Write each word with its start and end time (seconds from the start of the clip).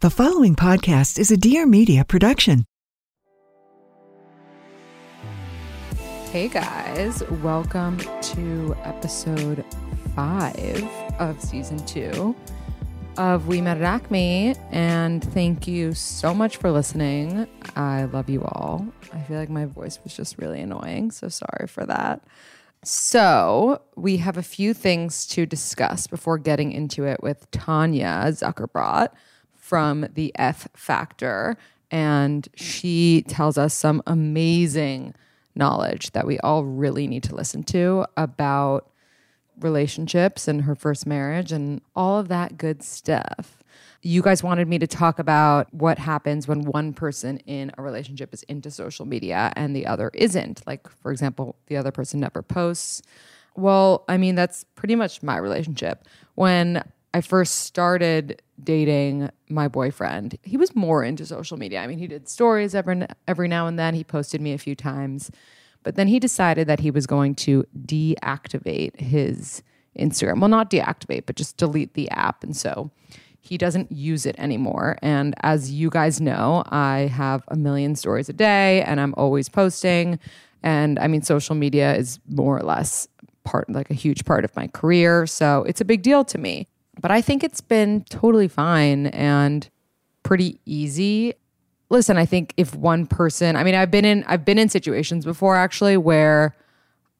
The 0.00 0.10
following 0.10 0.54
podcast 0.54 1.18
is 1.18 1.30
a 1.30 1.38
Dear 1.38 1.64
Media 1.64 2.04
production. 2.04 2.66
Hey 6.30 6.48
guys, 6.48 7.22
welcome 7.42 7.96
to 8.20 8.76
episode 8.84 9.64
five 10.14 10.84
of 11.18 11.40
season 11.40 11.78
two 11.86 12.36
of 13.16 13.46
We 13.46 13.62
Met 13.62 13.78
at 13.78 13.84
Acme. 13.84 14.54
And 14.70 15.24
thank 15.32 15.66
you 15.66 15.94
so 15.94 16.34
much 16.34 16.58
for 16.58 16.70
listening. 16.70 17.46
I 17.74 18.04
love 18.04 18.28
you 18.28 18.44
all. 18.44 18.86
I 19.14 19.20
feel 19.22 19.38
like 19.38 19.48
my 19.48 19.64
voice 19.64 19.98
was 20.04 20.14
just 20.14 20.36
really 20.36 20.60
annoying, 20.60 21.10
so 21.10 21.30
sorry 21.30 21.66
for 21.68 21.86
that. 21.86 22.22
So, 22.84 23.80
we 23.96 24.18
have 24.18 24.36
a 24.36 24.42
few 24.42 24.74
things 24.74 25.26
to 25.28 25.46
discuss 25.46 26.06
before 26.06 26.36
getting 26.36 26.70
into 26.70 27.04
it 27.04 27.22
with 27.22 27.50
Tanya 27.50 28.26
Zuckerbrot 28.26 29.08
from 29.66 30.06
the 30.14 30.30
F 30.36 30.68
Factor. 30.74 31.56
And 31.90 32.46
she 32.54 33.24
tells 33.26 33.58
us 33.58 33.74
some 33.74 34.00
amazing 34.06 35.12
knowledge 35.56 36.12
that 36.12 36.24
we 36.24 36.38
all 36.38 36.64
really 36.64 37.08
need 37.08 37.24
to 37.24 37.34
listen 37.34 37.64
to 37.64 38.06
about 38.16 38.88
relationships 39.58 40.46
and 40.46 40.62
her 40.62 40.76
first 40.76 41.04
marriage 41.04 41.50
and 41.50 41.80
all 41.96 42.20
of 42.20 42.28
that 42.28 42.58
good 42.58 42.80
stuff. 42.80 43.64
You 44.02 44.22
guys 44.22 44.40
wanted 44.40 44.68
me 44.68 44.78
to 44.78 44.86
talk 44.86 45.18
about 45.18 45.72
what 45.74 45.98
happens 45.98 46.46
when 46.46 46.62
one 46.62 46.92
person 46.92 47.38
in 47.38 47.72
a 47.76 47.82
relationship 47.82 48.32
is 48.32 48.44
into 48.44 48.70
social 48.70 49.04
media 49.04 49.52
and 49.56 49.74
the 49.74 49.86
other 49.86 50.12
isn't. 50.14 50.62
Like, 50.64 50.88
for 50.88 51.10
example, 51.10 51.56
the 51.66 51.76
other 51.76 51.90
person 51.90 52.20
never 52.20 52.40
posts. 52.40 53.02
Well, 53.56 54.04
I 54.08 54.16
mean, 54.16 54.36
that's 54.36 54.64
pretty 54.76 54.94
much 54.94 55.24
my 55.24 55.38
relationship. 55.38 56.06
When 56.36 56.84
I 57.14 57.20
first 57.20 57.60
started 57.60 58.42
dating 58.62 59.30
my 59.48 59.68
boyfriend, 59.68 60.38
he 60.42 60.56
was 60.56 60.74
more 60.74 61.02
into 61.02 61.24
social 61.24 61.56
media. 61.56 61.80
I 61.80 61.86
mean, 61.86 61.98
he 61.98 62.06
did 62.06 62.28
stories 62.28 62.74
every 62.74 63.06
every 63.26 63.48
now 63.48 63.66
and 63.66 63.78
then. 63.78 63.94
He 63.94 64.04
posted 64.04 64.40
me 64.40 64.52
a 64.52 64.58
few 64.58 64.74
times. 64.74 65.30
But 65.82 65.94
then 65.94 66.08
he 66.08 66.18
decided 66.18 66.66
that 66.66 66.80
he 66.80 66.90
was 66.90 67.06
going 67.06 67.36
to 67.36 67.64
deactivate 67.86 69.00
his 69.00 69.62
Instagram. 69.96 70.40
Well, 70.40 70.48
not 70.48 70.68
deactivate, 70.68 71.26
but 71.26 71.36
just 71.36 71.56
delete 71.56 71.94
the 71.94 72.10
app. 72.10 72.42
And 72.42 72.56
so 72.56 72.90
he 73.40 73.56
doesn't 73.56 73.92
use 73.92 74.26
it 74.26 74.34
anymore. 74.38 74.98
And 75.00 75.34
as 75.42 75.70
you 75.70 75.88
guys 75.88 76.20
know, 76.20 76.64
I 76.66 77.10
have 77.12 77.44
a 77.48 77.56
million 77.56 77.94
stories 77.94 78.28
a 78.28 78.32
day 78.32 78.82
and 78.82 79.00
I'm 79.00 79.14
always 79.16 79.48
posting. 79.48 80.18
And 80.62 80.98
I 80.98 81.06
mean, 81.06 81.22
social 81.22 81.54
media 81.54 81.94
is 81.94 82.18
more 82.28 82.58
or 82.58 82.62
less 82.62 83.06
part, 83.44 83.70
like 83.70 83.88
a 83.88 83.94
huge 83.94 84.24
part 84.24 84.44
of 84.44 84.54
my 84.56 84.66
career. 84.66 85.26
So 85.28 85.62
it's 85.68 85.80
a 85.80 85.84
big 85.84 86.02
deal 86.02 86.24
to 86.24 86.38
me. 86.38 86.66
But 87.00 87.10
I 87.10 87.20
think 87.20 87.44
it's 87.44 87.60
been 87.60 88.04
totally 88.04 88.48
fine 88.48 89.08
and 89.08 89.68
pretty 90.22 90.58
easy. 90.64 91.34
Listen, 91.88 92.16
I 92.16 92.26
think 92.26 92.52
if 92.56 92.74
one 92.74 93.06
person, 93.06 93.54
I 93.54 93.64
mean, 93.64 93.74
I've 93.74 93.90
been 93.90 94.04
in 94.04 94.24
I've 94.26 94.44
been 94.44 94.58
in 94.58 94.68
situations 94.68 95.24
before 95.24 95.56
actually 95.56 95.96
where 95.96 96.56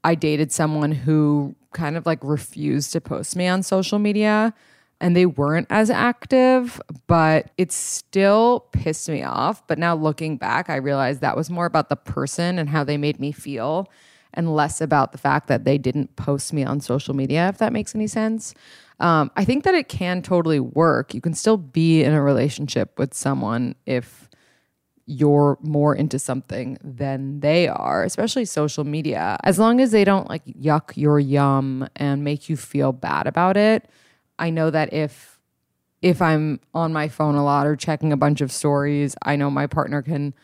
I 0.03 0.15
dated 0.15 0.53
someone 0.53 0.93
who 0.93 1.55
kind 1.73 1.97
of 1.97 2.07
like 2.07 2.19
refused 2.23 2.93
to 2.93 3.01
post 3.01 3.37
me 3.37 3.47
on 3.47 3.63
social 3.63 3.99
media 3.99 4.55
and 5.01 5.15
they 5.15 5.27
weren't 5.27 5.67
as 5.69 5.91
active, 5.91 6.81
but 7.07 7.51
it 7.59 7.71
still 7.71 8.61
pissed 8.73 9.09
me 9.09 9.23
off. 9.23 9.67
But 9.67 9.79
now 9.79 9.95
looking 9.95 10.39
back, 10.39 10.71
I 10.71 10.77
realized 10.77 11.21
that 11.21 11.37
was 11.37 11.51
more 11.51 11.67
about 11.67 11.91
the 11.91 11.97
person 11.97 12.59
and 12.59 12.71
how 12.71 12.83
they 12.83 12.97
made 12.97 13.21
me 13.21 13.31
feel 13.31 13.91
and 14.33 14.55
less 14.55 14.81
about 14.81 15.13
the 15.13 15.19
fact 15.19 15.49
that 15.49 15.65
they 15.65 15.79
didn't 15.79 16.17
post 16.17 16.53
me 16.53 16.65
on 16.65 16.81
social 16.81 17.15
media, 17.15 17.49
if 17.49 17.59
that 17.59 17.73
makes 17.73 17.95
any 17.95 18.07
sense. 18.07 18.55
Um, 18.99 19.31
I 19.37 19.45
think 19.45 19.65
that 19.65 19.75
it 19.75 19.89
can 19.89 20.23
totally 20.23 20.61
work. 20.61 21.13
You 21.13 21.21
can 21.21 21.35
still 21.35 21.57
be 21.57 22.03
in 22.03 22.13
a 22.13 22.23
relationship 22.23 22.99
with 22.99 23.13
someone 23.13 23.75
if 23.85 24.29
you're 25.07 25.57
more 25.61 25.95
into 25.95 26.19
something 26.19 26.79
than 26.83 27.41
they 27.41 27.69
are, 27.69 28.03
especially 28.03 28.45
social 28.45 28.85
media. 28.85 29.39
As 29.45 29.59
long 29.59 29.81
as 29.81 29.93
they 29.93 30.05
don't 30.05 30.29
like 30.29 30.45
yuck 30.47 30.97
your 30.97 31.21
yum 31.21 31.89
and 31.95 32.25
make 32.25 32.49
you 32.49 32.57
feel 32.57 32.93
bad 32.93 33.27
about 33.27 33.57
it. 33.57 33.89
I 34.39 34.51
know 34.51 34.71
that 34.71 34.93
if 34.93 35.39
if 36.03 36.21
I'm 36.21 36.61
on 36.75 36.93
my 36.93 37.09
phone 37.09 37.37
a 37.37 37.45
lot 37.45 37.67
or 37.67 37.75
checking 37.75 38.13
a 38.13 38.17
bunch 38.17 38.41
of 38.41 38.53
stories, 38.53 39.17
I 39.23 39.37
know 39.37 39.51
my 39.51 39.67
partner 39.67 40.03
can 40.03 40.35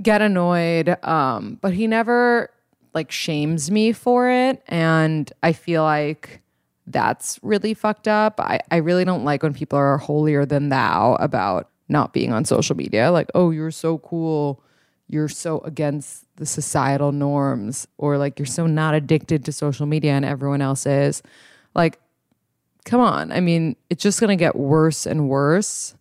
get 0.00 0.20
annoyed. 0.20 0.96
Um, 1.04 1.58
but 1.60 1.72
he 1.72 1.86
never 1.86 2.50
like 2.92 3.10
shames 3.10 3.70
me 3.70 3.92
for 3.92 4.28
it. 4.28 4.62
And 4.68 5.32
I 5.42 5.52
feel 5.54 5.82
like 5.82 6.41
that's 6.86 7.38
really 7.42 7.74
fucked 7.74 8.08
up. 8.08 8.40
I, 8.40 8.60
I 8.70 8.76
really 8.76 9.04
don't 9.04 9.24
like 9.24 9.42
when 9.42 9.54
people 9.54 9.78
are 9.78 9.98
holier 9.98 10.44
than 10.44 10.68
thou 10.68 11.16
about 11.20 11.68
not 11.88 12.12
being 12.12 12.32
on 12.32 12.44
social 12.44 12.76
media. 12.76 13.10
Like, 13.10 13.28
oh, 13.34 13.50
you're 13.50 13.70
so 13.70 13.98
cool. 13.98 14.62
You're 15.08 15.28
so 15.28 15.60
against 15.60 16.24
the 16.36 16.46
societal 16.46 17.12
norms, 17.12 17.86
or 17.98 18.18
like 18.18 18.38
you're 18.38 18.46
so 18.46 18.66
not 18.66 18.94
addicted 18.94 19.44
to 19.44 19.52
social 19.52 19.86
media 19.86 20.12
and 20.12 20.24
everyone 20.24 20.62
else 20.62 20.86
is. 20.86 21.22
Like, 21.74 22.00
come 22.84 23.00
on. 23.00 23.30
I 23.30 23.40
mean, 23.40 23.76
it's 23.90 24.02
just 24.02 24.20
going 24.20 24.36
to 24.36 24.42
get 24.42 24.56
worse 24.56 25.06
and 25.06 25.28
worse 25.28 25.94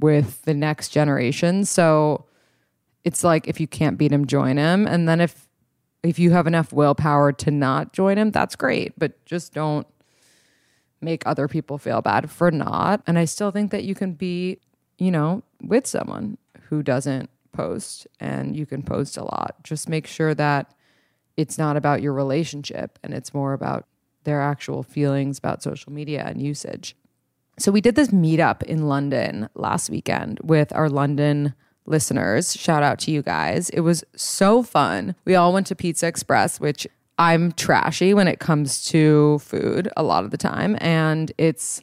with 0.00 0.42
the 0.42 0.54
next 0.54 0.88
generation. 0.88 1.64
So 1.64 2.24
it's 3.04 3.22
like 3.22 3.48
if 3.48 3.60
you 3.60 3.66
can't 3.66 3.98
beat 3.98 4.12
him, 4.12 4.26
join 4.26 4.56
him. 4.56 4.86
And 4.86 5.08
then 5.08 5.20
if 5.20 5.48
if 6.02 6.18
you 6.18 6.30
have 6.30 6.46
enough 6.46 6.72
willpower 6.72 7.32
to 7.32 7.50
not 7.50 7.92
join 7.92 8.18
him, 8.18 8.30
that's 8.30 8.56
great. 8.56 8.92
But 8.96 9.24
just 9.26 9.52
don't 9.52 9.86
make 11.00 11.26
other 11.26 11.48
people 11.48 11.78
feel 11.78 12.02
bad 12.02 12.30
for 12.30 12.50
not. 12.50 13.02
And 13.06 13.18
I 13.18 13.24
still 13.24 13.50
think 13.50 13.70
that 13.70 13.84
you 13.84 13.94
can 13.94 14.12
be, 14.12 14.58
you 14.98 15.10
know, 15.10 15.42
with 15.62 15.86
someone 15.86 16.38
who 16.68 16.82
doesn't 16.82 17.30
post 17.52 18.06
and 18.20 18.56
you 18.56 18.66
can 18.66 18.82
post 18.82 19.16
a 19.16 19.24
lot. 19.24 19.56
Just 19.64 19.88
make 19.88 20.06
sure 20.06 20.34
that 20.34 20.74
it's 21.36 21.58
not 21.58 21.76
about 21.76 22.02
your 22.02 22.12
relationship 22.12 22.98
and 23.02 23.14
it's 23.14 23.32
more 23.32 23.52
about 23.52 23.86
their 24.24 24.42
actual 24.42 24.82
feelings 24.82 25.38
about 25.38 25.62
social 25.62 25.92
media 25.92 26.24
and 26.26 26.42
usage. 26.42 26.96
So 27.58 27.72
we 27.72 27.80
did 27.80 27.94
this 27.94 28.08
meetup 28.08 28.62
in 28.62 28.88
London 28.88 29.48
last 29.54 29.90
weekend 29.90 30.38
with 30.42 30.72
our 30.74 30.88
London 30.88 31.54
listeners. 31.86 32.54
Shout 32.56 32.82
out 32.82 32.98
to 33.00 33.10
you 33.10 33.22
guys. 33.22 33.70
It 33.70 33.80
was 33.80 34.04
so 34.14 34.62
fun. 34.62 35.14
We 35.24 35.34
all 35.34 35.52
went 35.52 35.66
to 35.68 35.74
Pizza 35.74 36.06
Express, 36.06 36.60
which 36.60 36.86
I'm 37.18 37.52
trashy 37.52 38.14
when 38.14 38.28
it 38.28 38.38
comes 38.38 38.84
to 38.86 39.38
food 39.40 39.88
a 39.96 40.02
lot 40.02 40.24
of 40.24 40.30
the 40.30 40.36
time. 40.36 40.76
And 40.80 41.32
it's 41.36 41.82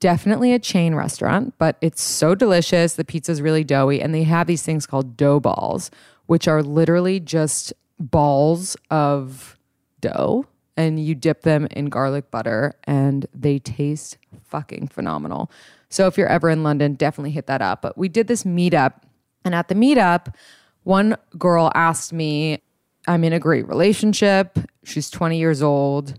definitely 0.00 0.52
a 0.52 0.58
chain 0.58 0.94
restaurant, 0.94 1.54
but 1.58 1.76
it's 1.80 2.02
so 2.02 2.34
delicious. 2.34 2.94
The 2.94 3.04
pizza's 3.04 3.42
really 3.42 3.64
doughy. 3.64 4.00
And 4.00 4.14
they 4.14 4.22
have 4.24 4.46
these 4.46 4.62
things 4.62 4.86
called 4.86 5.16
dough 5.16 5.40
balls, 5.40 5.90
which 6.26 6.48
are 6.48 6.62
literally 6.62 7.20
just 7.20 7.72
balls 7.98 8.76
of 8.90 9.58
dough. 10.00 10.46
And 10.78 11.02
you 11.02 11.14
dip 11.14 11.40
them 11.40 11.66
in 11.70 11.86
garlic 11.86 12.30
butter, 12.30 12.74
and 12.84 13.24
they 13.32 13.58
taste 13.58 14.18
fucking 14.44 14.88
phenomenal. 14.88 15.50
So 15.88 16.06
if 16.06 16.18
you're 16.18 16.28
ever 16.28 16.50
in 16.50 16.62
London, 16.62 16.92
definitely 16.92 17.30
hit 17.30 17.46
that 17.46 17.62
up. 17.62 17.80
But 17.80 17.96
we 17.96 18.10
did 18.10 18.26
this 18.26 18.44
meetup, 18.44 19.00
and 19.42 19.54
at 19.54 19.68
the 19.68 19.74
meetup, 19.74 20.34
one 20.82 21.16
girl 21.38 21.72
asked 21.74 22.12
me 22.12 22.62
I'm 23.06 23.24
in 23.24 23.32
a 23.32 23.38
great 23.38 23.68
relationship. 23.68 24.58
She's 24.84 25.10
20 25.10 25.38
years 25.38 25.62
old. 25.62 26.18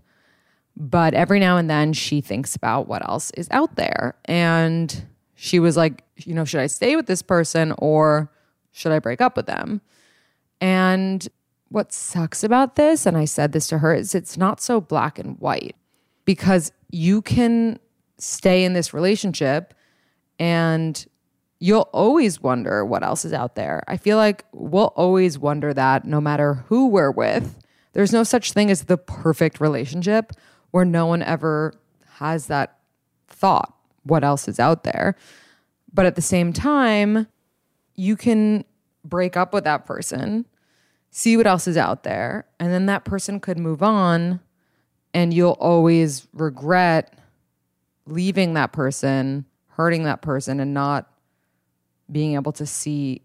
But 0.76 1.14
every 1.14 1.40
now 1.40 1.58
and 1.58 1.70
then 1.70 1.94
she 1.94 2.22
thinks 2.22 2.56
about 2.56 2.88
what 2.88 3.08
else 3.08 3.32
is 3.32 3.48
out 3.50 3.76
there. 3.76 4.16
And 4.26 5.06
she 5.34 5.60
was 5.60 5.76
like, 5.76 6.04
you 6.18 6.34
know, 6.34 6.46
should 6.46 6.60
I 6.62 6.68
stay 6.68 6.96
with 6.96 7.08
this 7.08 7.22
person 7.22 7.74
or 7.80 8.32
should 8.72 8.92
I 8.92 9.00
break 9.00 9.20
up 9.20 9.36
with 9.36 9.48
them? 9.48 9.82
And 10.62 11.28
what 11.70 11.92
sucks 11.92 12.44
about 12.44 12.76
this, 12.76 13.06
and 13.06 13.18
I 13.18 13.26
said 13.26 13.52
this 13.52 13.68
to 13.68 13.80
her, 13.80 13.94
is 13.94 14.16
it's 14.16 14.38
not 14.38 14.62
so 14.62 14.80
black 14.80 15.20
and 15.20 15.38
white 15.40 15.76
because 16.26 16.72
you 16.92 17.22
can 17.22 17.80
stay 18.18 18.64
in 18.64 18.74
this 18.74 18.94
relationship 18.94 19.74
and 20.40 21.06
you'll 21.60 21.90
always 21.92 22.42
wonder 22.42 22.86
what 22.86 23.04
else 23.04 23.26
is 23.26 23.34
out 23.34 23.56
there. 23.56 23.84
I 23.88 23.98
feel 23.98 24.18
like 24.18 24.46
we'll 24.52 24.94
always 24.96 25.40
wonder 25.40 25.74
that 25.74 26.06
no 26.06 26.22
matter 26.22 26.66
who 26.68 26.88
we're 26.88 27.12
with. 27.12 27.58
There's 27.94 28.14
no 28.14 28.24
such 28.24 28.54
thing 28.54 28.70
as 28.70 28.84
the 28.84 28.98
perfect 28.98 29.60
relationship 29.60 30.34
where 30.72 30.86
no 30.86 31.08
one 31.08 31.24
ever 31.24 31.74
has 32.16 32.48
that 32.48 32.78
thought 33.28 33.74
what 34.04 34.24
else 34.24 34.48
is 34.48 34.60
out 34.60 34.84
there. 34.84 35.16
But 35.92 36.06
at 36.06 36.16
the 36.16 36.22
same 36.22 36.54
time, 36.54 37.28
you 37.96 38.16
can 38.16 38.64
break 39.04 39.36
up 39.36 39.54
with 39.54 39.64
that 39.64 39.86
person, 39.86 40.46
see 41.10 41.38
what 41.38 41.48
else 41.48 41.68
is 41.68 41.78
out 41.78 42.04
there, 42.04 42.46
and 42.60 42.72
then 42.72 42.86
that 42.86 43.06
person 43.06 43.40
could 43.40 43.58
move 43.58 43.82
on 43.82 44.42
and 45.14 45.34
you'll 45.34 45.58
always 45.60 46.28
regret 46.34 47.18
leaving 48.06 48.54
that 48.54 48.72
person, 48.72 49.46
hurting 49.70 50.04
that 50.04 50.22
person 50.22 50.60
and 50.60 50.74
not 50.74 51.12
being 52.12 52.36
able 52.36 52.52
to 52.54 52.66
see 52.66 53.22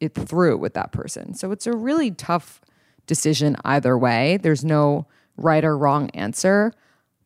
it 0.00 0.14
through 0.14 0.58
with 0.58 0.74
that 0.74 0.92
person. 0.92 1.34
So 1.34 1.52
it's 1.52 1.66
a 1.66 1.72
really 1.72 2.10
tough 2.10 2.60
decision 3.06 3.56
either 3.64 3.96
way. 3.96 4.36
There's 4.36 4.64
no 4.64 5.06
right 5.36 5.64
or 5.64 5.76
wrong 5.76 6.10
answer. 6.10 6.72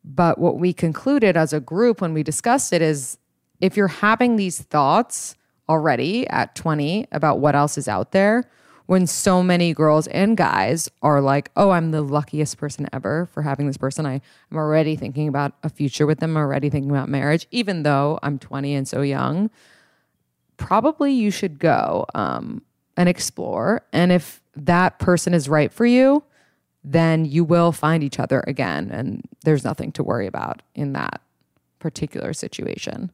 But 0.05 0.39
what 0.39 0.59
we 0.59 0.73
concluded 0.73 1.37
as 1.37 1.53
a 1.53 1.61
group 1.61 2.01
when 2.01 2.15
we 2.15 2.23
discussed 2.23 2.73
it 2.73 2.83
is 2.83 3.19
if 3.61 3.77
you're 3.77 3.89
having 3.89 4.37
these 4.37 4.61
thoughts 4.61 5.35
already 5.69 6.27
at 6.29 6.55
20 6.55 7.07
about 7.13 7.39
what 7.39 7.55
else 7.55 7.77
is 7.77 7.89
out 7.89 8.13
there, 8.13 8.49
when 8.91 9.07
so 9.07 9.41
many 9.41 9.73
girls 9.73 10.09
and 10.09 10.37
guys 10.37 10.91
are 11.01 11.21
like, 11.21 11.49
oh, 11.55 11.71
I'm 11.71 11.93
the 11.93 12.03
luckiest 12.03 12.59
person 12.59 12.89
ever 12.93 13.27
for 13.27 13.43
having 13.43 13.69
this 13.69 13.77
person. 13.77 14.05
I, 14.05 14.15
am 14.15 14.57
already 14.57 14.97
thinking 14.97 15.29
about 15.29 15.53
a 15.63 15.69
future 15.69 16.09
with 16.09 16.19
them, 16.19 16.37
already 16.37 16.71
thinking 16.71 16.91
about 16.91 17.09
marriage, 17.09 17.47
even 17.53 17.85
though 17.85 18.19
I'm 18.21 18.37
20 18.37 18.75
and 18.75 18.89
so 18.89 19.03
young. 19.03 19.49
Probably 20.61 21.13
you 21.13 21.31
should 21.31 21.59
go 21.59 22.07
um, 22.15 22.63
and 22.97 23.09
explore. 23.09 23.83
And 23.93 24.13
if 24.13 24.43
that 24.55 24.99
person 24.99 25.33
is 25.35 25.49
right 25.49 25.73
for 25.73 25.87
you, 25.87 26.23
then 26.85 27.25
you 27.25 27.45
will 27.45 27.73
find 27.73 28.05
each 28.05 28.19
other 28.19 28.45
again. 28.47 28.91
And 28.91 29.27
there's 29.43 29.65
nothing 29.65 29.91
to 29.93 30.03
worry 30.03 30.27
about 30.27 30.63
in 30.75 30.93
that 30.93 31.23
particular 31.79 32.33
situation. 32.35 33.11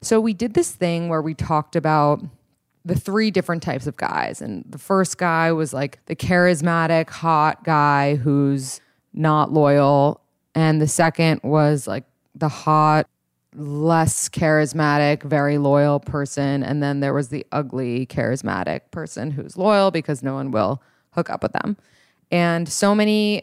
So 0.00 0.20
we 0.20 0.32
did 0.32 0.54
this 0.54 0.70
thing 0.70 1.08
where 1.08 1.20
we 1.20 1.34
talked 1.34 1.76
about 1.76 2.22
the 2.84 2.94
three 2.94 3.30
different 3.30 3.62
types 3.62 3.86
of 3.86 3.96
guys. 3.96 4.40
And 4.40 4.64
the 4.68 4.78
first 4.78 5.18
guy 5.18 5.52
was 5.52 5.72
like 5.74 5.98
the 6.06 6.16
charismatic, 6.16 7.10
hot 7.10 7.64
guy 7.64 8.16
who's 8.16 8.80
not 9.12 9.52
loyal. 9.52 10.20
And 10.54 10.80
the 10.80 10.88
second 10.88 11.40
was 11.42 11.86
like 11.86 12.04
the 12.34 12.48
hot, 12.48 13.08
less 13.54 14.28
charismatic, 14.28 15.22
very 15.22 15.58
loyal 15.58 16.00
person. 16.00 16.62
And 16.62 16.82
then 16.82 17.00
there 17.00 17.12
was 17.12 17.28
the 17.28 17.46
ugly, 17.52 18.06
charismatic 18.06 18.90
person 18.90 19.30
who's 19.30 19.56
loyal 19.56 19.90
because 19.90 20.22
no 20.22 20.34
one 20.34 20.50
will 20.50 20.82
hook 21.10 21.30
up 21.30 21.42
with 21.42 21.52
them. 21.52 21.76
And 22.30 22.68
so 22.68 22.94
many 22.94 23.42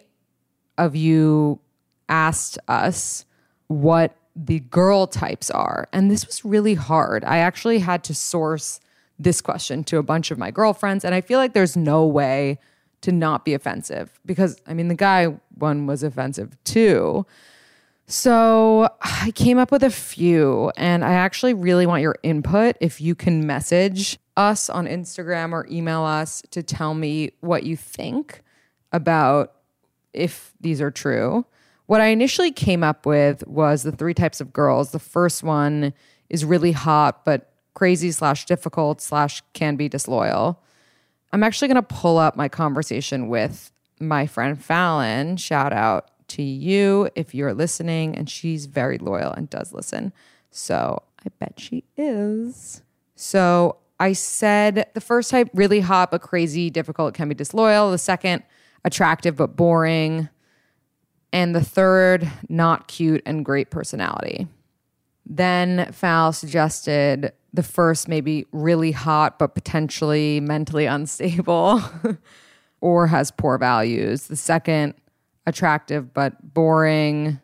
of 0.77 0.95
you 0.95 1.59
asked 2.07 2.57
us 2.67 3.25
what 3.67 4.15
the 4.35 4.61
girl 4.61 5.05
types 5.05 5.51
are. 5.51 5.87
And 5.93 6.09
this 6.09 6.25
was 6.25 6.43
really 6.43 6.73
hard. 6.73 7.23
I 7.23 7.37
actually 7.39 7.79
had 7.79 8.03
to 8.05 8.15
source 8.15 8.79
this 9.19 9.41
question 9.41 9.83
to 9.83 9.97
a 9.97 10.03
bunch 10.03 10.31
of 10.31 10.37
my 10.37 10.49
girlfriends. 10.49 11.03
And 11.03 11.13
I 11.13 11.21
feel 11.21 11.39
like 11.39 11.53
there's 11.53 11.75
no 11.75 12.05
way 12.05 12.57
to 13.01 13.11
not 13.11 13.45
be 13.45 13.53
offensive 13.53 14.19
because, 14.25 14.61
I 14.65 14.73
mean, 14.73 14.87
the 14.87 14.95
guy 14.95 15.37
one 15.55 15.85
was 15.85 16.03
offensive 16.03 16.57
too. 16.63 17.25
So 18.09 18.89
I 19.01 19.31
came 19.31 19.57
up 19.57 19.71
with 19.71 19.83
a 19.83 19.89
few, 19.89 20.71
and 20.75 21.05
I 21.05 21.13
actually 21.13 21.53
really 21.53 21.85
want 21.85 22.01
your 22.01 22.17
input. 22.23 22.75
If 22.81 22.99
you 22.99 23.15
can 23.15 23.47
message 23.47 24.17
us 24.35 24.69
on 24.69 24.87
Instagram 24.87 25.53
or 25.53 25.65
email 25.69 26.03
us 26.03 26.41
to 26.51 26.63
tell 26.63 26.93
me 26.93 27.31
what 27.39 27.63
you 27.63 27.77
think 27.77 28.41
about 28.91 29.53
if 30.13 30.53
these 30.59 30.81
are 30.81 30.91
true. 30.91 31.45
What 31.85 32.01
I 32.01 32.07
initially 32.07 32.51
came 32.51 32.83
up 32.83 33.05
with 33.05 33.45
was 33.47 33.83
the 33.83 33.91
three 33.91 34.13
types 34.13 34.41
of 34.41 34.53
girls. 34.53 34.91
The 34.91 34.99
first 34.99 35.43
one 35.43 35.93
is 36.29 36.45
really 36.45 36.71
hot, 36.71 37.25
but 37.25 37.51
crazy 37.73 38.11
slash 38.11 38.45
difficult 38.45 39.01
slash 39.01 39.43
can 39.53 39.75
be 39.75 39.89
disloyal. 39.89 40.61
I'm 41.31 41.43
actually 41.43 41.67
going 41.67 41.75
to 41.75 41.81
pull 41.83 42.17
up 42.17 42.35
my 42.35 42.47
conversation 42.47 43.27
with 43.27 43.71
my 43.99 44.25
friend 44.25 44.63
Fallon. 44.63 45.37
Shout 45.37 45.73
out 45.73 46.09
to 46.29 46.41
you 46.41 47.09
if 47.15 47.35
you're 47.35 47.53
listening. 47.53 48.15
And 48.15 48.29
she's 48.29 48.65
very 48.65 48.97
loyal 48.97 49.31
and 49.31 49.49
does 49.49 49.73
listen. 49.73 50.13
So 50.51 51.03
I 51.25 51.29
bet 51.39 51.59
she 51.59 51.83
is. 51.97 52.81
So 53.15 53.77
I 53.99 54.13
said 54.13 54.89
the 54.93 55.01
first 55.01 55.29
type, 55.29 55.49
really 55.53 55.81
hot 55.81 56.11
but 56.11 56.21
crazy, 56.21 56.69
difficult, 56.69 57.13
can 57.13 57.27
be 57.27 57.35
disloyal. 57.35 57.91
The 57.91 57.97
second, 57.97 58.43
attractive 58.85 59.35
but 59.35 59.55
boring. 59.55 60.29
And 61.31 61.53
the 61.53 61.63
third, 61.63 62.29
not 62.47 62.87
cute 62.87 63.21
and 63.25 63.45
great 63.45 63.69
personality. 63.69 64.47
Then 65.25 65.91
Fal 65.91 66.33
suggested 66.33 67.33
the 67.53 67.63
first, 67.63 68.07
maybe 68.07 68.45
really 68.51 68.91
hot 68.91 69.37
but 69.37 69.53
potentially 69.53 70.39
mentally 70.39 70.85
unstable 70.87 71.81
or 72.81 73.07
has 73.07 73.31
poor 73.31 73.57
values. 73.57 74.27
The 74.27 74.35
second, 74.35 74.93
attractive 75.49 76.13
but 76.13 76.53
boring. 76.53 77.39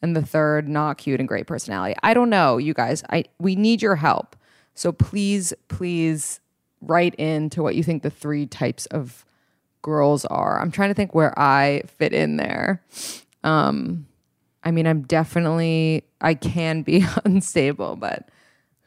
And 0.00 0.16
the 0.16 0.22
third, 0.22 0.68
not 0.68 0.98
cute 0.98 1.20
and 1.20 1.28
great 1.28 1.46
personality. 1.46 1.94
I 2.02 2.12
don't 2.12 2.28
know, 2.28 2.58
you 2.58 2.74
guys. 2.74 3.04
I 3.08 3.24
we 3.38 3.54
need 3.54 3.80
your 3.80 3.94
help. 3.94 4.34
So 4.74 4.90
please, 4.90 5.54
please 5.68 6.40
write 6.80 7.14
in 7.16 7.50
to 7.50 7.62
what 7.62 7.76
you 7.76 7.84
think 7.84 8.02
the 8.02 8.10
three 8.10 8.46
types 8.46 8.86
of 8.86 9.24
girls 9.82 10.24
are. 10.24 10.60
I'm 10.60 10.72
trying 10.72 10.90
to 10.90 10.94
think 10.94 11.14
where 11.14 11.38
I 11.38 11.82
fit 11.98 12.12
in 12.12 12.36
there. 12.36 12.82
Um, 13.44 14.06
I 14.64 14.70
mean, 14.70 14.86
I'm 14.86 15.02
definitely, 15.02 16.04
I 16.20 16.34
can 16.34 16.82
be 16.82 17.04
unstable, 17.24 17.96
but 17.96 18.28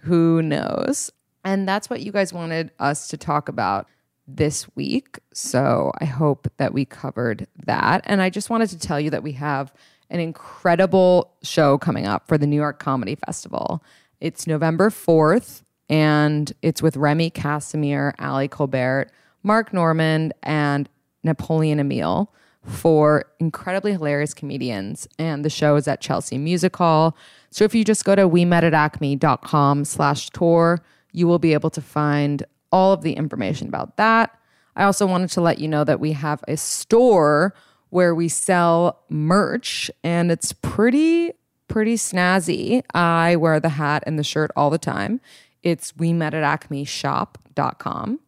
who 0.01 0.41
knows? 0.41 1.11
And 1.43 1.67
that's 1.67 1.89
what 1.89 2.01
you 2.01 2.11
guys 2.11 2.33
wanted 2.33 2.71
us 2.79 3.07
to 3.09 3.17
talk 3.17 3.49
about 3.49 3.87
this 4.27 4.67
week. 4.75 5.19
So 5.33 5.91
I 5.99 6.05
hope 6.05 6.47
that 6.57 6.73
we 6.73 6.85
covered 6.85 7.47
that. 7.65 8.01
And 8.05 8.21
I 8.21 8.29
just 8.29 8.49
wanted 8.49 8.69
to 8.69 8.79
tell 8.79 8.99
you 8.99 9.09
that 9.11 9.23
we 9.23 9.33
have 9.33 9.73
an 10.09 10.19
incredible 10.19 11.33
show 11.43 11.77
coming 11.77 12.05
up 12.05 12.27
for 12.27 12.37
the 12.37 12.47
New 12.47 12.55
York 12.55 12.79
Comedy 12.79 13.15
Festival. 13.15 13.83
It's 14.21 14.47
November 14.47 14.89
4th, 14.89 15.63
and 15.89 16.51
it's 16.61 16.81
with 16.81 16.97
Remy 16.97 17.31
Kassimir, 17.31 18.13
Ali 18.19 18.47
Kolbert, 18.47 19.09
Mark 19.43 19.73
Normand, 19.73 20.33
and 20.43 20.89
Napoleon 21.23 21.79
Emile 21.79 22.31
four 22.65 23.25
incredibly 23.39 23.91
hilarious 23.91 24.33
comedians. 24.33 25.07
And 25.17 25.45
the 25.45 25.49
show 25.49 25.75
is 25.75 25.87
at 25.87 26.01
Chelsea 26.01 26.37
Music 26.37 26.75
Hall. 26.75 27.15
So 27.49 27.63
if 27.63 27.75
you 27.75 27.83
just 27.83 28.05
go 28.05 28.15
to 28.15 28.27
we 28.27 28.45
met 28.45 28.63
at 28.63 28.73
acme.com 28.73 29.85
slash 29.85 30.29
tour, 30.31 30.81
you 31.11 31.27
will 31.27 31.39
be 31.39 31.53
able 31.53 31.69
to 31.69 31.81
find 31.81 32.43
all 32.71 32.93
of 32.93 33.01
the 33.01 33.13
information 33.13 33.67
about 33.67 33.97
that. 33.97 34.37
I 34.75 34.83
also 34.83 35.05
wanted 35.05 35.29
to 35.31 35.41
let 35.41 35.59
you 35.59 35.67
know 35.67 35.83
that 35.83 35.99
we 35.99 36.11
have 36.13 36.43
a 36.47 36.57
store 36.57 37.53
where 37.89 38.13
we 38.13 38.27
sell 38.27 39.01
merch 39.09 39.89
and 40.03 40.31
it's 40.31 40.51
pretty, 40.51 41.31
pretty 41.67 41.95
snazzy. 41.95 42.83
I 42.93 43.37
wear 43.37 43.59
the 43.59 43.69
hat 43.69 44.03
and 44.05 44.19
the 44.19 44.23
shirt 44.23 44.51
all 44.55 44.69
the 44.69 44.77
time. 44.77 45.21
It's 45.63 45.95
we 45.95 46.11
met 46.11 46.33
at 46.33 46.43
acme 46.43 46.83
shop.com. 46.83 48.19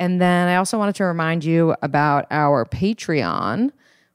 And 0.00 0.20
then 0.20 0.48
I 0.48 0.56
also 0.56 0.78
wanted 0.78 0.94
to 0.96 1.04
remind 1.04 1.44
you 1.44 1.74
about 1.82 2.26
our 2.30 2.64
Patreon, 2.64 3.72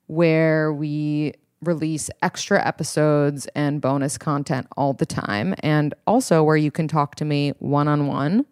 where 0.07 0.71
we 0.71 1.33
release 1.61 2.09
extra 2.21 2.65
episodes 2.65 3.47
and 3.55 3.81
bonus 3.81 4.17
content 4.17 4.67
all 4.77 4.93
the 4.93 5.05
time, 5.05 5.55
and 5.59 5.93
also 6.07 6.43
where 6.43 6.55
you 6.55 6.71
can 6.71 6.87
talk 6.87 7.15
to 7.15 7.25
me 7.25 7.51
one 7.59 7.87
on 7.87 8.07
one 8.07 8.45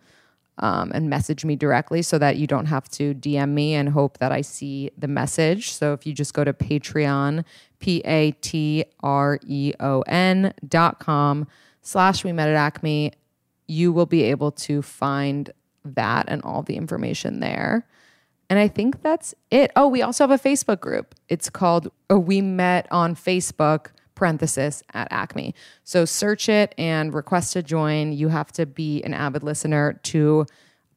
Um, 0.63 0.91
and 0.93 1.09
message 1.09 1.43
me 1.43 1.55
directly 1.55 2.03
so 2.03 2.19
that 2.19 2.37
you 2.37 2.45
don't 2.45 2.67
have 2.67 2.87
to 2.89 3.15
DM 3.15 3.49
me 3.49 3.73
and 3.73 3.89
hope 3.89 4.19
that 4.19 4.31
I 4.31 4.41
see 4.41 4.91
the 4.95 5.07
message. 5.07 5.71
So 5.71 5.93
if 5.93 6.05
you 6.05 6.13
just 6.13 6.35
go 6.35 6.43
to 6.43 6.53
Patreon, 6.53 7.43
P 7.79 8.01
A 8.05 8.31
T 8.41 8.85
R 9.01 9.39
E 9.47 9.73
O 9.79 10.01
N 10.01 10.53
dot 10.67 10.99
com 10.99 11.47
slash 11.81 12.23
we 12.23 12.31
met 12.31 12.47
at 12.47 12.55
Acme, 12.55 13.11
you 13.67 13.91
will 13.91 14.05
be 14.05 14.21
able 14.23 14.51
to 14.51 14.83
find 14.83 15.51
that 15.83 16.25
and 16.27 16.43
all 16.43 16.61
the 16.61 16.75
information 16.75 17.39
there. 17.39 17.87
And 18.49 18.59
I 18.59 18.67
think 18.67 19.01
that's 19.01 19.33
it. 19.49 19.71
Oh, 19.75 19.87
we 19.87 20.01
also 20.01 20.27
have 20.27 20.31
a 20.31 20.49
Facebook 20.49 20.81
group. 20.81 21.15
It's 21.29 21.49
called 21.49 21.89
We 22.09 22.41
Met 22.41 22.85
on 22.91 23.15
Facebook, 23.15 23.91
parenthesis, 24.21 24.83
at 24.93 25.07
Acme. 25.09 25.55
So 25.83 26.05
search 26.05 26.47
it 26.47 26.75
and 26.77 27.11
request 27.11 27.53
to 27.53 27.63
join. 27.63 28.13
You 28.13 28.27
have 28.27 28.51
to 28.51 28.67
be 28.67 29.01
an 29.01 29.15
avid 29.15 29.41
listener 29.41 29.99
to 30.03 30.45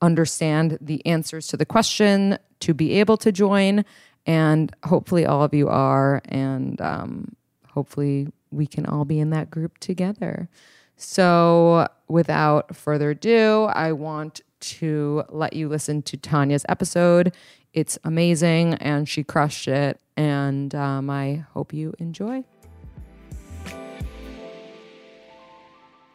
understand 0.02 0.76
the 0.78 1.04
answers 1.06 1.46
to 1.46 1.56
the 1.56 1.64
question 1.64 2.36
to 2.60 2.74
be 2.74 3.00
able 3.00 3.16
to 3.16 3.32
join. 3.32 3.86
And 4.26 4.70
hopefully, 4.84 5.24
all 5.24 5.42
of 5.42 5.54
you 5.54 5.70
are. 5.70 6.20
And 6.26 6.78
um, 6.82 7.34
hopefully, 7.70 8.28
we 8.50 8.66
can 8.66 8.84
all 8.84 9.06
be 9.06 9.18
in 9.20 9.30
that 9.30 9.50
group 9.50 9.78
together. 9.78 10.50
So, 10.98 11.88
without 12.08 12.76
further 12.76 13.12
ado, 13.12 13.70
I 13.72 13.92
want 13.92 14.42
to 14.60 15.24
let 15.30 15.54
you 15.54 15.70
listen 15.70 16.02
to 16.02 16.18
Tanya's 16.18 16.66
episode. 16.68 17.34
It's 17.72 17.98
amazing 18.04 18.74
and 18.74 19.08
she 19.08 19.24
crushed 19.24 19.66
it. 19.66 19.98
And 20.14 20.74
um, 20.74 21.08
I 21.08 21.46
hope 21.54 21.72
you 21.72 21.94
enjoy. 21.98 22.44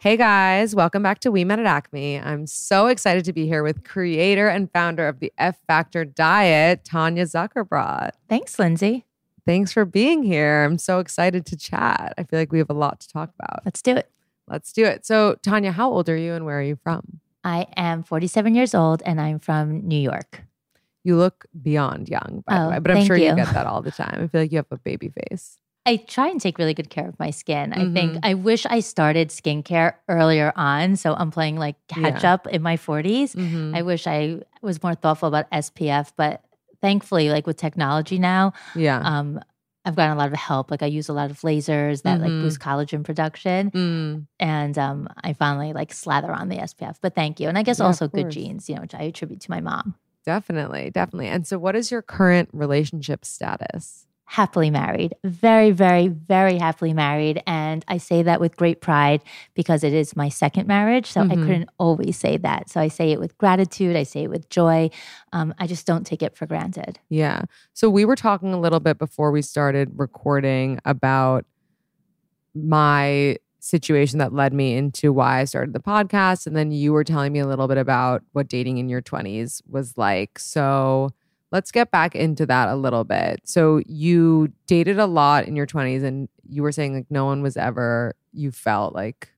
Hey 0.02 0.16
guys, 0.16 0.74
welcome 0.76 1.04
back 1.04 1.20
to 1.20 1.32
We 1.32 1.44
Met 1.44 1.60
at 1.60 1.66
Acme. 1.66 2.20
I'm 2.20 2.48
so 2.48 2.88
excited 2.88 3.26
to 3.26 3.34
be 3.34 3.46
here 3.48 3.64
with 3.64 3.84
creator 3.84 4.48
and 4.48 4.72
founder 4.72 5.08
of 5.10 5.20
the 5.20 5.32
F 5.38 5.58
Factor 5.68 6.06
Diet, 6.06 6.86
Tanya 6.86 7.26
Zuckerbrot. 7.26 8.12
Thanks, 8.30 8.58
Lindsay. 8.58 9.06
Thanks 9.46 9.74
for 9.74 9.84
being 9.84 10.24
here. 10.24 10.64
I'm 10.64 10.78
so 10.78 11.00
excited 11.00 11.46
to 11.48 11.58
chat. 11.58 12.14
I 12.18 12.24
feel 12.24 12.40
like 12.40 12.52
we 12.52 12.60
have 12.60 12.70
a 12.70 12.74
lot 12.74 13.02
to 13.02 13.10
talk 13.10 13.32
about. 13.38 13.66
Let's 13.66 13.82
do 13.82 13.96
it. 13.96 14.10
Let's 14.48 14.72
do 14.72 14.86
it. 14.86 15.06
So, 15.06 15.36
Tanya, 15.44 15.74
how 15.74 15.92
old 15.92 16.08
are 16.08 16.18
you 16.18 16.34
and 16.34 16.46
where 16.46 16.60
are 16.60 16.64
you 16.64 16.78
from? 16.82 17.20
I 17.44 17.68
am 17.76 18.04
47 18.04 18.56
years 18.56 18.74
old 18.74 19.02
and 19.06 19.20
I'm 19.20 19.40
from 19.40 19.86
New 19.86 20.00
York. 20.00 20.44
You 21.04 21.18
look 21.18 21.46
beyond 21.62 22.08
young, 22.08 22.44
by 22.48 22.58
Oh, 22.58 22.64
the 22.66 22.70
way, 22.72 22.80
but 22.80 22.92
I'm 22.92 23.06
sure 23.06 23.18
you. 23.18 23.30
you. 23.30 23.36
get 23.36 23.54
that 23.54 23.66
all 23.66 23.82
the 23.82 23.92
time. 23.92 24.22
I 24.24 24.28
feel 24.28 24.42
like 24.42 24.52
you 24.52 24.58
have 24.58 24.68
a 24.72 24.78
baby 24.78 25.10
face. 25.30 25.58
I 25.90 25.96
try 25.98 26.28
and 26.30 26.40
take 26.40 26.60
really 26.60 26.76
good 26.76 26.90
care 26.92 27.08
of 27.08 27.18
my 27.20 27.32
skin. 27.32 27.74
I 27.74 27.92
think 27.94 28.14
Mhm. 28.14 28.20
I 28.22 28.34
wish 28.36 28.66
I 28.68 28.80
started 28.80 29.30
skincare 29.30 29.94
earlier 30.08 30.54
on. 30.56 30.96
So 30.96 31.16
I'm 31.16 31.32
playing 31.32 31.58
like 31.58 31.76
catch 31.88 32.24
Yeah. 32.24 32.34
up 32.34 32.46
in 32.48 32.62
my 32.62 32.78
40s. 32.78 33.34
Mhm. 33.34 33.76
I 33.76 33.82
wish 33.82 34.06
I 34.06 34.42
was 34.62 34.84
more 34.84 34.94
thoughtful 34.94 35.28
about 35.28 35.48
SPF, 35.52 36.14
but 36.16 36.44
thankfully, 36.82 37.30
like 37.32 37.48
with 37.48 37.58
technology 37.58 38.20
now, 38.20 38.54
yeah. 38.76 39.00
um, 39.04 39.40
I've 39.86 39.96
gotten 39.96 40.12
a 40.16 40.20
lot 40.20 40.28
of 40.32 40.38
help. 40.38 40.70
Like 40.70 40.84
I 40.84 40.86
use 40.86 41.10
a 41.10 41.14
lot 41.14 41.32
of 41.32 41.40
lasers 41.42 42.04
that 42.04 42.20
Mhm. 42.20 42.24
like 42.24 42.32
boost 42.44 42.60
collagen 42.60 43.04
production. 43.04 43.72
Mm. 43.72 44.28
And 44.40 44.78
um, 44.78 45.08
I 45.24 45.34
finally 45.34 45.74
like 45.74 45.92
slather 45.92 46.32
on 46.32 46.50
the 46.50 46.58
SPF. 46.58 46.98
But 47.02 47.16
thank 47.16 47.40
you. 47.40 47.48
And 47.50 47.58
I 47.58 47.64
guess 47.64 47.80
Yeah, 47.80 47.86
also 47.88 48.08
good 48.08 48.30
genes, 48.30 48.70
you 48.70 48.76
know, 48.76 48.82
which 48.82 48.94
I 48.94 49.04
attribute 49.10 49.42
to 49.42 49.50
my 49.52 49.62
mom. 49.62 49.96
Definitely, 50.26 50.92
definitely. 50.92 51.30
And 51.30 51.48
so, 51.48 51.58
what 51.58 51.76
is 51.76 51.90
your 51.90 52.04
current 52.04 52.50
relationship 52.54 53.26
status? 53.26 54.06
Happily 54.32 54.70
married, 54.70 55.16
very, 55.24 55.72
very, 55.72 56.08
very 56.08 56.60
happily 56.60 56.94
married. 56.94 57.42
And 57.48 57.84
I 57.88 57.98
say 57.98 58.22
that 58.22 58.40
with 58.40 58.56
great 58.56 58.80
pride 58.80 59.22
because 59.56 59.84
it 59.84 59.92
is 59.92 60.16
my 60.16 60.30
second 60.30 60.68
marriage. 60.68 61.08
So 61.08 61.22
I 61.22 61.30
Mhm. 61.30 61.42
couldn't 61.48 61.70
always 61.80 62.16
say 62.18 62.38
that. 62.38 62.70
So 62.70 62.80
I 62.80 62.90
say 62.90 63.12
it 63.12 63.20
with 63.20 63.36
gratitude, 63.40 63.96
I 63.96 64.04
say 64.04 64.26
it 64.26 64.30
with 64.30 64.48
joy. 64.50 64.92
Um, 65.34 65.52
I 65.58 65.66
just 65.66 65.88
don't 65.88 66.06
take 66.06 66.22
it 66.22 66.36
for 66.38 66.46
granted. 66.46 67.00
Yeah. 67.10 67.42
So, 67.74 67.90
we 67.90 68.06
were 68.06 68.16
talking 68.16 68.54
a 68.54 68.60
little 68.60 68.80
bit 68.80 69.00
before 69.00 69.32
we 69.32 69.42
started 69.42 69.90
recording 69.96 70.80
about 70.86 71.44
my 72.54 73.36
situation 73.60 74.20
that 74.20 74.32
led 74.32 74.54
me 74.54 74.76
into 74.78 75.12
why 75.12 75.40
I 75.40 75.46
started 75.46 75.74
the 75.74 75.80
podcast. 75.80 76.46
And 76.48 76.56
then 76.56 76.72
you 76.72 76.94
were 76.94 77.04
telling 77.04 77.34
me 77.34 77.40
a 77.40 77.48
little 77.48 77.68
bit 77.68 77.78
about 77.78 78.22
what 78.34 78.48
dating 78.48 78.78
in 78.78 78.90
your 78.90 79.02
20s 79.02 79.62
was 79.68 79.98
like. 79.98 80.38
So, 80.40 81.10
let's 81.52 81.72
get 81.72 81.92
back 81.92 82.16
into 82.16 82.46
that 82.48 82.70
a 82.70 82.76
little 82.76 83.04
bit. 83.04 83.42
So, 83.46 83.82
you 83.88 84.52
dated 84.68 85.00
a 85.00 85.06
lot 85.08 85.46
in 85.48 85.56
your 85.56 85.66
20s, 85.68 86.04
and 86.04 86.30
you 86.48 86.64
were 86.64 86.72
saying 86.72 86.96
like 86.96 87.08
no 87.10 87.26
one 87.26 87.42
was 87.42 87.58
ever, 87.58 88.16
you 88.34 88.52
felt 88.52 88.94
like, 88.96 89.30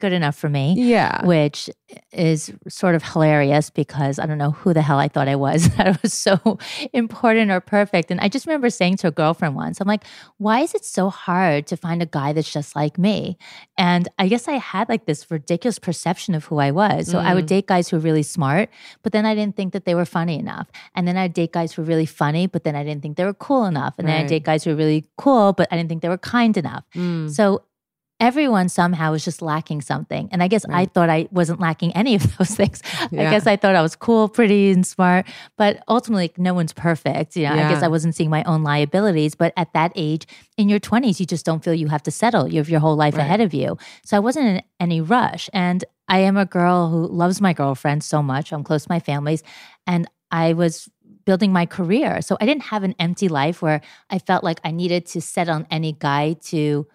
Good 0.00 0.12
enough 0.12 0.36
for 0.36 0.48
me. 0.48 0.74
yeah. 0.78 1.24
Which 1.26 1.68
is 2.12 2.52
sort 2.68 2.94
of 2.94 3.02
hilarious 3.02 3.70
because 3.70 4.18
I 4.18 4.26
don't 4.26 4.38
know 4.38 4.50
who 4.52 4.72
the 4.74 4.82
hell 4.82 4.98
I 4.98 5.08
thought 5.08 5.26
I 5.26 5.36
was 5.36 5.68
that 5.76 5.86
it 5.88 6.02
was 6.02 6.12
so 6.14 6.58
important 6.92 7.50
or 7.50 7.60
perfect. 7.60 8.10
And 8.10 8.20
I 8.20 8.28
just 8.28 8.46
remember 8.46 8.70
saying 8.70 8.98
to 8.98 9.08
a 9.08 9.10
girlfriend 9.10 9.54
once, 9.56 9.80
I'm 9.80 9.88
like, 9.88 10.04
why 10.36 10.60
is 10.60 10.74
it 10.74 10.84
so 10.84 11.08
hard 11.10 11.66
to 11.68 11.76
find 11.76 12.02
a 12.02 12.06
guy 12.06 12.32
that's 12.32 12.52
just 12.52 12.76
like 12.76 12.98
me? 12.98 13.38
And 13.76 14.08
I 14.18 14.28
guess 14.28 14.48
I 14.48 14.52
had 14.52 14.88
like 14.88 15.06
this 15.06 15.30
ridiculous 15.30 15.78
perception 15.78 16.34
of 16.34 16.44
who 16.44 16.58
I 16.58 16.70
was. 16.70 17.10
So 17.10 17.18
I 17.18 17.34
would 17.34 17.44
Mm. 17.44 17.48
date 17.48 17.66
guys 17.66 17.88
who 17.88 17.96
were 17.96 18.02
really 18.02 18.22
smart, 18.22 18.68
but 19.02 19.12
then 19.12 19.24
I 19.24 19.34
didn't 19.34 19.56
think 19.56 19.72
that 19.72 19.84
they 19.84 19.94
were 19.94 20.04
funny 20.04 20.38
enough. 20.38 20.68
And 20.94 21.08
then 21.08 21.16
I'd 21.16 21.32
date 21.32 21.52
guys 21.52 21.72
who 21.72 21.82
were 21.82 21.86
really 21.88 22.06
funny, 22.06 22.46
but 22.46 22.64
then 22.64 22.76
I 22.76 22.84
didn't 22.84 23.02
think 23.02 23.16
they 23.16 23.24
were 23.24 23.34
cool 23.34 23.64
enough. 23.64 23.94
And 23.98 24.06
then 24.06 24.20
I'd 24.20 24.26
date 24.28 24.44
guys 24.44 24.64
who 24.64 24.70
were 24.70 24.76
really 24.76 25.06
cool, 25.16 25.52
but 25.54 25.66
I 25.70 25.76
didn't 25.76 25.88
think 25.88 26.02
they 26.02 26.08
were 26.08 26.18
kind 26.18 26.56
enough. 26.56 26.84
Mm. 26.94 27.30
So 27.30 27.62
everyone 28.20 28.68
somehow 28.68 29.12
was 29.12 29.24
just 29.24 29.40
lacking 29.40 29.80
something. 29.80 30.28
And 30.32 30.42
I 30.42 30.48
guess 30.48 30.64
I 30.68 30.86
thought 30.86 31.08
I 31.08 31.28
wasn't 31.30 31.60
lacking 31.60 31.92
any 31.96 32.14
of 32.16 32.36
those 32.36 32.50
things. 32.54 32.82
Yeah. 33.10 33.28
I 33.28 33.30
guess 33.30 33.46
I 33.46 33.56
thought 33.56 33.76
I 33.76 33.82
was 33.82 33.94
cool, 33.94 34.28
pretty, 34.28 34.70
and 34.70 34.86
smart. 34.86 35.26
But 35.56 35.82
ultimately, 35.88 36.32
no 36.36 36.52
one's 36.52 36.72
perfect. 36.72 37.36
You 37.36 37.44
know, 37.44 37.52
I 37.54 37.68
guess 37.72 37.82
I 37.82 37.88
wasn't 37.88 38.14
seeing 38.14 38.30
my 38.30 38.42
own 38.44 38.62
liabilities. 38.62 39.34
But 39.34 39.52
at 39.56 39.72
that 39.72 39.92
age, 39.94 40.26
in 40.56 40.68
your 40.68 40.80
20s, 40.80 41.20
you 41.20 41.26
just 41.26 41.46
don't 41.46 41.62
feel 41.62 41.74
you 41.74 41.88
have 41.88 42.02
to 42.04 42.10
settle. 42.10 42.48
You 42.48 42.58
have 42.58 42.68
your 42.68 42.80
whole 42.80 42.96
life 42.96 43.14
Right. 43.14 43.22
ahead 43.22 43.40
of 43.40 43.54
you. 43.54 43.78
So 44.04 44.16
I 44.16 44.20
wasn't 44.20 44.46
in 44.46 44.62
any 44.80 45.00
rush. 45.00 45.48
And 45.52 45.84
I 46.08 46.18
am 46.20 46.36
a 46.36 46.44
girl 46.46 46.90
who 46.90 47.06
loves 47.06 47.40
my 47.40 47.52
girlfriend 47.52 48.02
so 48.02 48.22
much. 48.22 48.52
I'm 48.52 48.64
close 48.64 48.84
to 48.84 48.90
my 48.90 49.00
families. 49.00 49.42
And 49.86 50.08
I 50.30 50.54
was 50.54 50.88
building 51.24 51.52
my 51.52 51.66
career. 51.66 52.20
So 52.22 52.36
I 52.40 52.46
didn't 52.46 52.64
have 52.64 52.82
an 52.82 52.94
empty 52.98 53.28
life 53.28 53.60
where 53.62 53.80
I 54.10 54.18
felt 54.18 54.42
like 54.42 54.60
I 54.64 54.70
needed 54.70 55.06
to 55.06 55.20
set 55.20 55.48
on 55.48 55.66
any 55.70 55.92
guy 55.92 56.34
to 56.46 56.86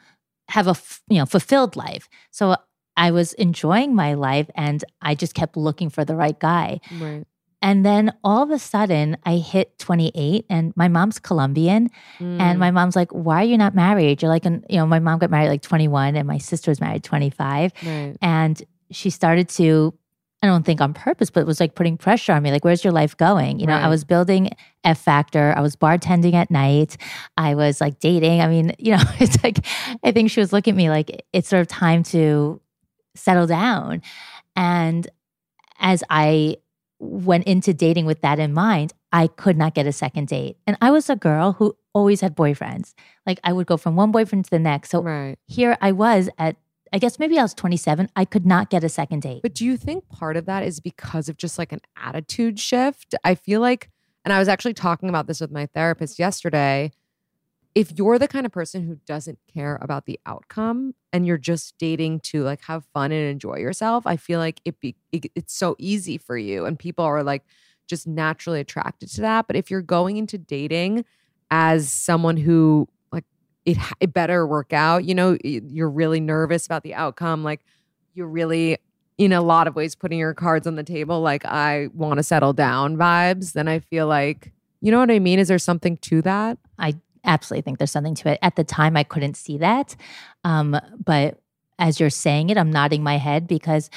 have 0.55 0.67
a 0.67 0.75
f- 0.81 1.01
you 1.09 1.17
know 1.19 1.25
fulfilled 1.25 1.75
life. 1.75 2.05
So 2.31 2.55
I 2.95 3.11
was 3.11 3.33
enjoying 3.33 3.95
my 3.95 4.13
life 4.13 4.49
and 4.55 4.79
I 5.01 5.15
just 5.15 5.33
kept 5.33 5.57
looking 5.57 5.89
for 5.89 6.03
the 6.05 6.15
right 6.15 6.39
guy. 6.39 6.79
right. 7.01 7.25
And 7.69 7.85
then 7.85 8.11
all 8.25 8.43
of 8.43 8.51
a 8.51 8.59
sudden 8.59 9.15
I 9.25 9.37
hit 9.37 9.79
28 9.79 10.45
and 10.49 10.73
my 10.75 10.89
mom's 10.89 11.17
Colombian 11.17 11.89
Mm. 12.19 12.39
and 12.45 12.59
my 12.59 12.71
mom's 12.71 12.95
like, 12.95 13.11
"Why 13.25 13.37
are 13.41 13.49
you 13.53 13.57
not 13.57 13.73
married?" 13.73 14.21
You're 14.21 14.29
like, 14.35 14.45
an, 14.45 14.63
you 14.69 14.77
know, 14.79 14.85
my 14.85 14.99
mom 14.99 15.17
got 15.19 15.31
married 15.31 15.47
like 15.49 15.61
21 15.63 16.15
and 16.17 16.27
my 16.27 16.39
sister 16.39 16.69
was 16.71 16.79
married 16.81 17.03
25 17.03 17.71
right. 17.85 18.15
and 18.21 18.61
she 18.91 19.09
started 19.09 19.47
to 19.59 19.93
I 20.43 20.47
don't 20.47 20.65
think 20.65 20.81
on 20.81 20.93
purpose, 20.93 21.29
but 21.29 21.39
it 21.39 21.47
was 21.47 21.61
like 21.61 21.73
putting 21.73 21.97
pressure 21.97 22.33
on 22.33 22.43
me. 22.43 22.51
Like, 22.51 22.65
where's 22.65 22.83
your 22.83 22.91
life 22.91 23.15
going? 23.15 23.61
You 23.61 23.65
know, 23.65 23.77
I 23.77 23.87
was 23.87 24.03
building 24.03 24.49
F 24.83 24.99
Factor. 24.99 25.53
I 25.55 25.61
was 25.61 25.77
bartending 25.77 26.33
at 26.33 26.51
night. 26.51 26.97
I 27.37 27.55
was 27.55 27.79
like 27.79 27.99
dating. 27.99 28.41
I 28.41 28.47
mean, 28.47 28.75
you 28.77 28.91
know, 28.91 29.03
it's 29.21 29.41
like, 29.41 29.65
I 30.03 30.11
think 30.11 30.29
she 30.29 30.41
was 30.41 30.51
looking 30.51 30.73
at 30.73 30.77
me 30.77 30.89
like, 30.89 31.25
it's 31.31 31.47
sort 31.47 31.61
of 31.61 31.69
time 31.69 32.03
to 32.03 32.59
settle 33.15 33.47
down. 33.47 34.01
And 34.57 35.07
as 35.79 36.03
I 36.09 36.57
went 36.99 37.45
into 37.45 37.73
dating 37.73 38.05
with 38.05 38.19
that 38.21 38.37
in 38.37 38.53
mind, 38.53 38.91
I 39.13 39.27
could 39.27 39.57
not 39.57 39.75
get 39.75 39.87
a 39.87 39.93
second 39.93 40.27
date. 40.27 40.57
And 40.67 40.77
I 40.81 40.91
was 40.91 41.09
a 41.09 41.15
girl 41.15 41.53
who 41.53 41.77
always 41.93 42.19
had 42.19 42.35
boyfriends. 42.35 42.95
Like, 43.25 43.39
I 43.45 43.53
would 43.53 43.67
go 43.67 43.77
from 43.77 43.95
one 43.95 44.11
boyfriend 44.11 44.43
to 44.45 44.51
the 44.51 44.59
next. 44.59 44.89
So 44.89 45.03
right. 45.03 45.37
here 45.47 45.77
I 45.79 45.93
was 45.93 46.29
at, 46.37 46.57
I 46.93 46.99
guess 46.99 47.17
maybe 47.17 47.39
I 47.39 47.41
was 47.41 47.55
27. 47.55 48.07
I 48.15 48.23
could 48.23 48.45
not 48.45 48.69
get 48.69 48.83
a 48.83 48.89
second 48.89 49.23
date. 49.23 49.41
But 49.41 49.55
do 49.55 49.65
you 49.65 49.77
think 49.77 50.07
part 50.09 50.37
of 50.37 50.45
that 50.45 50.61
is 50.61 50.79
because 50.79 51.27
of 51.27 51.37
just 51.37 51.57
like 51.57 51.71
an 51.71 51.81
attitude 51.97 52.59
shift? 52.59 53.15
I 53.23 53.33
feel 53.33 53.61
like, 53.61 53.89
and 54.23 54.31
I 54.31 54.37
was 54.37 54.47
actually 54.47 54.75
talking 54.75 55.09
about 55.09 55.25
this 55.25 55.41
with 55.41 55.51
my 55.51 55.65
therapist 55.65 56.19
yesterday. 56.19 56.91
If 57.73 57.97
you're 57.97 58.19
the 58.19 58.27
kind 58.27 58.45
of 58.45 58.51
person 58.51 58.83
who 58.83 58.99
doesn't 59.07 59.39
care 59.51 59.79
about 59.81 60.05
the 60.05 60.19
outcome 60.27 60.93
and 61.11 61.25
you're 61.25 61.39
just 61.39 61.75
dating 61.79 62.19
to 62.25 62.43
like 62.43 62.61
have 62.61 62.85
fun 62.93 63.11
and 63.11 63.27
enjoy 63.27 63.57
yourself, 63.57 64.05
I 64.05 64.15
feel 64.15 64.37
like 64.37 64.61
it 64.63 64.79
be 64.79 64.95
it, 65.11 65.25
it's 65.33 65.55
so 65.55 65.75
easy 65.79 66.19
for 66.19 66.37
you 66.37 66.65
and 66.65 66.77
people 66.77 67.03
are 67.03 67.23
like 67.23 67.43
just 67.87 68.05
naturally 68.05 68.59
attracted 68.59 69.09
to 69.13 69.21
that. 69.21 69.47
But 69.47 69.55
if 69.55 69.71
you're 69.71 69.81
going 69.81 70.17
into 70.17 70.37
dating 70.37 71.05
as 71.49 71.91
someone 71.91 72.37
who 72.37 72.87
it, 73.65 73.77
it 73.99 74.13
better 74.13 74.45
work 74.45 74.73
out, 74.73 75.05
you 75.05 75.15
know, 75.15 75.37
you're 75.43 75.89
really 75.89 76.19
nervous 76.19 76.65
about 76.65 76.83
the 76.83 76.93
outcome, 76.93 77.43
like 77.43 77.61
you're 78.13 78.27
really 78.27 78.77
in 79.17 79.31
a 79.31 79.41
lot 79.41 79.67
of 79.67 79.75
ways 79.75 79.95
putting 79.95 80.19
your 80.19 80.33
cards 80.33 80.65
on 80.67 80.75
the 80.75 80.83
table 80.83 81.21
like 81.21 81.45
I 81.45 81.87
want 81.93 82.17
to 82.17 82.23
settle 82.23 82.51
down 82.53 82.97
vibes, 82.97 83.53
then 83.53 83.67
I 83.67 83.79
feel 83.79 84.07
like 84.07 84.51
you 84.81 84.91
know 84.91 84.99
what 84.99 85.11
I 85.11 85.19
mean? 85.19 85.39
Is 85.39 85.47
there 85.47 85.59
something 85.59 85.95
to 85.97 86.21
that? 86.23 86.57
I 86.77 86.95
absolutely 87.23 87.61
think 87.61 87.77
there's 87.77 87.89
something 87.91 88.15
to 88.15 88.31
it. 88.31 88.39
At 88.41 88.57
the 88.57 88.65
time, 88.65 88.97
I 88.97 89.03
couldn't 89.03 89.37
see 89.37 89.57
that. 89.59 89.95
Um, 90.43 90.77
but 91.05 91.39
as 91.79 92.01
you're 92.01 92.09
saying 92.09 92.49
it, 92.49 92.57
I'm 92.57 92.69
nodding 92.69 93.01
my 93.01 93.17
head 93.17 93.47
because 93.47 93.89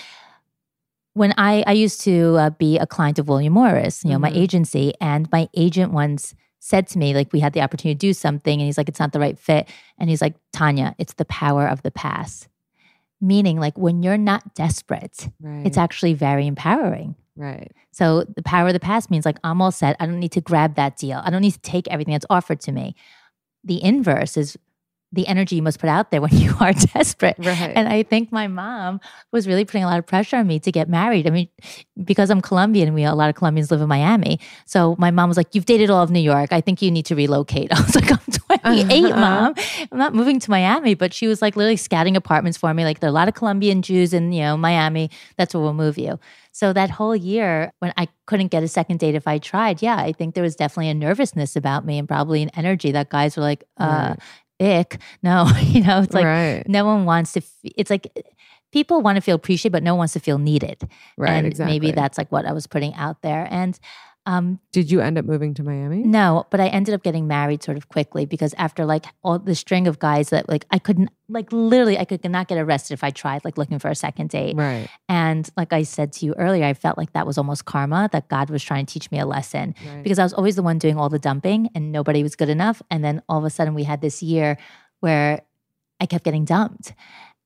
when 1.14 1.34
I, 1.36 1.64
I 1.66 1.72
used 1.72 2.02
to 2.02 2.36
uh, 2.36 2.50
be 2.50 2.78
a 2.78 2.86
client 2.86 3.18
of 3.18 3.26
William 3.26 3.54
Morris, 3.54 4.04
you 4.04 4.10
know, 4.10 4.18
my 4.20 4.30
Mhm. 4.30 4.36
agency, 4.36 4.92
and 5.00 5.28
my 5.32 5.48
agent 5.54 5.92
once 5.92 6.36
said 6.66 6.88
to 6.88 6.98
me, 6.98 7.14
like, 7.14 7.32
we 7.32 7.38
had 7.38 7.52
the 7.52 7.60
opportunity 7.60 7.94
to 7.94 7.98
do 8.08 8.12
something, 8.12 8.58
and 8.60 8.66
he's 8.66 8.76
like, 8.76 8.88
it's 8.88 8.98
not 8.98 9.12
the 9.12 9.20
right 9.20 9.38
fit. 9.38 9.68
And 9.98 10.10
he's 10.10 10.20
like, 10.20 10.34
Tanya, 10.52 10.94
it's 10.98 11.14
the 11.14 11.24
power 11.26 11.66
of 11.68 11.82
the 11.82 11.92
pass. 11.92 12.48
Meaning, 13.20 13.60
like, 13.60 13.78
when 13.78 14.02
you're 14.02 14.18
not 14.18 14.54
desperate, 14.54 15.28
Right. 15.40 15.64
it's 15.64 15.78
actually 15.78 16.14
very 16.14 16.46
empowering. 16.46 17.14
Right. 17.36 17.70
So 17.92 18.24
the 18.24 18.42
power 18.42 18.66
of 18.68 18.72
the 18.72 18.80
pass 18.80 19.10
means 19.10 19.24
like 19.26 19.38
I'm 19.44 19.60
all 19.62 19.70
set. 19.70 19.94
I 20.00 20.06
don't 20.06 20.18
need 20.18 20.32
to 20.32 20.40
grab 20.40 20.74
that 20.74 20.96
deal. 20.96 21.20
I 21.22 21.30
don't 21.30 21.42
need 21.42 21.52
to 21.52 21.60
take 21.60 21.86
everything 21.88 22.12
that's 22.12 22.26
offered 22.30 22.60
to 22.62 22.72
me. 22.72 22.94
The 23.62 23.82
inverse 23.84 24.36
is 24.36 24.56
the 25.16 25.26
energy 25.26 25.56
you 25.56 25.62
must 25.62 25.80
put 25.80 25.88
out 25.90 26.12
there 26.12 26.20
when 26.20 26.30
you 26.36 26.54
are 26.60 26.72
desperate. 26.72 27.34
Right. 27.38 27.72
And 27.74 27.88
I 27.88 28.04
think 28.04 28.30
my 28.30 28.46
mom 28.46 29.00
was 29.32 29.48
really 29.48 29.64
putting 29.64 29.82
a 29.82 29.86
lot 29.86 29.98
of 29.98 30.06
pressure 30.06 30.36
on 30.36 30.46
me 30.46 30.60
to 30.60 30.70
get 30.70 30.88
married. 30.88 31.26
I 31.26 31.30
mean, 31.30 31.48
because 32.04 32.30
I'm 32.30 32.40
Colombian, 32.40 32.94
we 32.94 33.02
a 33.02 33.14
lot 33.14 33.28
of 33.28 33.34
Colombians 33.34 33.70
live 33.72 33.80
in 33.80 33.88
Miami. 33.88 34.38
So 34.66 34.94
my 34.98 35.10
mom 35.10 35.28
was 35.28 35.36
like, 35.36 35.54
"You've 35.54 35.66
dated 35.66 35.90
all 35.90 36.02
of 36.02 36.10
New 36.10 36.20
York. 36.20 36.52
I 36.52 36.60
think 36.60 36.80
you 36.82 36.90
need 36.92 37.06
to 37.06 37.16
relocate." 37.16 37.72
I 37.76 37.80
was 37.80 37.94
like, 37.96 38.12
"I'm 38.12 38.18
28, 38.62 39.04
Uh-huh. 39.06 39.20
mom. 39.20 39.54
I'm 39.90 39.98
not 39.98 40.14
moving 40.14 40.38
to 40.40 40.50
Miami." 40.50 40.94
But 40.94 41.12
she 41.12 41.26
was 41.26 41.42
like 41.42 41.56
literally 41.56 41.76
scouting 41.76 42.16
apartments 42.16 42.56
for 42.58 42.72
me. 42.72 42.84
Like 42.84 43.00
there 43.00 43.08
are 43.08 43.10
a 43.10 43.14
lot 43.14 43.26
of 43.28 43.34
Colombian 43.34 43.82
Jews 43.82 44.12
in 44.14 44.32
you 44.32 44.42
know 44.42 44.56
Miami. 44.56 45.10
That's 45.36 45.54
where 45.54 45.62
we'll 45.62 45.74
move 45.74 45.98
you. 45.98 46.18
So 46.52 46.72
that 46.72 46.88
whole 46.88 47.14
year 47.14 47.70
when 47.80 47.92
I 47.98 48.08
couldn't 48.24 48.48
get 48.48 48.62
a 48.62 48.68
second 48.68 48.98
date 48.98 49.14
if 49.14 49.28
I 49.28 49.36
tried, 49.38 49.82
yeah, 49.82 49.96
I 49.98 50.12
think 50.12 50.34
there 50.34 50.42
was 50.42 50.56
definitely 50.56 50.88
a 50.88 50.94
nervousness 50.94 51.54
about 51.54 51.84
me 51.84 51.98
and 51.98 52.08
probably 52.08 52.42
an 52.42 52.50
energy 52.56 52.92
that 52.92 53.10
guys 53.10 53.36
were 53.36 53.42
like, 53.42 53.64
uh, 53.76 54.14
ick. 54.60 54.98
No, 55.22 55.50
you 55.62 55.82
know, 55.82 56.00
it's 56.00 56.14
like 56.14 56.24
right. 56.24 56.62
no 56.66 56.84
one 56.84 57.04
wants 57.04 57.32
to, 57.34 57.40
f- 57.40 57.72
it's 57.76 57.90
like 57.90 58.12
people 58.72 59.00
want 59.00 59.16
to 59.16 59.22
feel 59.22 59.36
appreciated, 59.36 59.72
but 59.72 59.82
no 59.82 59.94
one 59.94 59.98
wants 59.98 60.12
to 60.14 60.20
feel 60.20 60.38
needed. 60.38 60.88
Right. 61.16 61.32
and 61.32 61.46
exactly. 61.46 61.72
maybe 61.74 61.92
that's 61.92 62.18
like 62.18 62.30
what 62.32 62.46
I 62.46 62.52
was 62.52 62.66
putting 62.66 62.94
out 62.94 63.22
there. 63.22 63.48
And 63.50 63.78
um, 64.26 64.58
Did 64.72 64.90
you 64.90 65.00
end 65.00 65.16
up 65.18 65.24
moving 65.24 65.54
to 65.54 65.62
Miami? 65.62 65.98
no, 66.02 66.46
but 66.50 66.60
I 66.60 66.66
ended 66.68 66.94
up 66.94 67.02
getting 67.02 67.26
married 67.28 67.62
sort 67.62 67.76
of 67.76 67.88
quickly 67.88 68.26
because 68.26 68.52
after 68.58 68.84
like 68.84 69.06
all 69.22 69.38
the 69.38 69.54
string 69.54 69.86
of 69.86 69.98
guys 70.00 70.30
that 70.30 70.48
like 70.48 70.64
I 70.70 70.78
couldn't, 70.78 71.10
like 71.28 71.52
literally, 71.52 71.96
I 71.98 72.04
could 72.04 72.22
not 72.28 72.48
get 72.48 72.58
arrested 72.58 72.94
if 72.94 73.04
I 73.04 73.10
tried 73.10 73.44
like 73.44 73.56
looking 73.56 73.78
for 73.78 73.88
a 73.88 73.94
second 73.94 74.30
date. 74.30 74.56
Right. 74.56 74.88
And 75.08 75.48
like 75.56 75.72
I 75.72 75.84
said 75.84 76.12
to 76.14 76.26
you 76.26 76.34
earlier, 76.34 76.64
I 76.64 76.74
felt 76.74 76.98
like 76.98 77.12
that 77.12 77.26
was 77.26 77.38
almost 77.38 77.64
karma 77.64 78.08
that 78.12 78.28
God 78.28 78.50
was 78.50 78.62
trying 78.64 78.84
to 78.86 78.92
teach 78.92 79.10
me 79.10 79.18
a 79.20 79.26
lesson 79.26 79.74
Right. 79.86 80.02
because 80.02 80.18
I 80.18 80.24
was 80.24 80.34
always 80.34 80.56
the 80.56 80.62
one 80.62 80.78
doing 80.78 80.98
all 80.98 81.08
the 81.08 81.18
dumping 81.20 81.70
and 81.74 81.92
nobody 81.92 82.22
was 82.22 82.34
good 82.36 82.48
enough. 82.48 82.82
And 82.90 83.04
then 83.04 83.22
all 83.28 83.38
of 83.38 83.44
a 83.44 83.50
sudden 83.50 83.74
we 83.74 83.84
had 83.84 84.00
this 84.00 84.22
year 84.22 84.58
where 85.00 85.42
I 86.00 86.06
kept 86.06 86.24
getting 86.24 86.44
dumped. 86.44 86.92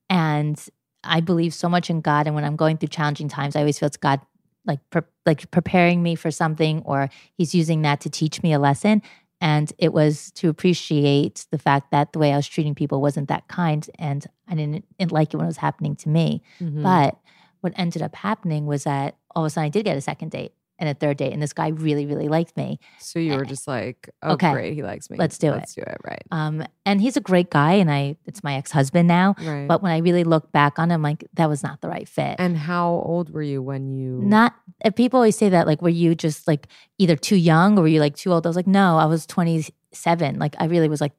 And 0.09 0.63
I 1.03 1.19
believe 1.21 1.53
so 1.53 1.67
much 1.69 1.89
in 1.89 2.01
God. 2.01 2.27
And 2.27 2.35
when 2.35 2.43
I'm 2.43 2.55
going 2.55 2.77
through 2.77 2.89
challenging 2.89 3.27
times, 3.29 3.55
I 3.55 3.59
always 3.59 3.79
feel 3.79 3.87
it's 3.87 3.97
God 3.97 4.19
like 4.65 4.79
pre- 4.89 5.01
like 5.25 5.49
preparing 5.51 6.03
me 6.03 6.15
for 6.15 6.31
something 6.31 6.81
or 6.85 7.09
he's 7.33 7.55
using 7.55 7.81
that 7.83 8.01
to 8.01 8.09
teach 8.09 8.43
me 8.43 8.53
a 8.53 8.59
lesson. 8.59 9.01
And 9.39 9.73
it 9.79 9.91
was 9.91 10.31
to 10.33 10.49
appreciate 10.49 11.47
the 11.49 11.57
fact 11.57 11.89
that 11.91 12.13
the 12.13 12.19
way 12.19 12.31
I 12.31 12.35
was 12.35 12.47
treating 12.47 12.75
people 12.75 13.01
wasn't 13.01 13.27
that 13.29 13.47
kind. 13.47 13.89
And 13.97 14.25
I 14.47 14.53
didn't, 14.55 14.85
didn't 14.99 15.11
like 15.11 15.33
it 15.33 15.37
when 15.37 15.45
it 15.45 15.49
was 15.49 15.57
happening 15.57 15.95
to 15.97 16.09
me. 16.09 16.43
Mhm. 16.59 16.83
But 16.83 17.17
what 17.61 17.73
ended 17.75 18.01
up 18.03 18.15
happening 18.15 18.67
was 18.67 18.83
that 18.83 19.17
all 19.35 19.43
of 19.43 19.47
a 19.47 19.49
sudden 19.49 19.65
I 19.65 19.69
did 19.69 19.85
get 19.85 19.97
a 19.97 20.01
second 20.01 20.29
date 20.29 20.53
and 20.81 20.89
a 20.89 20.93
third 20.93 21.15
date. 21.15 21.31
And 21.31 21.41
this 21.41 21.53
guy 21.53 21.69
really, 21.69 22.05
really 22.05 22.27
liked 22.27 22.57
me. 22.57 22.79
so 22.99 23.19
you 23.19 23.35
were 23.35 23.45
just 23.45 23.67
like, 23.67 24.09
oh, 24.21 24.31
Okay, 24.33 24.51
great, 24.51 24.73
he 24.73 24.83
likes 24.83 25.09
me. 25.09 25.15
let's 25.17 25.37
do 25.37 25.47
it. 25.47 25.57
Let's 25.57 25.73
do 25.75 25.81
it. 25.83 25.97
Right. 26.03 26.23
Um, 26.31 26.65
and 26.85 26.99
he's 26.99 27.15
a 27.15 27.21
great 27.21 27.49
guy. 27.49 27.73
And 27.73 27.89
I, 27.89 28.17
it's 28.25 28.43
my 28.43 28.55
ex 28.55 28.71
husband 28.71 29.07
now. 29.07 29.35
Right. 29.39 29.67
But 29.67 29.81
when 29.81 29.93
I 29.93 29.99
really 29.99 30.25
look 30.25 30.51
back 30.51 30.77
on 30.79 30.91
him, 30.91 31.01
like 31.01 31.23
that 31.35 31.47
was 31.47 31.63
not 31.63 31.79
the 31.79 31.87
right 31.87 32.09
fit. 32.09 32.35
and 32.39 32.57
how 32.57 32.89
old 33.05 33.29
were 33.31 33.43
you 33.43 33.61
when 33.61 33.95
you? 33.95 34.19
not 34.23 34.53
people 34.95 35.17
always 35.19 35.37
say 35.37 35.47
that 35.49 35.67
like 35.67 35.81
were 35.81 35.89
you 35.89 36.15
just 36.15 36.47
like 36.47 36.67
either 36.97 37.15
too 37.15 37.35
young 37.35 37.77
or 37.77 37.83
were 37.83 37.87
you 37.87 37.99
like 37.99 38.15
too 38.15 38.33
old 38.33 38.45
i 38.47 38.49
was 38.49 38.55
like 38.55 38.65
no 38.65 38.97
i 38.97 39.05
was 39.05 39.27
27 39.27 40.39
like 40.39 40.55
i 40.59 40.65
really 40.65 40.89
was 40.89 41.01
like 41.01 41.11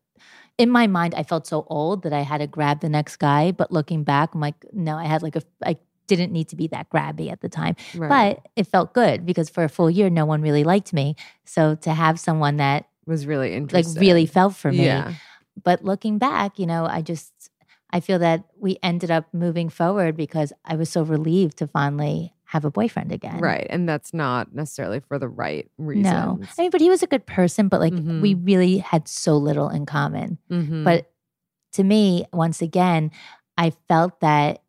in 0.58 0.68
my 0.70 0.86
mind 0.86 1.14
i 1.14 1.22
felt 1.22 1.46
so 1.46 1.64
old 1.68 2.02
that 2.02 2.12
i 2.12 2.20
had 2.22 2.38
to 2.38 2.46
grab 2.46 2.80
the 2.80 2.88
next 2.88 3.16
guy 3.16 3.52
but 3.52 3.70
looking 3.70 4.02
back 4.04 4.34
i'm 4.34 4.40
like 4.40 4.54
no 4.72 4.96
i 4.96 5.04
had 5.04 5.22
like 5.22 5.36
a 5.36 5.42
i 5.64 5.76
didn't 6.16 6.32
need 6.32 6.48
to 6.48 6.56
be 6.56 6.66
that 6.68 6.88
grabby 6.90 7.30
at 7.30 7.40
the 7.40 7.48
time 7.48 7.74
Right. 7.94 8.08
but 8.38 8.48
it 8.56 8.66
felt 8.66 8.92
good 8.94 9.24
because 9.26 9.48
for 9.50 9.64
a 9.64 9.68
full 9.68 9.90
year 9.90 10.10
no 10.10 10.24
one 10.26 10.42
really 10.42 10.64
liked 10.64 10.92
me 10.92 11.16
so 11.44 11.74
to 11.76 11.92
have 11.92 12.18
someone 12.20 12.56
that 12.58 12.86
was 13.06 13.26
really 13.26 13.58
like 13.60 13.86
really 13.96 14.26
felt 14.26 14.54
for 14.54 14.70
me 14.70 14.84
Yeah. 14.86 15.14
but 15.62 15.84
looking 15.84 16.18
back 16.18 16.58
you 16.58 16.66
know 16.66 16.86
i 16.86 17.02
just 17.02 17.32
i 17.90 18.00
feel 18.00 18.18
that 18.20 18.44
we 18.58 18.78
ended 18.82 19.10
up 19.10 19.26
moving 19.32 19.68
forward 19.68 20.16
because 20.16 20.52
i 20.64 20.76
was 20.76 20.88
so 20.90 21.02
relieved 21.02 21.58
to 21.58 21.66
finally 21.66 22.32
have 22.44 22.64
a 22.66 22.70
boyfriend 22.70 23.10
again 23.12 23.38
Right. 23.40 23.66
And 23.70 23.88
that's 23.88 24.12
not 24.12 24.54
necessarily 24.54 25.00
for 25.00 25.18
the 25.18 25.26
right 25.28 25.70
reasons. 25.78 26.12
no 26.12 26.38
i 26.58 26.62
mean 26.62 26.70
but 26.70 26.82
he 26.82 26.90
was 26.90 27.02
a 27.02 27.06
good 27.06 27.24
person 27.26 27.68
but 27.68 27.80
like 27.80 27.94
Mhm. 27.94 28.20
we 28.20 28.34
really 28.34 28.78
had 28.78 29.08
so 29.08 29.36
little 29.38 29.68
in 29.70 29.86
common 29.86 30.36
Mhm. 30.50 30.84
but 30.84 31.10
to 31.72 31.82
me 31.82 32.26
once 32.32 32.60
again 32.60 33.10
i 33.56 33.70
felt 33.88 34.20
that 34.20 34.60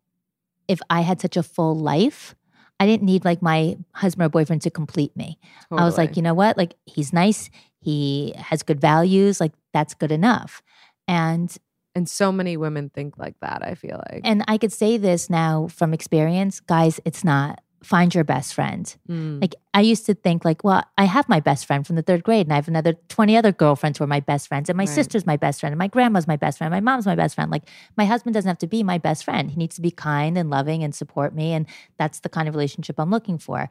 if 0.68 0.80
i 0.90 1.00
had 1.00 1.20
such 1.20 1.36
a 1.36 1.42
full 1.42 1.74
life 1.74 2.34
i 2.80 2.86
didn't 2.86 3.04
need 3.04 3.24
like 3.24 3.42
my 3.42 3.76
husband 3.92 4.26
or 4.26 4.28
boyfriend 4.28 4.62
to 4.62 4.70
complete 4.70 5.16
me 5.16 5.38
I 5.70 5.84
was 5.84 5.98
like, 5.98 6.16
you 6.16 6.22
know 6.22 6.34
what? 6.34 6.56
Like 6.56 6.74
he's 6.86 7.12
nice. 7.12 7.50
He 7.80 8.32
has 8.36 8.62
good 8.62 8.80
values. 8.80 9.40
Like 9.40 9.52
that's 9.72 9.94
good 9.94 10.12
enough. 10.12 10.62
And 11.08 11.54
and 11.94 12.08
so 12.08 12.32
many 12.32 12.56
women 12.56 12.90
think 12.90 13.18
like 13.18 13.34
that. 13.40 13.62
I 13.64 13.74
feel 13.74 14.02
like. 14.10 14.22
and 14.24 14.44
I 14.48 14.58
could 14.58 14.72
say 14.72 14.96
this 14.96 15.30
now 15.30 15.68
from 15.68 15.94
experience, 15.94 16.60
guys, 16.60 17.00
it's 17.04 17.24
not 17.24 17.60
find 17.84 18.14
your 18.14 18.24
best 18.24 18.54
friend. 18.54 18.94
Mm. 19.08 19.40
Like 19.40 19.54
I 19.74 19.80
used 19.80 20.06
to 20.06 20.14
think 20.14 20.44
like, 20.44 20.64
well, 20.64 20.82
I 20.96 21.04
have 21.04 21.28
my 21.28 21.40
best 21.40 21.66
friend 21.66 21.86
from 21.86 21.96
the 21.96 22.02
3rd 22.02 22.22
grade 22.22 22.46
and 22.46 22.52
I 22.52 22.56
have 22.56 22.68
another 22.68 22.94
20 23.08 23.36
other 23.36 23.52
girlfriends 23.52 23.98
who 23.98 24.04
are 24.04 24.08
my 24.08 24.20
best 24.20 24.48
friends 24.48 24.68
and 24.68 24.76
my 24.76 24.84
Right. 24.84 24.88
sister's 24.88 25.26
my 25.26 25.36
best 25.36 25.60
friend 25.60 25.72
and 25.72 25.78
my 25.78 25.88
grandma's 25.88 26.26
my 26.26 26.36
best 26.36 26.58
friend, 26.58 26.70
my 26.70 26.80
mom's 26.80 27.06
my 27.06 27.14
best 27.14 27.34
friend. 27.34 27.50
Like 27.50 27.68
my 27.96 28.04
husband 28.04 28.34
doesn't 28.34 28.48
have 28.48 28.58
to 28.58 28.66
be 28.66 28.82
my 28.82 28.98
best 28.98 29.24
friend. 29.24 29.50
He 29.50 29.56
needs 29.56 29.76
to 29.76 29.82
be 29.82 29.90
kind 29.90 30.36
and 30.38 30.50
loving 30.50 30.82
and 30.82 30.94
support 30.94 31.34
me 31.34 31.52
and 31.52 31.66
that's 31.98 32.20
the 32.20 32.28
kind 32.28 32.48
of 32.48 32.54
relationship 32.54 32.98
I'm 32.98 33.10
looking 33.10 33.38
for. 33.38 33.68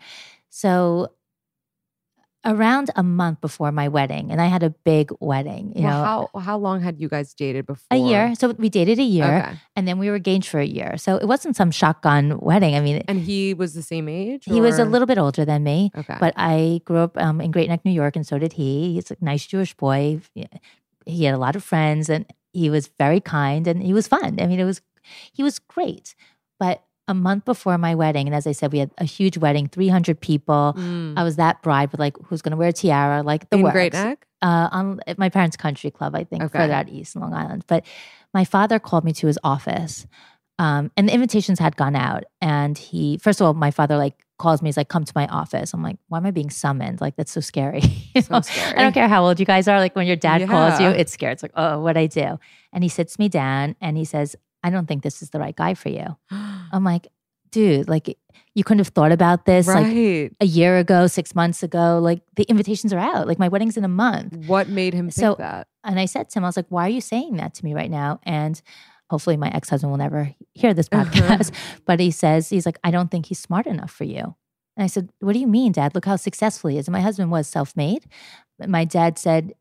So 0.50 1.10
around 2.46 2.90
a 2.96 3.04
month 3.04 3.40
before 3.42 3.72
my 3.72 3.88
wedding 3.88 4.32
and 4.32 4.42
I 4.42 4.48
had 4.48 4.64
a 4.64 4.70
big 4.70 5.12
wedding, 5.20 5.74
you 5.76 5.84
well, 5.86 5.98
know, 6.04 6.30
how 6.34 6.40
how 6.42 6.58
long 6.58 6.82
had 6.82 7.00
you 7.00 7.08
guys 7.08 7.34
dated 7.34 7.66
before? 7.66 7.86
a 7.92 7.96
year. 7.98 8.36
So 8.36 8.52
we 8.52 8.70
dated 8.70 9.00
a 9.00 9.04
year 9.04 9.38
Okay. 9.38 9.54
and 9.76 9.88
then 9.88 9.98
we 9.98 10.10
were 10.10 10.18
engaged 10.18 10.50
for 10.50 10.60
a 10.60 10.66
year. 10.66 10.98
So 10.98 11.16
it 11.18 11.26
wasn't 11.28 11.56
some 11.56 11.72
shotgun 11.72 12.40
wedding. 12.40 12.76
I 12.76 12.82
mean, 12.82 13.04
And 13.08 13.20
he 13.22 13.54
was 13.54 13.74
the 13.74 13.82
same 13.82 14.10
age. 14.10 14.44
he 14.46 14.60
was 14.62 14.78
a 14.80 14.86
little 14.86 15.08
bit 15.08 15.18
older 15.18 15.46
than 15.46 15.64
me, 15.64 15.92
Okay. 15.96 16.18
but 16.20 16.34
I 16.36 16.82
grew 16.86 16.98
up 17.00 17.18
um, 17.18 17.40
in 17.40 17.52
Great 17.52 17.70
Neck, 17.70 17.86
New 17.86 17.92
York, 17.92 18.16
and 18.16 18.26
so 18.28 18.38
did 18.38 18.54
he. 18.54 18.94
He's 18.96 19.10
a 19.12 19.18
nice 19.22 19.46
Jewish 19.46 19.74
boy. 19.74 20.20
He 21.06 21.24
had 21.26 21.36
a 21.36 21.38
lot 21.38 21.56
of 21.56 21.64
friends, 21.64 22.10
and 22.10 22.26
he 22.54 22.70
was 22.70 22.88
very 23.00 23.20
kind, 23.20 23.68
and 23.68 23.82
he 23.84 23.94
was 23.94 24.08
fun. 24.08 24.40
I 24.40 24.48
mean, 24.48 24.60
it 24.60 24.64
was 24.66 24.82
he 25.32 25.44
was 25.44 25.60
great. 25.60 26.16
But 26.60 26.84
a 27.08 27.14
month 27.14 27.46
before 27.46 27.78
my 27.78 27.96
wedding, 27.96 28.28
and 28.28 28.36
as 28.36 28.48
I 28.48 28.54
said, 28.54 28.72
we 28.72 28.80
had 28.80 28.92
a 28.98 29.04
huge 29.06 29.38
wedding, 29.38 29.68
three 29.68 29.90
hundred 29.90 30.20
people. 30.22 30.74
Mm. 30.78 31.14
I 31.18 31.24
was 31.24 31.36
that 31.36 31.62
bride 31.62 31.92
with 31.92 32.00
like 32.00 32.16
who's 32.26 32.42
going 32.42 32.52
to 32.52 32.58
wear 32.58 32.70
a 32.70 32.74
tiara, 32.74 33.24
like 33.24 33.50
the 33.50 33.58
in 33.58 33.64
works 33.64 33.74
Great 33.74 33.94
Neck. 33.94 34.26
uh, 34.42 34.70
on 34.72 35.00
at 35.08 35.18
my 35.18 35.30
parents' 35.30 35.58
country 35.58 35.92
club, 35.92 36.16
I 36.16 36.24
think, 36.24 36.44
Okay. 36.44 36.60
further 36.60 36.74
out 36.74 36.88
east 36.90 37.16
in 37.16 37.22
Long 37.22 37.34
Island. 37.34 37.66
But 37.68 37.86
my 38.34 38.46
father 38.46 38.80
called 38.80 39.04
me 39.04 39.12
to 39.14 39.28
his 39.28 39.38
office, 39.44 40.08
um, 40.60 40.92
and 40.96 41.10
the 41.10 41.14
invitations 41.14 41.60
had 41.60 41.76
gone 41.76 41.96
out. 41.96 42.24
And 42.42 42.78
he, 42.78 43.18
first 43.18 43.42
of 43.42 43.48
all, 43.48 43.54
my 43.54 43.72
father 43.72 43.98
like 43.98 44.16
calls 44.40 44.62
me. 44.62 44.70
He's 44.70 44.78
like, 44.78 44.88
"Come 44.90 45.04
to 45.04 45.14
my 45.16 45.28
office." 45.28 45.74
I'm 45.74 45.84
like, 45.84 45.98
"Why 46.08 46.20
am 46.20 46.26
I 46.26 46.32
being 46.32 46.50
summoned? 46.50 47.02
Like 47.02 47.16
that's 47.18 47.32
so 47.32 47.42
scary." 47.42 47.82
You 48.16 48.22
So 48.22 48.40
scary. 48.42 48.78
I 48.78 48.84
don't 48.84 48.94
care 48.94 49.08
how 49.08 49.26
old 49.26 49.40
you 49.40 49.46
guys 49.46 49.68
are. 49.68 49.80
Like 49.80 49.96
when 49.96 50.06
your 50.06 50.16
dad 50.16 50.48
calls 50.48 50.80
you, 50.80 50.88
it's 50.88 51.12
scary. 51.12 51.34
It's 51.34 51.42
like, 51.44 51.52
"Oh, 51.56 51.80
what 51.82 51.98
I 51.98 52.06
do?" 52.08 52.40
And 52.72 52.84
he 52.84 52.90
sits 52.90 53.18
me 53.20 53.28
down 53.28 53.76
and 53.82 53.98
he 53.98 54.06
says, 54.06 54.36
"I 54.64 54.70
don't 54.70 54.88
think 54.88 55.04
this 55.04 55.22
is 55.22 55.30
the 55.32 55.40
right 55.40 55.56
guy 55.56 55.74
for 55.74 55.90
you." 55.90 56.18
I'm 56.32 56.84
like, 56.84 57.08
"Dude, 57.52 57.88
like 57.88 58.18
you 58.56 58.64
couldn't 58.64 58.80
have 58.80 58.90
thought 58.90 59.12
about 59.12 59.46
this 59.46 59.68
like 59.68 59.86
a 59.88 60.46
year 60.46 60.78
ago, 60.78 61.08
six 61.08 61.36
months 61.36 61.64
ago. 61.64 62.00
Like 62.02 62.22
the 62.36 62.44
invitations 62.44 62.94
are 62.94 63.00
out. 63.00 63.28
Like 63.28 63.40
my 63.40 63.48
wedding's 63.48 63.78
in 63.78 63.84
a 63.86 63.90
month." 63.90 64.36
what 64.48 64.70
made 64.70 64.94
him 64.94 65.10
think 65.10 65.14
So- 65.26 65.36
that? 65.40 65.68
And 65.86 66.00
I 66.00 66.06
said 66.06 66.30
to 66.30 66.40
him, 66.40 66.46
I 66.46 66.48
was 66.48 66.56
like, 66.56 66.68
why 66.70 66.86
are 66.86 66.90
you 66.90 67.02
saying 67.02 67.36
that 67.36 67.54
to 67.56 67.66
me 67.66 67.74
right 67.74 67.92
now? 67.92 68.22
And 68.24 68.62
hopefully 69.10 69.36
my 69.36 69.50
ex 69.50 69.68
husband 69.70 69.92
will 69.92 69.98
never 69.98 70.34
hear 70.54 70.74
this 70.74 70.88
podcast. 70.98 71.52
But 71.86 72.00
he 72.00 72.10
says, 72.10 72.48
he's 72.48 72.66
like, 72.66 72.80
I 72.86 72.90
don't 72.90 73.12
think 73.12 73.26
he's 73.26 73.40
smart 73.40 73.68
enough 73.68 73.92
for 73.92 74.06
you. 74.06 74.34
And 74.78 74.84
I 74.86 74.88
said, 74.88 75.10
What 75.20 75.34
do 75.34 75.40
you 75.40 75.46
mean, 75.48 75.74
dad? 75.74 75.94
Look 75.94 76.06
how 76.06 76.16
successful 76.16 76.70
he 76.70 76.78
is. 76.78 76.88
And 76.88 76.94
my 76.94 77.02
husband 77.02 77.32
was 77.32 77.48
self 77.50 77.76
made. 77.76 78.06
My 78.66 78.86
dad 78.86 79.20
said, 79.20 79.54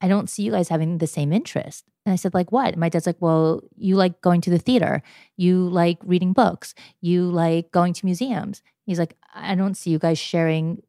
I 0.00 0.08
don't 0.08 0.30
see 0.30 0.42
you 0.42 0.52
guys 0.52 0.68
having 0.68 0.98
the 0.98 1.06
same 1.06 1.32
interest. 1.32 1.84
And 2.06 2.12
I 2.12 2.16
said, 2.16 2.32
like 2.34 2.50
what? 2.50 2.68
And 2.72 2.78
my 2.78 2.88
dad's 2.88 3.06
like, 3.06 3.20
well, 3.20 3.62
you 3.76 3.96
like 3.96 4.20
going 4.22 4.40
to 4.42 4.50
the 4.50 4.58
theater. 4.58 5.02
You 5.36 5.68
like 5.68 5.98
reading 6.02 6.32
books. 6.32 6.74
You 7.00 7.24
like 7.24 7.70
going 7.72 7.92
to 7.94 8.04
museums. 8.06 8.62
He's 8.86 8.98
like, 8.98 9.14
I 9.34 9.54
don't 9.54 9.76
see 9.76 9.90
you 9.90 9.98
guys 9.98 10.18
sharing 10.18 10.82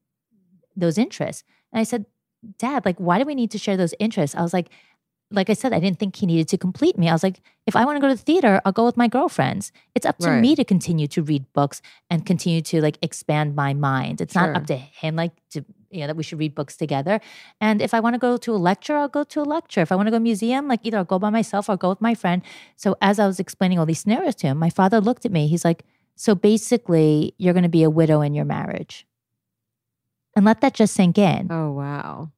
those 0.76 0.98
interests. 0.98 1.44
And 1.74 1.80
I 1.80 1.84
said, 1.84 2.06
Dad, 2.58 2.86
like, 2.86 2.98
why 2.98 3.20
do 3.20 3.26
we 3.26 3.36
need 3.36 3.52
to 3.52 3.58
share 3.58 3.78
those 3.78 3.94
interests? 4.00 4.36
I 4.36 4.42
was 4.42 4.54
like, 4.54 4.70
like 5.30 5.50
I 5.50 5.54
said, 5.54 5.74
I 5.74 5.80
didn't 5.80 6.00
think 6.00 6.16
he 6.16 6.26
needed 6.26 6.48
to 6.50 6.58
complete 6.58 6.98
me. 6.98 7.08
I 7.08 7.14
was 7.14 7.24
like, 7.24 7.42
if 7.68 7.76
I 7.76 7.86
want 7.86 7.98
to 7.98 8.02
go 8.02 8.08
to 8.10 8.16
the 8.16 8.22
theater, 8.22 8.62
I'll 8.66 8.72
go 8.72 8.86
with 8.86 8.98
my 8.98 9.08
girlfriends. 9.08 9.72
It's 9.96 10.06
up 10.06 10.18
to 10.20 10.30
Right. 10.30 10.42
me 10.42 10.56
to 10.56 10.66
continue 10.66 11.08
to 11.08 11.22
read 11.22 11.46
books 11.54 11.82
and 12.10 12.26
continue 12.26 12.62
to 12.64 12.82
like 12.82 12.98
expand 13.02 13.56
my 13.56 13.74
mind. 13.74 14.20
It's 14.22 14.36
not 14.36 14.56
up 14.56 14.66
to 14.68 14.76
him, 14.76 15.16
like 15.16 15.32
to 15.52 15.64
you 15.92 16.02
know 16.02 16.08
that 16.08 16.16
we 16.16 16.24
should 16.24 16.40
read 16.40 16.56
books 16.56 16.76
together. 16.76 17.20
And 17.60 17.82
if 17.82 17.94
I 17.94 18.00
want 18.00 18.16
to 18.16 18.20
go 18.20 18.38
to 18.38 18.52
a 18.54 18.58
lecture, 18.58 18.96
I'll 18.96 19.08
go 19.08 19.24
to 19.24 19.42
a 19.42 19.44
lecture. 19.44 19.82
If 19.82 19.92
I 19.92 19.96
want 19.96 20.08
to 20.08 20.12
go 20.12 20.18
to 20.18 20.22
a 20.22 20.22
museum, 20.22 20.68
like 20.68 20.80
either 20.84 20.98
I'll 20.98 21.04
go 21.04 21.20
by 21.20 21.30
myself 21.30 21.70
or 21.70 21.74
I'll 21.74 21.78
go 21.78 21.90
with 21.90 22.02
my 22.02 22.16
friend. 22.16 22.42
So 22.76 22.96
as 23.02 23.20
I 23.20 23.28
was 23.28 23.40
explaining 23.40 23.80
all 23.80 23.86
these 23.86 24.00
scenarios 24.00 24.36
to 24.36 24.48
him, 24.48 24.58
my 24.58 24.70
father 24.70 25.00
looked 25.00 25.26
at 25.26 25.32
me. 25.32 25.48
He's 25.48 25.66
like, 25.66 25.84
"So 26.16 26.36
basically, 26.36 27.36
you're 27.38 27.54
going 27.54 27.64
to 27.64 27.70
be 27.70 27.84
a 27.84 27.90
widow 27.90 28.22
in 28.22 28.34
your 28.34 28.46
marriage." 28.46 29.06
and 30.36 30.46
let 30.46 30.62
that 30.62 30.74
just 30.74 30.94
sink 30.94 31.18
in. 31.18 31.48
Oh 31.52 31.72
wow. 31.72 32.32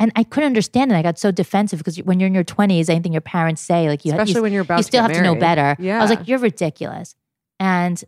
And 0.00 0.12
I 0.14 0.22
couldn't 0.22 0.46
understand 0.46 0.92
it. 0.92 0.94
I 0.94 1.02
got 1.02 1.18
so 1.18 1.32
defensive 1.32 1.80
because 1.80 1.96
when 1.98 2.20
you're 2.20 2.28
in 2.28 2.34
your 2.34 2.44
20s, 2.44 2.88
anything 2.88 3.12
your 3.12 3.20
parents 3.20 3.60
say, 3.60 3.88
like 3.88 4.04
you, 4.04 4.12
Especially 4.12 4.34
you, 4.34 4.42
when 4.42 4.52
you're 4.52 4.62
about 4.62 4.78
you 4.78 4.84
still 4.84 5.02
get 5.02 5.10
have 5.10 5.16
to 5.16 5.22
know 5.24 5.34
better. 5.34 5.76
Yeah. 5.80 5.98
I 5.98 6.02
was 6.02 6.10
like, 6.10 6.28
you're 6.28 6.38
ridiculous. 6.38 7.16
And 7.58 8.02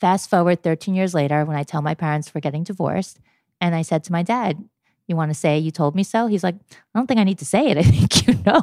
fast 0.00 0.30
forward 0.30 0.62
13 0.62 0.94
years 0.94 1.12
later, 1.12 1.44
when 1.44 1.56
I 1.56 1.62
tell 1.62 1.82
my 1.82 1.94
parents 1.94 2.34
we're 2.34 2.40
getting 2.40 2.64
divorced, 2.64 3.20
and 3.60 3.74
I 3.74 3.82
said 3.82 4.04
to 4.04 4.12
my 4.12 4.22
dad, 4.22 4.62
You 5.08 5.16
want 5.16 5.30
to 5.30 5.34
say 5.38 5.58
you 5.58 5.70
told 5.70 5.94
me 5.94 6.02
so? 6.02 6.26
He's 6.26 6.42
like, 6.44 6.56
I 6.94 6.98
don't 6.98 7.06
think 7.06 7.20
I 7.20 7.24
need 7.24 7.38
to 7.38 7.44
say 7.44 7.68
it. 7.68 7.78
I 7.78 7.82
think 7.94 8.26
you 8.26 8.34
know. 8.46 8.62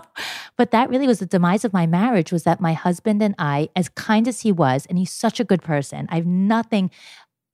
But 0.58 0.72
that 0.72 0.90
really 0.90 1.08
was 1.08 1.20
the 1.20 1.26
demise 1.26 1.64
of 1.66 1.74
my 1.74 1.88
marriage 1.88 2.32
was 2.32 2.44
that 2.44 2.60
my 2.62 2.74
husband 2.74 3.22
and 3.24 3.34
I, 3.40 3.70
as 3.76 3.90
kind 3.90 4.28
as 4.28 4.42
he 4.42 4.52
was, 4.52 4.86
and 4.88 4.98
he's 4.98 5.12
such 5.12 5.40
a 5.40 5.44
good 5.44 5.62
person, 5.64 6.08
I 6.12 6.16
have 6.18 6.26
nothing 6.28 6.92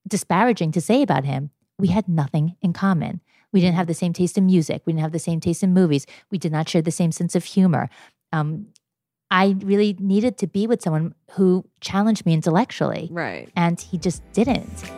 disparaging 0.08 0.72
to 0.74 0.82
say 0.82 1.02
about 1.02 1.26
him. 1.26 1.52
We 1.78 1.88
had 1.88 2.08
nothing 2.10 2.56
in 2.62 2.74
common. 2.74 3.22
We 3.54 3.62
didn't 3.62 3.76
have 3.76 3.88
the 3.88 3.94
same 3.94 4.14
taste 4.14 4.38
in 4.38 4.46
music. 4.46 4.82
We 4.86 4.94
didn't 4.94 5.02
have 5.04 5.12
the 5.12 5.20
same 5.20 5.40
taste 5.40 5.64
in 5.64 5.74
movies. 5.74 6.06
We 6.32 6.38
did 6.38 6.52
not 6.52 6.68
share 6.70 6.82
the 6.82 6.92
same 6.92 7.12
sense 7.12 7.36
of 7.36 7.44
humor. 7.46 7.90
Um, 8.34 8.68
I 9.32 9.56
really 9.60 9.96
needed 10.00 10.38
to 10.40 10.48
be 10.48 10.68
with 10.68 10.82
someone 10.82 11.14
who 11.32 11.66
challenged 11.82 12.26
me 12.26 12.34
intellectually, 12.34 13.10
Right. 13.12 13.50
and 13.56 13.80
he 13.80 13.98
just 13.98 14.22
didn't. 14.34 14.92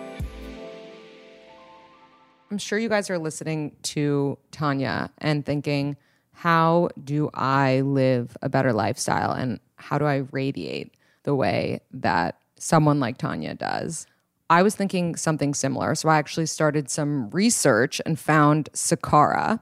I'm 2.52 2.58
sure 2.58 2.78
you 2.78 2.90
guys 2.90 3.10
are 3.10 3.18
listening 3.18 3.78
to 3.84 4.38
Tanya 4.52 5.10
and 5.20 5.46
thinking, 5.46 5.96
how 6.34 6.90
do 7.02 7.30
I 7.34 7.80
live 7.80 8.36
a 8.42 8.50
better 8.50 8.74
lifestyle 8.74 9.32
and 9.32 9.62
how 9.78 9.98
do 9.98 10.04
I 10.04 10.26
radiate 10.32 10.94
the 11.24 11.34
way 11.34 11.80
that 11.94 12.40
someone 12.58 13.00
like 13.00 13.18
Tanya 13.18 13.54
does? 13.54 14.06
I 14.50 14.64
was 14.64 14.76
thinking 14.76 15.16
something 15.16 15.54
similar. 15.54 15.96
So 15.96 16.10
I 16.10 16.18
actually 16.18 16.46
started 16.46 16.90
some 16.90 17.30
research 17.30 18.02
and 18.06 18.20
found 18.20 18.70
Sakara. 18.74 19.62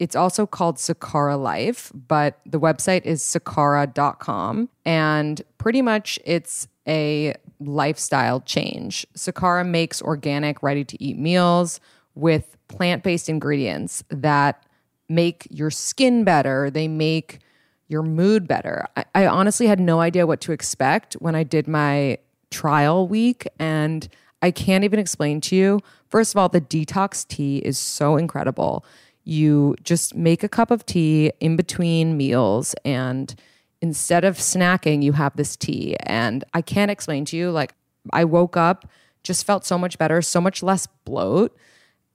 It's 0.00 0.16
also 0.16 0.46
called 0.46 0.78
Sakara 0.78 1.40
Life, 1.40 1.92
but 1.94 2.40
the 2.44 2.58
website 2.58 3.04
is 3.04 3.22
sakara.com. 3.22 4.68
And 4.84 5.42
pretty 5.58 5.80
much 5.80 6.18
it's 6.24 6.66
a 6.88 7.36
lifestyle 7.60 8.40
change. 8.40 9.06
Sakara 9.16 9.64
makes 9.64 10.02
organic, 10.02 10.60
ready 10.60 10.84
to 10.84 11.00
eat 11.00 11.16
meals 11.16 11.78
with 12.16 12.56
plant 12.66 13.04
based 13.04 13.28
ingredients 13.28 14.02
that 14.08 14.64
make 15.08 15.46
your 15.50 15.70
skin 15.70 16.24
better. 16.24 16.68
They 16.68 16.88
make 16.88 17.38
your 17.86 18.02
mood 18.02 18.48
better. 18.48 18.86
I, 18.96 19.04
I 19.14 19.26
honestly 19.26 19.68
had 19.68 19.78
no 19.78 20.00
idea 20.00 20.26
what 20.26 20.40
to 20.40 20.52
expect 20.52 21.14
when 21.14 21.36
I 21.36 21.44
did 21.44 21.68
my 21.68 22.18
trial 22.50 23.06
week. 23.06 23.46
And 23.60 24.08
I 24.42 24.50
can't 24.50 24.82
even 24.82 24.98
explain 24.98 25.40
to 25.42 25.56
you. 25.56 25.80
First 26.08 26.34
of 26.34 26.38
all, 26.38 26.48
the 26.48 26.60
detox 26.60 27.26
tea 27.26 27.58
is 27.58 27.78
so 27.78 28.16
incredible. 28.16 28.84
You 29.24 29.76
just 29.82 30.14
make 30.16 30.42
a 30.42 30.48
cup 30.48 30.70
of 30.70 30.84
tea 30.84 31.32
in 31.40 31.56
between 31.56 32.16
meals 32.16 32.74
and 32.84 33.34
instead 33.80 34.24
of 34.24 34.38
snacking, 34.38 35.02
you 35.02 35.12
have 35.12 35.36
this 35.36 35.56
tea. 35.56 35.96
And 36.00 36.44
I 36.54 36.62
can't 36.62 36.90
explain 36.90 37.24
to 37.26 37.36
you, 37.36 37.50
like, 37.50 37.74
I 38.12 38.24
woke 38.24 38.56
up, 38.56 38.88
just 39.22 39.44
felt 39.44 39.64
so 39.66 39.76
much 39.76 39.98
better, 39.98 40.22
so 40.22 40.40
much 40.40 40.62
less 40.62 40.86
bloat, 41.04 41.56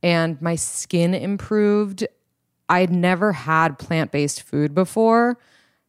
and 0.03 0.41
my 0.41 0.55
skin 0.55 1.13
improved. 1.13 2.05
I'd 2.69 2.91
never 2.91 3.33
had 3.33 3.77
plant 3.79 4.11
based 4.11 4.41
food 4.41 4.73
before. 4.73 5.37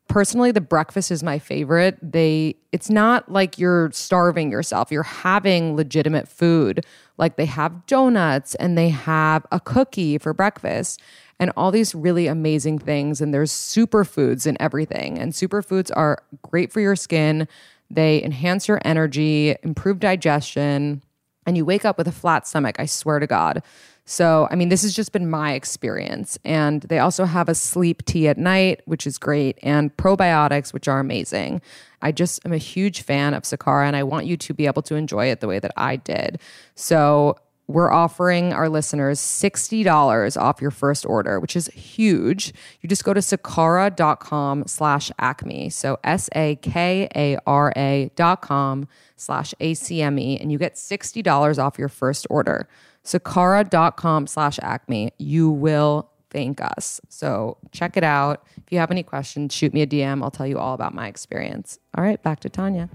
Personally, 0.09 0.51
the 0.51 0.61
breakfast 0.61 1.11
is 1.11 1.23
my 1.23 1.39
favorite. 1.39 1.97
They 2.03 2.57
it's 2.73 2.91
not 2.91 3.31
like 3.31 3.59
you're 3.59 3.91
starving 3.93 4.51
yourself. 4.51 4.91
You're 4.91 5.05
having 5.05 5.77
legitimate 5.77 6.29
food. 6.29 6.85
Like 7.19 7.37
they 7.37 7.47
have 7.47 7.87
donuts 7.87 8.55
and 8.57 8.77
they 8.77 8.89
have 8.89 9.47
a 9.53 9.61
cookie 9.61 10.19
for 10.19 10.35
breakfast 10.35 11.01
and 11.39 11.51
all 11.57 11.71
these 11.71 11.95
really 11.95 12.27
amazing 12.27 12.79
things 12.79 13.21
and 13.21 13.33
there's 13.33 13.53
superfoods 13.53 14.47
in 14.47 14.57
everything. 14.61 15.19
And 15.19 15.33
superfoods 15.33 15.91
are 15.95 16.23
great 16.43 16.73
for 16.73 16.81
your 16.81 16.97
skin. 16.97 17.49
They 17.91 18.23
enhance 18.23 18.69
your 18.69 18.81
energy, 18.85 19.55
improve 19.63 19.99
digestion, 20.01 21.03
and 21.47 21.57
you 21.57 21.65
wake 21.65 21.85
up 21.85 21.99
with 21.99 22.09
a 22.09 22.13
flat 22.13 22.47
stomach, 22.47 22.77
I 22.79 22.87
swear 22.87 23.19
to 23.19 23.27
God. 23.27 23.63
So, 24.05 24.49
I 24.51 24.57
mean, 24.57 24.69
this 24.69 24.83
has 24.83 24.95
just 24.95 25.13
been 25.13 25.31
my 25.31 25.53
experience. 25.53 26.39
And 26.45 26.83
they 26.83 26.99
also 26.99 27.25
have 27.25 27.49
a 27.49 27.55
sleep 27.55 28.05
tea 28.05 28.29
at 28.29 28.37
night, 28.37 28.83
which 28.85 29.07
is 29.07 29.17
great, 29.17 29.59
and 29.63 29.97
probiotics, 29.97 30.73
which 30.73 30.89
are 30.89 30.99
amazing. 30.99 31.63
I 32.01 32.11
just 32.11 32.45
am 32.45 32.53
a 32.53 32.59
huge 32.59 33.03
fan 33.03 33.33
of 33.33 33.45
Sakara, 33.45 33.87
and 33.87 33.95
I 33.95 34.03
want 34.03 34.27
you 34.27 34.37
to 34.37 34.53
be 34.53 34.67
able 34.67 34.83
to 34.83 34.97
enjoy 34.97 35.27
it 35.27 35.41
the 35.41 35.47
way 35.47 35.61
that 35.61 35.73
I 35.77 35.97
did. 35.97 36.41
So, 36.75 37.37
we're 37.69 37.93
offering 37.93 38.53
our 38.53 38.69
listeners 38.69 39.19
$60 39.21 40.41
off 40.41 40.61
your 40.61 40.71
first 40.71 41.07
order, 41.07 41.41
which 41.41 41.57
is 41.57 41.69
huge. 41.69 42.53
You 42.81 42.89
just 42.89 43.05
go 43.05 43.15
to 43.15 43.21
sakara.com 43.21 44.65
slash 44.67 45.11
acme. 45.19 45.71
So 45.71 45.99
S-A-K-A-R-A 46.05 46.51
dot 48.15 48.43
com 48.43 48.89
slash 49.17 49.55
A-C-M-E, 49.61 50.39
and 50.39 50.53
you 50.53 50.59
get 50.59 50.75
$60 50.75 51.59
off 51.59 51.79
your 51.79 51.89
first 51.89 52.27
order. 52.29 52.69
Sakara.com 53.05 54.27
slash 54.27 54.59
acme. 54.63 55.13
You 55.19 55.51
will 55.51 56.09
thank 56.31 56.61
us. 56.61 57.01
So 57.09 57.59
check 57.73 57.97
it 57.97 58.05
out. 58.05 58.47
If 58.57 58.65
you 58.71 58.79
have 58.79 58.91
any 58.91 59.03
questions, 59.03 59.55
shoot 59.55 59.75
me 59.75 59.83
a 59.83 59.87
DM. 59.87 60.23
I'll 60.23 60.31
tell 60.31 60.47
you 60.47 60.59
all 60.59 60.75
about 60.75 60.95
my 60.95 61.07
experience. 61.09 61.79
All 61.97 62.05
right, 62.05 62.23
back 62.23 62.41
to 62.41 62.49
Tanya. 62.49 62.89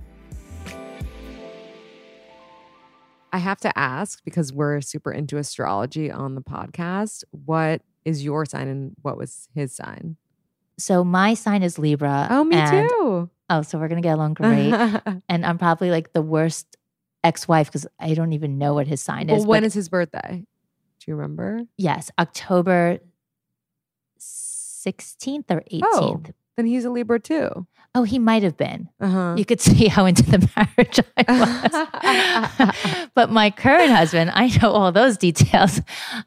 I 3.34 3.39
have 3.39 3.60
to 3.60 3.78
ask 3.78 4.24
because 4.24 4.54
we're 4.54 4.82
super 4.82 5.12
into 5.12 5.38
astrology 5.38 6.10
on 6.10 6.36
the 6.36 6.41
podcast. 6.41 7.24
What 7.32 7.82
is 8.06 8.24
your 8.24 8.46
sign 8.46 8.67
and 8.67 8.96
what 9.02 9.17
was 9.17 9.50
his 9.54 9.76
sign? 9.76 10.15
So 10.80 11.04
my 11.04 11.34
sign 11.34 11.62
is 11.62 11.78
Libra. 11.78 12.28
Oh, 12.30 12.43
me 12.43 12.56
and- 12.56 12.89
too. 12.89 13.30
Oh, 13.50 13.62
so 13.62 13.78
we're 13.78 13.88
gonna 13.88 14.02
get 14.02 14.15
along 14.15 14.34
great. 14.34 14.74
and 15.30 15.46
I'm 15.46 15.58
probably 15.58 15.89
like 15.89 16.12
the 16.13 16.22
worst 16.22 16.76
ex-wife 17.23 17.67
because 17.67 17.88
I 17.99 18.13
don't 18.13 18.34
even 18.34 18.58
know 18.58 18.73
what 18.73 18.88
his 18.88 19.01
sign 19.01 19.27
well, 19.27 19.38
is. 19.38 19.45
when 19.45 19.62
but 19.62 19.67
is 19.67 19.73
his 19.73 19.89
birthday? 19.89 20.43
Do 20.99 21.12
you 21.12 21.15
remember? 21.15 21.62
yes, 21.77 22.12
October 22.19 22.99
16th 24.19 25.45
or 25.49 25.62
18th. 25.71 25.82
Oh. 25.84 26.21
Then 26.56 26.65
he's 26.65 26.86
a 26.86 26.89
Libra 26.89 27.19
too. 27.19 27.67
Oh, 27.93 28.03
he 28.03 28.19
might 28.19 28.43
have 28.43 28.58
been. 28.58 28.89
Uh-huh. 28.99 29.36
You 29.38 29.45
could 29.45 29.62
see 29.67 29.88
how 29.88 30.06
into 30.06 30.23
the 30.23 30.49
marriage 30.56 30.99
I 31.17 31.88
was. 32.97 33.10
but 33.15 33.30
my 33.32 33.49
current 33.51 33.91
husband, 33.91 34.32
I 34.34 34.47
know 34.62 34.71
all 34.71 34.91
those 34.91 35.17
details. 35.17 35.82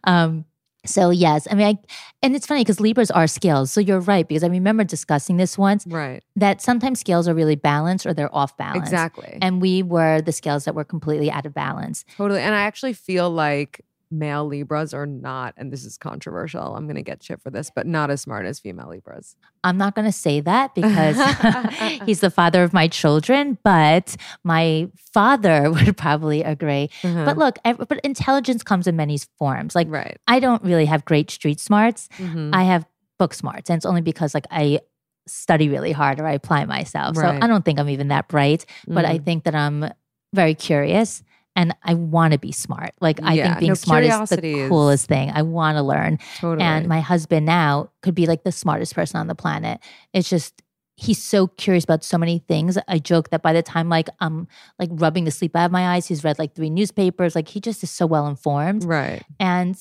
Um, 0.04 0.44
so 0.86 1.10
yes, 1.10 1.46
I 1.50 1.54
mean, 1.54 1.66
I, 1.66 1.78
and 2.22 2.34
it's 2.34 2.46
funny 2.46 2.62
because 2.62 2.80
Libras 2.80 3.10
are 3.10 3.26
scales. 3.26 3.70
So 3.70 3.80
you're 3.80 4.00
right 4.00 4.26
because 4.26 4.42
I 4.42 4.48
remember 4.48 4.84
discussing 4.84 5.36
this 5.36 5.58
once 5.58 5.86
right. 5.86 6.22
that 6.36 6.62
sometimes 6.62 7.00
scales 7.00 7.28
are 7.28 7.34
really 7.34 7.56
balanced 7.56 8.06
or 8.06 8.14
they're 8.14 8.34
off 8.34 8.56
balance. 8.56 8.82
Exactly. 8.82 9.38
And 9.42 9.60
we 9.60 9.82
were 9.82 10.20
the 10.20 10.32
scales 10.32 10.64
that 10.64 10.74
were 10.74 10.84
completely 10.84 11.30
out 11.30 11.46
of 11.46 11.54
balance. 11.54 12.04
Totally. 12.16 12.40
And 12.40 12.54
I 12.54 12.62
actually 12.62 12.94
feel 12.94 13.30
like 13.30 13.84
male 14.10 14.44
Libras 14.46 14.92
are 14.92 15.06
not, 15.06 15.54
and 15.56 15.72
this 15.72 15.84
is 15.84 15.96
controversial. 15.96 16.74
I'm 16.74 16.84
going 16.86 16.96
to 16.96 17.02
get 17.02 17.22
shit 17.22 17.40
for 17.40 17.50
this, 17.50 17.70
but 17.74 17.86
not 17.86 18.10
as 18.10 18.20
smart 18.20 18.44
as 18.46 18.58
female 18.58 18.88
Libras. 18.88 19.36
I'm 19.62 19.76
not 19.78 19.94
going 19.94 20.06
to 20.06 20.12
say 20.12 20.40
that 20.40 20.74
because 20.74 21.16
he's 22.06 22.20
the 22.26 22.30
father 22.30 22.62
of 22.64 22.72
my 22.72 22.88
children, 22.88 23.58
but 23.62 24.16
my 24.42 24.88
father 25.12 25.70
would 25.70 25.96
probably 25.96 26.42
agree. 26.42 26.90
Uh-huh. 27.04 27.24
But 27.24 27.38
look, 27.38 27.58
ev- 27.64 27.78
but 27.88 28.00
intelligence 28.00 28.62
comes 28.62 28.86
in 28.86 28.96
many 28.96 29.18
forms. 29.38 29.74
Like 29.74 29.86
right. 29.90 30.18
I 30.26 30.40
don't 30.40 30.62
really 30.64 30.86
have 30.86 31.04
great 31.04 31.30
street 31.30 31.60
smarts. 31.60 32.08
Mhm. 32.18 32.50
I 32.54 32.64
have 32.64 32.86
book 33.18 33.34
smarts, 33.34 33.70
and 33.70 33.76
it's 33.76 33.86
only 33.86 34.00
because 34.02 34.34
like 34.34 34.46
I 34.50 34.80
study 35.28 35.68
really 35.68 35.92
hard 35.92 36.18
or 36.18 36.26
I 36.26 36.32
apply 36.32 36.64
myself. 36.64 37.16
Right. 37.16 37.38
So 37.38 37.44
I 37.44 37.46
don't 37.46 37.64
think 37.64 37.78
I'm 37.78 37.88
even 37.90 38.08
that 38.08 38.26
bright, 38.28 38.64
but 38.88 39.04
I 39.04 39.18
Mhm. 39.18 39.24
think 39.24 39.44
that 39.44 39.54
I'm 39.54 39.90
very 40.34 40.54
curious 40.54 41.22
and 41.60 41.74
I 41.82 41.94
want 41.94 42.32
to 42.32 42.38
be 42.38 42.52
smart. 42.52 42.92
Like 43.00 43.18
I 43.22 43.34
Yeah, 43.34 43.46
think 43.48 43.58
being 43.60 43.70
no, 43.70 43.74
smart 43.74 44.04
is 44.04 44.30
the 44.30 44.44
is- 44.46 44.68
coolest 44.68 45.06
thing. 45.06 45.30
I 45.34 45.42
want 45.42 45.76
to 45.76 45.82
learn. 45.82 46.18
totally. 46.38 46.64
And 46.66 46.88
my 46.88 47.00
husband 47.00 47.44
now 47.46 47.90
could 48.02 48.14
be 48.14 48.26
like 48.26 48.44
the 48.44 48.52
smartest 48.52 48.94
person 48.94 49.20
on 49.20 49.26
the 49.26 49.34
planet. 49.34 49.80
It's 50.12 50.28
just 50.30 50.62
he's 50.96 51.22
so 51.22 51.46
curious 51.46 51.84
about 51.84 52.04
so 52.04 52.18
many 52.18 52.38
things. 52.46 52.76
I 52.86 52.98
joke 52.98 53.30
that 53.30 53.42
by 53.42 53.52
the 53.54 53.62
time 53.62 53.88
like 53.88 54.08
I'm 54.20 54.46
like 54.78 54.90
rubbing 54.92 55.24
the 55.24 55.30
sleep 55.30 55.56
out 55.56 55.64
of 55.66 55.72
my 55.72 55.94
eyes, 55.94 56.06
he's 56.06 56.22
read 56.24 56.38
like 56.38 56.54
three 56.54 56.68
newspapers. 56.70 57.34
Like 57.34 57.48
he 57.48 57.58
just 57.60 57.82
is 57.82 57.90
so 57.90 58.04
well 58.06 58.26
informed. 58.26 58.84
right. 58.84 59.22
And 59.38 59.76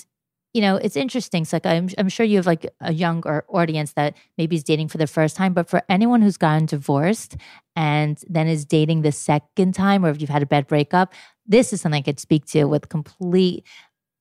you 0.54 0.62
know, 0.62 0.78
it's 0.78 0.96
interesting. 0.96 1.44
It's 1.44 1.54
like 1.54 1.66
I'm, 1.66 1.90
I'm 1.98 2.10
sure 2.10 2.26
you 2.26 2.38
have 2.38 2.48
like 2.48 2.66
a 2.82 2.92
younger 2.92 3.46
audience 3.50 3.94
that 3.94 4.16
maybe 4.38 4.56
is 4.56 4.64
dating 4.64 4.88
for 4.88 4.98
the 4.98 5.08
first 5.08 5.36
time, 5.36 5.54
but 5.54 5.70
for 5.70 5.84
anyone 5.90 6.22
who's 6.22 6.38
gotten 6.38 6.66
divorced 6.66 7.38
and 7.76 8.20
then 8.28 8.48
is 8.48 8.66
dating 8.66 9.02
the 9.02 9.12
second 9.12 9.74
time, 9.76 10.04
or 10.06 10.10
if 10.10 10.20
you've 10.20 10.30
had 10.30 10.42
a 10.42 10.48
bad 10.48 10.68
breakup, 10.68 11.14
this 11.46 11.72
is 11.72 11.82
something 11.82 12.00
I 12.00 12.04
could 12.04 12.20
speak 12.20 12.46
to 12.48 12.66
with 12.66 12.90
complete 12.90 13.66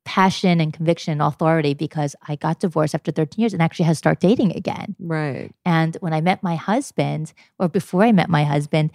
passion 0.05 0.61
and 0.61 0.73
conviction 0.73 1.12
and 1.12 1.21
authority 1.21 1.75
because 1.75 2.17
I 2.27 2.37
got 2.37 2.61
divorced 2.61 2.95
after 2.95 3.12
13 3.12 3.43
years 3.43 3.53
and 3.53 3.61
actually 3.61 3.85
had 3.85 3.93
to 3.93 3.97
start 3.97 4.21
dating 4.21 4.57
again. 4.57 4.97
Right. 4.99 5.53
And 5.67 5.97
when 6.01 6.14
I 6.14 6.23
met 6.23 6.43
my 6.43 6.57
husband, 6.57 7.33
or 7.59 7.69
before 7.69 8.05
I 8.05 8.12
met 8.12 8.31
my 8.31 8.45
husband, 8.45 8.91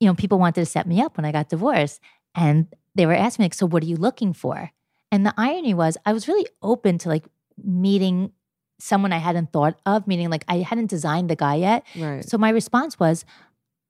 you 0.00 0.08
know, 0.08 0.14
people 0.14 0.38
wanted 0.38 0.62
to 0.62 0.66
set 0.66 0.86
me 0.86 1.00
up 1.02 1.16
when 1.16 1.24
I 1.26 1.32
got 1.32 1.50
divorced. 1.50 2.00
And 2.34 2.66
they 2.94 3.04
were 3.04 3.12
asking 3.12 3.42
me, 3.42 3.46
like, 3.46 3.54
so 3.54 3.66
what 3.66 3.82
are 3.82 3.86
you 3.86 3.96
looking 3.96 4.32
for? 4.32 4.70
And 5.14 5.24
the 5.24 5.32
irony 5.36 5.74
was, 5.74 5.96
I 6.04 6.12
was 6.12 6.26
really 6.26 6.44
open 6.60 6.98
to 6.98 7.08
like 7.08 7.24
meeting 7.62 8.32
someone 8.80 9.12
I 9.12 9.18
hadn't 9.18 9.52
thought 9.52 9.78
of, 9.86 10.08
meaning 10.08 10.28
like 10.28 10.44
I 10.48 10.56
hadn't 10.56 10.90
designed 10.90 11.30
the 11.30 11.36
guy 11.36 11.54
yet. 11.54 11.84
Right. 11.96 12.28
So 12.28 12.36
my 12.36 12.50
response 12.50 12.98
was, 12.98 13.24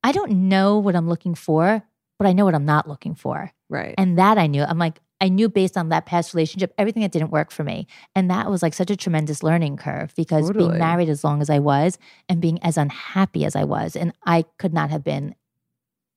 I 0.02 0.12
don't 0.12 0.50
know 0.50 0.76
what 0.76 0.94
I'm 0.94 1.08
looking 1.08 1.34
for, 1.34 1.82
but 2.18 2.28
I 2.28 2.34
know 2.34 2.44
what 2.44 2.54
I'm 2.54 2.66
not 2.66 2.86
looking 2.86 3.14
for. 3.14 3.50
Right. 3.70 3.94
And 3.96 4.18
that 4.18 4.36
I 4.36 4.46
knew. 4.46 4.64
I'm 4.64 4.76
like, 4.76 5.00
I 5.18 5.30
knew 5.30 5.48
based 5.48 5.78
on 5.78 5.88
that 5.88 6.04
past 6.04 6.34
relationship, 6.34 6.74
everything 6.76 7.00
that 7.00 7.12
didn't 7.12 7.30
work 7.30 7.50
for 7.50 7.64
me. 7.64 7.86
And 8.14 8.30
that 8.30 8.50
was 8.50 8.62
like 8.62 8.74
such 8.74 8.90
a 8.90 8.96
tremendous 8.96 9.42
learning 9.42 9.78
curve 9.78 10.12
because 10.16 10.48
Totally. 10.48 10.68
being 10.68 10.78
married 10.78 11.08
as 11.08 11.24
long 11.24 11.40
as 11.40 11.48
I 11.48 11.58
was 11.58 11.96
and 12.28 12.42
being 12.42 12.62
as 12.62 12.76
unhappy 12.76 13.46
as 13.46 13.56
I 13.56 13.64
was, 13.64 13.96
and 13.96 14.12
I 14.26 14.44
could 14.58 14.74
not 14.74 14.90
have 14.90 15.02
been 15.02 15.34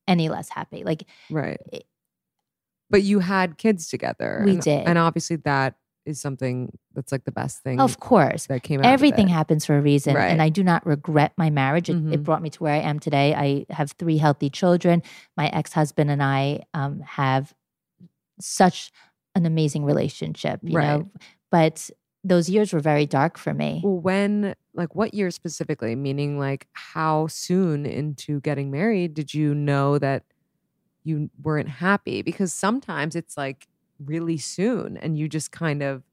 any 0.06 0.28
less 0.28 0.50
happy. 0.50 0.84
Like, 0.84 1.06
right. 1.30 1.86
It- 2.88 2.92
But 2.92 3.04
you 3.04 3.20
had 3.20 3.58
kids 3.58 3.88
together. 3.90 4.42
We 4.46 4.52
and, 4.54 4.62
did. 4.62 4.88
And 4.88 4.98
obviously 4.98 5.36
that 5.38 5.76
is 6.06 6.22
something 6.22 6.72
that's 6.96 7.12
like 7.12 7.26
the 7.26 7.34
best 7.34 7.62
thing 7.64 7.82
of 7.82 8.00
course, 8.00 8.46
that 8.48 8.64
came 8.64 8.80
out. 8.80 8.86
of 8.86 8.92
everything 8.94 9.28
it. 9.28 9.32
happens 9.34 9.66
for 9.66 9.78
a 9.78 9.82
reason. 9.82 10.16
Right. 10.16 10.28
And 10.32 10.42
I 10.42 10.48
do 10.48 10.64
not 10.64 10.86
regret 10.86 11.34
my 11.38 11.50
marriage. 11.50 11.90
It, 11.90 11.98
it 11.98 12.04
Mhm. 12.22 12.24
brought 12.24 12.42
me 12.42 12.50
to 12.52 12.64
where 12.64 12.74
I 12.74 12.78
am 12.80 12.98
today. 13.00 13.36
I 13.36 13.66
have 13.74 13.92
three 13.92 14.18
healthy 14.18 14.50
children. 14.50 15.04
My 15.36 15.48
ex 15.50 15.74
husband 15.74 16.10
and 16.10 16.24
I 16.24 16.64
um, 16.74 17.02
have 17.02 17.54
such 18.40 18.92
an 19.36 19.46
amazing 19.46 19.84
relationship, 19.84 20.62
you 20.64 20.78
Right. 20.78 20.86
know. 21.00 21.12
But 21.52 21.90
those 22.24 22.50
years 22.50 22.74
were 22.74 22.80
very 22.80 23.06
dark 23.06 23.38
for 23.38 23.54
me. 23.54 23.82
Well, 23.84 24.00
when, 24.00 24.56
like, 24.74 24.96
what 24.96 25.14
year 25.14 25.30
specifically? 25.32 25.96
Meaning, 25.96 26.40
like, 26.40 26.68
how 26.74 27.28
soon 27.28 27.86
into 27.86 28.40
getting 28.42 28.72
married 28.72 29.14
did 29.14 29.34
you 29.34 29.54
know 29.54 29.98
that 30.00 30.24
you 31.08 31.30
weren't 31.42 31.70
happy? 31.70 32.22
Because 32.22 32.54
sometimes 32.54 33.16
it's 33.16 33.38
like 33.38 33.68
really 34.04 34.38
soon, 34.38 34.98
and 34.98 35.18
you 35.18 35.28
just 35.28 35.52
kind 35.52 35.82
of 35.82 36.04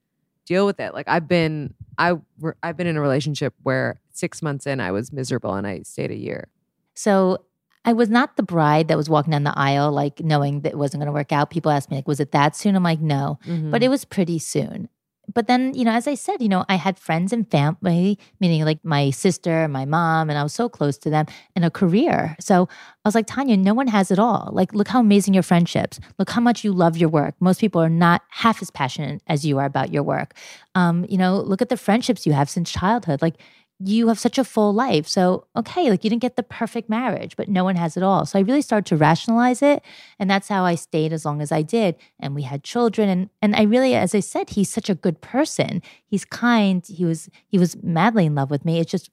deal 0.46 0.66
with 0.66 0.78
it. 0.80 0.94
Like, 0.94 1.08
I've 1.08 1.28
been, 1.28 1.74
I 1.98 2.14
I've 2.62 2.76
been 2.76 2.86
in 2.86 2.96
a 2.96 3.00
relationship 3.00 3.54
where 3.62 4.00
six 4.10 4.42
months 4.42 4.66
in, 4.66 4.80
I 4.80 4.92
was 4.92 5.12
miserable, 5.12 5.54
and 5.54 5.66
I 5.66 5.82
stayed 5.82 6.10
a 6.10 6.16
year. 6.16 6.48
So 6.94 7.44
I 7.84 7.92
was 7.92 8.08
not 8.08 8.36
the 8.36 8.42
bride 8.42 8.88
that 8.88 8.96
was 8.96 9.10
walking 9.10 9.32
down 9.32 9.44
the 9.44 9.58
aisle, 9.58 9.92
like 9.92 10.20
knowing 10.20 10.60
that 10.62 10.72
it 10.72 10.78
wasn't 10.78 11.00
going 11.00 11.06
to 11.06 11.12
work 11.12 11.32
out. 11.32 11.50
People 11.50 11.70
ask 11.70 11.90
me, 11.90 11.96
like, 11.96 12.08
was 12.08 12.20
it 12.20 12.32
that 12.32 12.56
soon? 12.56 12.76
I'm 12.76 12.82
like, 12.82 13.00
no, 13.00 13.38
but 13.42 13.50
mm-hmm. 13.50 13.82
it 13.82 13.88
was 13.88 14.04
pretty 14.04 14.38
soon. 14.38 14.88
But 15.32 15.46
then, 15.46 15.74
you 15.74 15.84
know, 15.84 15.92
as 15.92 16.06
I 16.06 16.14
said, 16.14 16.42
you 16.42 16.48
know, 16.48 16.64
I 16.68 16.76
had 16.76 16.98
friends 16.98 17.32
and 17.32 17.50
family, 17.50 18.18
meaning 18.40 18.64
like 18.64 18.84
my 18.84 19.10
sister, 19.10 19.68
my 19.68 19.84
mom, 19.84 20.28
and 20.28 20.38
I 20.38 20.42
was 20.42 20.52
so 20.52 20.68
close 20.68 20.98
to 20.98 21.10
them, 21.10 21.26
and 21.56 21.64
a 21.64 21.70
career. 21.70 22.36
So 22.40 22.68
I 23.04 23.08
was 23.08 23.14
like, 23.14 23.26
Tanya, 23.26 23.56
no 23.56 23.74
one 23.74 23.88
has 23.88 24.10
it 24.10 24.18
all. 24.18 24.50
Like, 24.52 24.74
look 24.74 24.88
how 24.88 25.00
amazing 25.00 25.34
your 25.34 25.42
friendships. 25.42 26.00
Look 26.18 26.30
how 26.30 26.40
much 26.40 26.64
you 26.64 26.72
love 26.72 26.96
your 26.96 27.08
work. 27.08 27.34
Most 27.40 27.60
people 27.60 27.80
are 27.80 27.88
not 27.88 28.22
half 28.30 28.60
as 28.60 28.70
passionate 28.70 29.22
as 29.26 29.44
you 29.44 29.58
are 29.58 29.66
about 29.66 29.92
your 29.92 30.02
work. 30.02 30.34
Um, 30.74 31.06
you 31.08 31.18
know, 31.18 31.36
look 31.36 31.62
at 31.62 31.68
the 31.68 31.76
friendships 31.76 32.26
you 32.26 32.32
have 32.32 32.50
since 32.50 32.70
childhood. 32.70 33.22
Like, 33.22 33.36
you 33.80 34.08
have 34.08 34.18
such 34.18 34.38
a 34.38 34.44
full 34.44 34.72
life. 34.72 35.06
So, 35.08 35.46
okay, 35.56 35.90
like 35.90 36.04
you 36.04 36.10
didn't 36.10 36.22
get 36.22 36.36
the 36.36 36.42
perfect 36.44 36.88
marriage, 36.88 37.36
but 37.36 37.48
no 37.48 37.64
one 37.64 37.76
has 37.76 37.96
it 37.96 38.02
all. 38.02 38.24
So 38.24 38.38
I 38.38 38.42
really 38.42 38.62
started 38.62 38.86
to 38.86 38.96
rationalize 38.96 39.62
it. 39.62 39.82
And 40.18 40.30
that's 40.30 40.48
how 40.48 40.64
I 40.64 40.76
stayed 40.76 41.12
as 41.12 41.24
long 41.24 41.42
as 41.42 41.50
I 41.50 41.62
did. 41.62 41.96
And 42.20 42.34
we 42.34 42.42
had 42.42 42.62
children. 42.62 43.08
And 43.08 43.30
and 43.42 43.56
I 43.56 43.62
really, 43.62 43.94
as 43.94 44.14
I 44.14 44.20
said, 44.20 44.50
he's 44.50 44.70
such 44.70 44.88
a 44.88 44.94
good 44.94 45.20
person. 45.20 45.82
He's 46.06 46.24
kind. 46.24 46.84
He 46.86 47.04
was 47.04 47.28
he 47.48 47.58
was 47.58 47.76
madly 47.82 48.26
in 48.26 48.34
love 48.36 48.50
with 48.50 48.64
me. 48.64 48.78
It's 48.78 48.90
just 48.90 49.10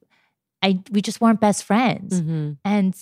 I 0.62 0.80
we 0.92 1.02
just 1.02 1.20
weren't 1.20 1.40
best 1.40 1.64
friends. 1.64 2.20
Mhm. 2.20 2.56
And 2.64 2.94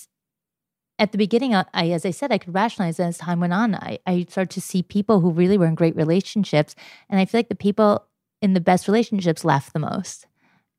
at 0.99 1.11
the 1.11 1.17
beginning, 1.17 1.55
I, 1.55 1.65
I- 1.73 1.89
as 1.91 2.05
I 2.05 2.11
said, 2.11 2.31
I 2.31 2.37
could 2.37 2.53
rationalize 2.53 2.99
it 2.99 3.03
as 3.03 3.17
time 3.17 3.39
went 3.39 3.53
on. 3.53 3.75
I, 3.75 3.99
I 4.05 4.25
started 4.29 4.51
to 4.51 4.61
see 4.61 4.83
people 4.83 5.19
who 5.19 5.31
really 5.31 5.57
were 5.57 5.65
in 5.67 5.75
great 5.75 5.95
relationships. 5.95 6.75
And 7.09 7.19
I 7.19 7.25
feel 7.25 7.39
like 7.39 7.49
the 7.49 7.55
people 7.55 8.05
in 8.41 8.53
the 8.53 8.61
best 8.61 8.87
relationships 8.87 9.45
laughed 9.45 9.73
the 9.73 9.79
most. 9.79 10.25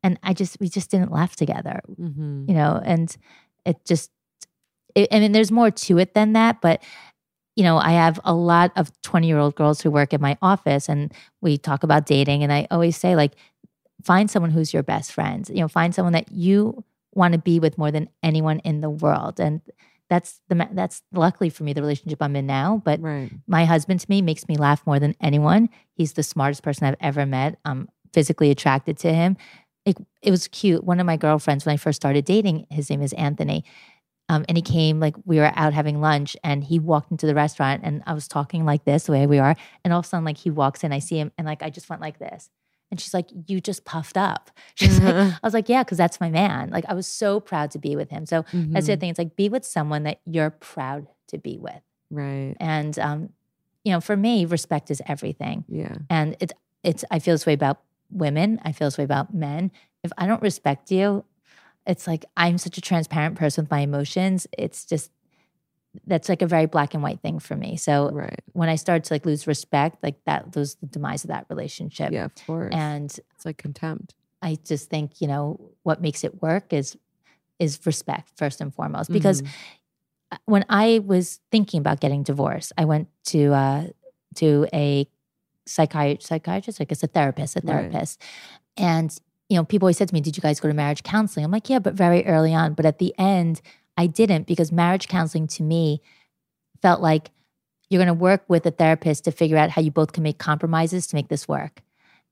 And 0.02 0.18
I 0.22 0.32
just, 0.34 0.58
we 0.60 0.68
just 0.68 0.90
didn't 0.90 1.12
laugh 1.12 1.36
together, 1.36 1.80
Mhm. 2.00 2.48
you 2.48 2.54
know, 2.54 2.80
and 2.84 3.14
it 3.64 3.84
just, 3.84 4.10
it, 4.94 5.08
I 5.12 5.20
mean, 5.20 5.32
there's 5.32 5.52
more 5.52 5.70
to 5.70 5.98
it 5.98 6.14
than 6.14 6.32
that. 6.32 6.60
But, 6.60 6.82
you 7.56 7.62
know, 7.62 7.78
I 7.78 7.92
have 7.92 8.18
a 8.24 8.34
lot 8.34 8.72
of 8.76 8.90
20 9.02 9.26
year 9.26 9.38
old 9.38 9.54
girls 9.54 9.80
who 9.80 9.90
work 9.90 10.12
in 10.12 10.20
my 10.20 10.36
office 10.42 10.88
and 10.88 11.12
we 11.40 11.56
talk 11.58 11.82
about 11.82 12.06
dating. 12.06 12.42
And 12.42 12.52
I 12.52 12.66
always 12.70 12.96
say, 12.96 13.14
like, 13.14 13.32
find 14.02 14.30
someone 14.30 14.50
who's 14.50 14.72
your 14.74 14.82
best 14.82 15.12
friend, 15.12 15.48
you 15.48 15.60
know, 15.60 15.68
find 15.68 15.94
someone 15.94 16.12
that 16.14 16.32
you 16.32 16.82
want 17.14 17.32
to 17.32 17.38
be 17.38 17.60
with 17.60 17.78
more 17.78 17.90
than 17.90 18.08
anyone 18.22 18.58
in 18.60 18.80
the 18.80 18.90
world. 18.90 19.38
And 19.38 19.60
that's 20.08 20.40
the, 20.48 20.68
that's 20.72 21.02
luckily 21.12 21.48
for 21.50 21.62
me, 21.62 21.72
the 21.72 21.80
relationship 21.82 22.20
I'm 22.20 22.34
in 22.36 22.46
now. 22.46 22.82
But 22.84 23.00
Right. 23.00 23.30
my 23.46 23.64
husband 23.64 24.00
to 24.00 24.06
me 24.10 24.20
makes 24.20 24.48
me 24.48 24.56
laugh 24.56 24.84
more 24.86 24.98
than 24.98 25.14
anyone. 25.20 25.68
He's 25.94 26.14
the 26.14 26.22
smartest 26.22 26.62
person 26.62 26.86
I've 26.86 26.96
ever 27.00 27.24
met. 27.24 27.58
I'm 27.64 27.88
physically 28.12 28.50
attracted 28.50 28.98
to 28.98 29.12
him. 29.14 29.36
It, 29.84 29.96
it 30.22 30.30
was 30.30 30.48
cute. 30.48 30.84
One 30.84 31.00
of 31.00 31.06
my 31.06 31.16
girlfriends, 31.16 31.66
when 31.66 31.72
I 31.72 31.76
first 31.76 31.96
started 31.96 32.24
dating, 32.24 32.66
his 32.70 32.88
name 32.90 33.02
is 33.02 33.12
Anthony. 33.14 33.64
Um, 34.28 34.44
and 34.48 34.56
he 34.56 34.62
came, 34.62 35.00
like, 35.00 35.16
we 35.24 35.38
were 35.38 35.52
out 35.56 35.74
having 35.74 36.00
lunch 36.00 36.36
and 36.44 36.62
he 36.62 36.78
walked 36.78 37.10
into 37.10 37.26
the 37.26 37.34
restaurant 37.34 37.82
and 37.84 38.02
I 38.06 38.14
was 38.14 38.28
talking 38.28 38.64
like 38.64 38.84
this, 38.84 39.04
the 39.04 39.12
way 39.12 39.26
we 39.26 39.38
are. 39.40 39.56
And 39.84 39.92
all 39.92 39.98
of 40.00 40.06
a 40.06 40.08
sudden, 40.08 40.24
like, 40.24 40.38
he 40.38 40.48
walks 40.50 40.84
in, 40.84 40.92
I 40.92 41.00
see 41.00 41.16
him, 41.18 41.32
and 41.36 41.46
like, 41.46 41.62
I 41.62 41.70
just 41.70 41.90
went 41.90 42.00
like 42.00 42.18
this. 42.18 42.48
And 42.90 43.00
she's 43.00 43.12
like, 43.14 43.28
You 43.46 43.60
just 43.60 43.84
puffed 43.86 44.16
up. 44.18 44.50
She's 44.74 45.00
like, 45.00 45.14
I 45.14 45.38
was 45.42 45.54
like, 45.54 45.68
Yeah, 45.70 45.82
because 45.82 45.96
that's 45.98 46.20
my 46.20 46.28
man. 46.30 46.68
Like, 46.70 46.84
I 46.88 46.94
was 46.94 47.06
so 47.06 47.40
proud 47.40 47.70
to 47.72 47.78
be 47.78 47.96
with 47.96 48.10
him. 48.10 48.26
So 48.26 48.44
that's 48.52 48.86
the 48.86 48.96
Mhm. 48.96 49.00
thing. 49.00 49.10
It's 49.10 49.18
like, 49.18 49.34
be 49.34 49.48
with 49.48 49.64
someone 49.64 50.02
that 50.04 50.20
you're 50.26 50.50
proud 50.50 51.06
to 51.28 51.38
be 51.38 51.56
with. 51.58 51.80
Right. 52.10 52.54
And 52.60 52.98
um, 52.98 53.30
you 53.82 53.92
know, 53.92 54.00
for 54.02 54.14
me, 54.16 54.44
respect 54.44 54.90
is 54.90 55.00
everything. 55.06 55.64
Yeah. 55.68 55.94
And 56.10 56.36
it's 56.38 56.52
it's 56.84 57.02
I 57.10 57.18
feel 57.18 57.32
this 57.34 57.46
way 57.46 57.54
about 57.54 57.80
women. 58.12 58.60
I 58.64 58.72
feel 58.72 58.86
this 58.86 58.98
way 58.98 59.04
about 59.04 59.34
men. 59.34 59.70
If 60.02 60.12
I 60.18 60.26
don't 60.26 60.42
respect 60.42 60.90
you, 60.90 61.24
it's 61.86 62.06
like 62.06 62.24
I'm 62.36 62.58
such 62.58 62.78
a 62.78 62.80
transparent 62.80 63.36
person 63.36 63.64
with 63.64 63.70
my 63.70 63.80
emotions. 63.80 64.46
It's 64.56 64.84
just 64.84 65.10
that's 66.06 66.28
like 66.28 66.40
a 66.40 66.46
very 66.46 66.66
black 66.66 66.94
and 66.94 67.02
white 67.02 67.20
thing 67.20 67.38
for 67.38 67.54
me. 67.54 67.76
So 67.76 68.10
Right. 68.10 68.40
when 68.52 68.68
I 68.68 68.76
started 68.76 69.04
to 69.04 69.14
like 69.14 69.26
lose 69.26 69.46
respect, 69.46 70.02
like 70.02 70.16
that 70.24 70.56
was 70.56 70.76
the 70.76 70.86
demise 70.86 71.24
of 71.24 71.28
that 71.28 71.46
relationship. 71.50 72.12
Yeah, 72.12 72.24
of 72.24 72.34
course. 72.46 72.72
And 72.74 73.18
it's 73.34 73.44
like 73.44 73.58
contempt. 73.58 74.14
I 74.40 74.56
just 74.64 74.88
think, 74.88 75.20
you 75.20 75.28
know, 75.28 75.60
what 75.82 76.00
makes 76.00 76.24
it 76.24 76.40
work 76.42 76.72
is 76.72 76.96
is 77.58 77.78
respect 77.86 78.30
first 78.36 78.60
and 78.60 78.74
foremost. 78.74 79.12
Because 79.12 79.42
Mhm. 79.42 79.48
when 80.46 80.64
I 80.68 81.00
was 81.04 81.40
thinking 81.50 81.78
about 81.78 82.00
getting 82.00 82.22
divorced, 82.22 82.72
I 82.78 82.84
went 82.86 83.08
to 83.26 83.52
uh, 83.52 83.86
to 84.36 84.66
a 84.72 85.06
psychiatrist, 85.66 86.28
psychiatrist, 86.28 86.80
I 86.80 86.84
guess 86.84 87.02
a 87.02 87.06
therapist, 87.06 87.56
a 87.56 87.60
Right. 87.60 87.90
therapist, 87.90 88.20
and 88.76 89.16
you 89.48 89.56
know, 89.58 89.64
people 89.64 89.84
always 89.86 89.98
said 89.98 90.08
to 90.08 90.14
me, 90.14 90.20
"Did 90.22 90.36
you 90.36 90.40
guys 90.40 90.60
go 90.60 90.68
to 90.68 90.74
marriage 90.74 91.02
counseling?" 91.02 91.44
I'm 91.44 91.50
like, 91.50 91.68
"Yeah, 91.68 91.78
but 91.78 91.92
very 91.94 92.24
early 92.26 92.54
on." 92.54 92.72
But 92.72 92.86
at 92.86 92.98
the 92.98 93.14
end, 93.18 93.60
I 93.98 94.06
didn't 94.06 94.46
because 94.46 94.72
marriage 94.72 95.08
counseling 95.08 95.46
to 95.48 95.62
me 95.62 96.00
felt 96.80 97.02
like 97.02 97.30
you're 97.90 97.98
going 97.98 98.06
to 98.06 98.14
work 98.14 98.44
with 98.48 98.64
a 98.64 98.70
therapist 98.70 99.24
to 99.24 99.30
figure 99.30 99.58
out 99.58 99.70
how 99.70 99.82
you 99.82 99.90
both 99.90 100.12
can 100.12 100.22
make 100.22 100.38
compromises 100.38 101.06
to 101.08 101.16
make 101.16 101.28
this 101.28 101.46
work, 101.46 101.82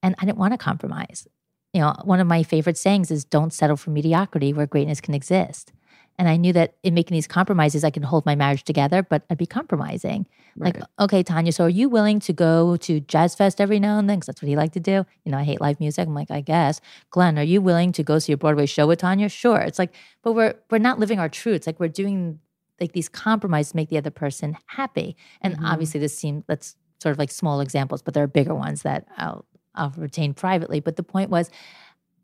and 0.02 0.14
I 0.18 0.24
didn't 0.24 0.38
want 0.38 0.54
to 0.54 0.58
compromise. 0.58 1.28
You 1.74 1.82
know, 1.82 1.94
one 2.04 2.20
of 2.20 2.26
my 2.26 2.42
favorite 2.42 2.78
sayings 2.78 3.10
is, 3.10 3.24
"Don't 3.24 3.52
settle 3.52 3.76
for 3.76 3.90
mediocrity 3.90 4.52
where 4.54 4.66
greatness 4.66 5.00
can 5.02 5.12
exist." 5.12 5.72
And 6.18 6.28
I 6.28 6.36
knew 6.36 6.52
that 6.52 6.74
in 6.82 6.92
making 6.92 7.14
these 7.14 7.26
compromises, 7.26 7.82
I 7.82 7.90
could 7.90 8.04
hold 8.04 8.26
my 8.26 8.34
marriage 8.34 8.64
together, 8.64 9.02
but 9.02 9.22
I'd 9.30 9.38
be 9.38 9.46
compromising. 9.46 10.26
Right. 10.56 10.74
Like, 10.74 10.84
okay, 10.98 11.22
Tanya, 11.22 11.50
so 11.52 11.64
are 11.64 11.68
you 11.70 11.88
willing 11.88 12.20
to 12.20 12.32
go 12.34 12.76
to 12.76 13.00
Jazz 13.00 13.34
Fest 13.34 13.58
every 13.60 13.80
now 13.80 13.98
and 13.98 14.08
then? 14.10 14.18
Because 14.18 14.26
that's 14.26 14.42
what 14.42 14.48
he 14.48 14.56
liked 14.56 14.74
to 14.74 14.80
do. 14.80 15.06
You 15.24 15.32
know, 15.32 15.38
I 15.38 15.44
hate 15.44 15.60
live 15.62 15.80
music. 15.80 16.06
I'm 16.06 16.14
like, 16.14 16.30
I 16.30 16.42
guess. 16.42 16.80
Glenn, 17.10 17.38
are 17.38 17.42
you 17.42 17.62
willing 17.62 17.92
to 17.92 18.02
go 18.02 18.18
see 18.18 18.32
a 18.32 18.36
Broadway 18.36 18.66
show 18.66 18.86
with 18.86 18.98
Tanya? 18.98 19.30
Sure. 19.30 19.60
It's 19.60 19.78
like, 19.78 19.94
but 20.22 20.32
we're 20.32 20.54
we're 20.70 20.78
not 20.78 20.98
living 20.98 21.18
our 21.18 21.28
truth. 21.30 21.56
It's 21.56 21.66
like 21.66 21.80
we're 21.80 21.88
doing 21.88 22.38
like 22.80 22.92
these 22.92 23.08
compromises 23.08 23.70
to 23.72 23.76
make 23.76 23.88
the 23.88 23.96
other 23.98 24.10
person 24.10 24.56
happy. 24.66 25.16
And 25.40 25.56
Mhm. 25.56 25.64
obviously, 25.72 26.00
this 26.00 26.16
seems 26.16 26.44
that's 26.48 26.76
sort 27.02 27.12
of 27.12 27.18
like 27.18 27.30
small 27.30 27.60
examples, 27.60 28.02
but 28.02 28.12
there 28.12 28.22
are 28.24 28.26
bigger 28.26 28.54
ones 28.54 28.82
that 28.82 29.06
I'll 29.16 29.46
I'll 29.74 29.94
retain 29.96 30.34
privately. 30.34 30.80
But 30.80 30.96
the 30.96 31.02
point 31.02 31.30
was, 31.30 31.48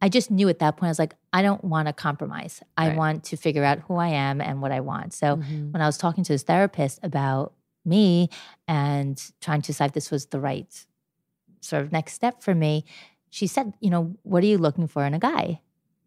I 0.03 0.09
just 0.09 0.31
knew 0.31 0.49
at 0.49 0.59
that 0.59 0.77
point, 0.77 0.89
I 0.89 0.91
was 0.91 0.99
like, 0.99 1.15
I 1.33 1.43
don't 1.43 1.65
want 1.65 1.89
to 1.89 1.93
compromise. 1.93 2.63
I 2.77 2.89
Right. 2.89 2.97
want 2.97 3.25
to 3.25 3.37
figure 3.37 3.65
out 3.65 3.81
who 3.81 3.97
I 3.97 4.09
am 4.09 4.41
and 4.41 4.61
what 4.61 4.73
I 4.73 4.81
want. 4.81 5.15
So 5.15 5.37
Mhm. 5.37 5.73
when 5.73 5.81
I 5.83 5.87
was 5.87 5.97
talking 5.99 6.23
to 6.25 6.33
this 6.33 6.43
therapist 6.43 7.01
about 7.03 7.55
me 7.85 8.29
and 8.69 9.23
trying 9.41 9.63
to 9.63 9.69
decide 9.69 9.87
if 9.87 9.93
this 9.95 10.11
was 10.11 10.27
the 10.27 10.41
right 10.41 10.87
sort 11.61 11.83
of 11.83 11.93
next 11.93 12.13
step 12.13 12.43
for 12.43 12.55
me, 12.55 12.85
she 13.31 13.47
said, 13.47 13.75
you 13.81 13.91
know, 13.91 14.17
what 14.23 14.43
are 14.43 14.47
you 14.47 14.59
looking 14.59 14.87
for 14.87 15.05
in 15.05 15.15
a 15.15 15.19
guy? 15.19 15.61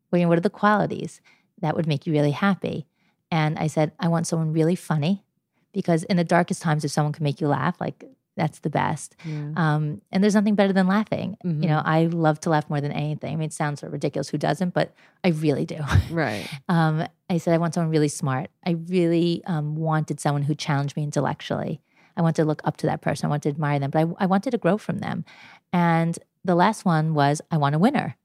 What 0.10 0.38
are 0.38 0.41
the 0.41 0.49
qualities 0.49 1.21
that 1.62 1.75
would 1.75 1.88
make 1.88 2.08
you 2.08 2.13
really 2.13 2.32
happy? 2.32 2.88
And 3.32 3.60
I 3.60 3.67
said, 3.67 3.91
I 3.99 4.08
want 4.08 4.25
someone 4.28 4.54
really 4.54 4.75
funny 4.75 5.23
because 5.71 6.04
in 6.04 6.17
the 6.17 6.23
darkest 6.23 6.62
times, 6.62 6.84
if 6.84 6.91
someone 6.91 7.13
can 7.13 7.23
make 7.23 7.39
you 7.41 7.47
laugh, 7.47 7.80
like 7.80 8.04
that's 8.39 8.60
the 8.60 8.69
best. 8.69 9.15
Yeah. 9.25 9.52
Um, 9.56 10.02
and 10.12 10.23
there's 10.23 10.34
nothing 10.34 10.56
better 10.56 10.73
than 10.73 10.88
laughing. 10.88 11.38
Mhm. 11.45 11.62
You 11.62 11.69
know, 11.69 11.82
I 11.84 12.06
love 12.06 12.39
to 12.41 12.49
laugh 12.49 12.69
more 12.69 12.82
than 12.82 12.91
anything. 12.91 13.34
I 13.34 13.36
mean, 13.36 13.45
it 13.47 13.54
sounds 13.54 13.82
sort 13.82 13.89
of 13.89 13.93
ridiculous. 13.93 14.30
Who 14.30 14.38
doesn't? 14.38 14.73
But 14.73 14.93
I 15.23 15.30
really 15.30 15.65
do. 15.65 15.78
Right. 16.10 16.47
Um, 16.67 17.06
I 17.30 17.38
said 17.38 17.54
I 17.54 17.58
want 17.60 17.73
someone 17.75 17.91
really 17.91 18.08
smart. 18.08 18.49
I 18.65 18.71
really 18.71 19.43
um, 19.45 19.75
wanted 19.75 20.19
someone 20.19 20.41
who 20.43 20.56
challenged 20.56 20.95
me 20.97 21.04
intellectually. 21.04 21.82
I 22.17 22.21
wanted 22.21 22.41
to 22.41 22.45
look 22.45 22.62
up 22.65 22.78
to 22.78 22.88
that 22.88 23.02
person. 23.02 23.28
I 23.28 23.30
wanted 23.30 23.43
to 23.43 23.49
admire 23.49 23.80
them, 23.80 23.91
but 23.91 23.99
I, 23.99 24.23
I 24.23 24.25
wanted 24.25 24.52
to 24.52 24.58
grow 24.58 24.78
from 24.78 24.97
them. 24.99 25.23
And 25.71 26.17
the 26.43 26.56
last 26.56 26.86
one 26.86 27.13
was, 27.13 27.41
I 27.52 27.58
want 27.58 27.75
a 27.75 27.80
winner. 27.80 28.15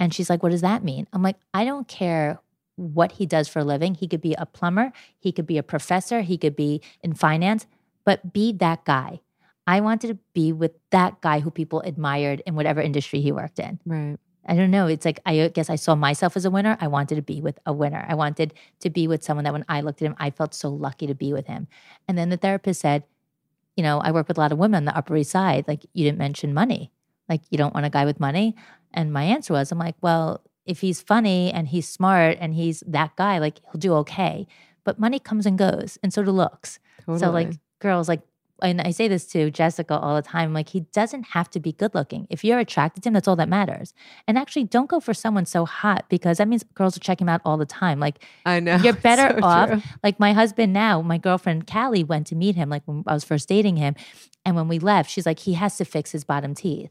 And 0.00 0.12
she's 0.14 0.28
like, 0.30 0.42
What 0.42 0.50
does 0.50 0.62
that 0.62 0.82
mean? 0.82 1.06
I'm 1.12 1.22
like, 1.22 1.36
I 1.54 1.64
don't 1.64 1.86
care 1.86 2.40
what 2.76 3.12
he 3.12 3.26
does 3.26 3.46
for 3.48 3.58
a 3.58 3.64
living. 3.64 3.94
He 3.94 4.08
could 4.08 4.22
be 4.22 4.34
a 4.34 4.46
plumber, 4.46 4.92
he 5.18 5.30
could 5.32 5.46
be 5.46 5.58
a 5.58 5.62
professor, 5.62 6.22
he 6.22 6.38
could 6.38 6.56
be 6.56 6.80
in 7.02 7.12
finance, 7.12 7.66
but 8.04 8.32
be 8.32 8.52
that 8.54 8.84
guy. 8.84 9.20
I 9.66 9.80
wanted 9.80 10.08
to 10.08 10.18
be 10.32 10.52
with 10.52 10.72
that 10.90 11.20
guy 11.20 11.40
who 11.40 11.50
people 11.50 11.80
admired 11.82 12.42
in 12.46 12.54
whatever 12.54 12.80
industry 12.80 13.20
he 13.20 13.32
worked 13.32 13.58
in. 13.58 13.78
Right. 13.86 14.16
I 14.46 14.56
don't 14.56 14.70
know. 14.70 14.86
It's 14.86 15.04
like 15.04 15.20
I 15.26 15.48
guess 15.48 15.70
I 15.70 15.76
saw 15.76 15.94
myself 15.94 16.36
as 16.36 16.44
a 16.44 16.50
winner. 16.50 16.76
I 16.80 16.88
wanted 16.88 17.16
to 17.16 17.22
be 17.22 17.40
with 17.40 17.58
a 17.66 17.72
winner. 17.72 18.04
I 18.08 18.14
wanted 18.14 18.54
to 18.80 18.90
be 18.90 19.06
with 19.06 19.22
someone 19.22 19.44
that 19.44 19.52
when 19.52 19.66
I 19.68 19.82
looked 19.82 20.02
at 20.02 20.06
him, 20.06 20.16
I 20.18 20.30
felt 20.30 20.54
so 20.54 20.70
lucky 20.70 21.06
to 21.06 21.14
be 21.14 21.32
with 21.32 21.46
him. 21.46 21.68
And 22.08 22.16
then 22.16 22.30
the 22.30 22.36
therapist 22.36 22.80
said, 22.80 23.04
you 23.76 23.82
know, 23.82 24.00
I 24.00 24.10
work 24.12 24.28
with 24.28 24.38
a 24.38 24.40
lot 24.40 24.50
of 24.50 24.58
women 24.58 24.78
on 24.78 24.84
the 24.86 24.96
Upper 24.96 25.16
East 25.16 25.30
Side. 25.30 25.68
Like 25.68 25.84
you 25.92 26.04
didn't 26.04 26.18
mention 26.18 26.54
money. 26.54 26.90
Like 27.28 27.42
you 27.50 27.58
don't 27.58 27.74
want 27.74 27.86
a 27.86 27.90
guy 27.90 28.04
with 28.04 28.18
money. 28.18 28.56
And 28.92 29.12
my 29.12 29.22
answer 29.22 29.52
was, 29.52 29.70
I'm 29.70 29.78
like, 29.78 29.94
well, 30.00 30.42
if 30.66 30.80
he's 30.80 31.00
funny 31.00 31.52
and 31.52 31.68
he's 31.68 31.88
smart 31.88 32.38
and 32.40 32.54
he's 32.54 32.82
that 32.86 33.14
guy, 33.16 33.38
like 33.38 33.60
he'll 33.70 33.78
do 33.78 33.92
okay. 33.94 34.46
But 34.84 34.98
money 34.98 35.18
comes 35.18 35.46
and 35.46 35.58
goes, 35.58 35.98
and 36.02 36.12
so 36.12 36.24
do 36.24 36.30
looks. 36.30 36.78
So 37.18 37.30
like 37.30 37.52
girls, 37.78 38.08
like 38.08 38.22
and 38.62 38.80
I 38.80 38.90
say 38.90 39.08
this 39.08 39.26
to 39.28 39.50
Jessica 39.50 39.98
all 39.98 40.14
the 40.16 40.22
time, 40.22 40.52
like 40.52 40.68
he 40.70 40.80
doesn't 40.92 41.24
have 41.28 41.50
to 41.50 41.60
be 41.60 41.72
good 41.72 41.94
looking. 41.94 42.26
If 42.30 42.44
you're 42.44 42.58
attracted 42.58 43.02
to 43.02 43.08
him, 43.08 43.14
that's 43.14 43.26
all 43.28 43.36
that 43.36 43.48
matters. 43.48 43.94
And 44.26 44.38
actually 44.38 44.64
don't 44.64 44.88
go 44.88 45.00
for 45.00 45.14
someone 45.14 45.46
so 45.46 45.64
hot 45.64 46.06
because 46.08 46.38
that 46.38 46.48
means 46.48 46.62
girls 46.74 46.96
are 46.96 47.00
checking 47.00 47.24
him 47.26 47.28
out 47.30 47.40
all 47.44 47.56
the 47.56 47.66
time. 47.66 48.00
Like 48.00 48.24
I 48.46 48.60
know. 48.60 48.76
you're 48.76 48.92
better 49.10 49.38
So 49.40 49.44
off. 49.46 49.68
true. 49.70 49.82
Like 50.02 50.18
my 50.20 50.32
husband 50.32 50.72
now, 50.72 51.02
my 51.02 51.18
girlfriend 51.18 51.66
Callie 51.66 52.04
went 52.04 52.26
to 52.28 52.34
meet 52.34 52.56
him, 52.56 52.68
like 52.68 52.82
when 52.86 53.02
I 53.06 53.14
was 53.14 53.24
first 53.24 53.48
dating 53.48 53.76
him. 53.76 53.94
And 54.44 54.56
when 54.56 54.68
we 54.68 54.78
left, 54.78 55.10
she's 55.10 55.26
like, 55.26 55.40
he 55.40 55.54
has 55.54 55.76
to 55.78 55.84
fix 55.84 56.12
his 56.12 56.24
bottom 56.24 56.54
teeth. 56.54 56.90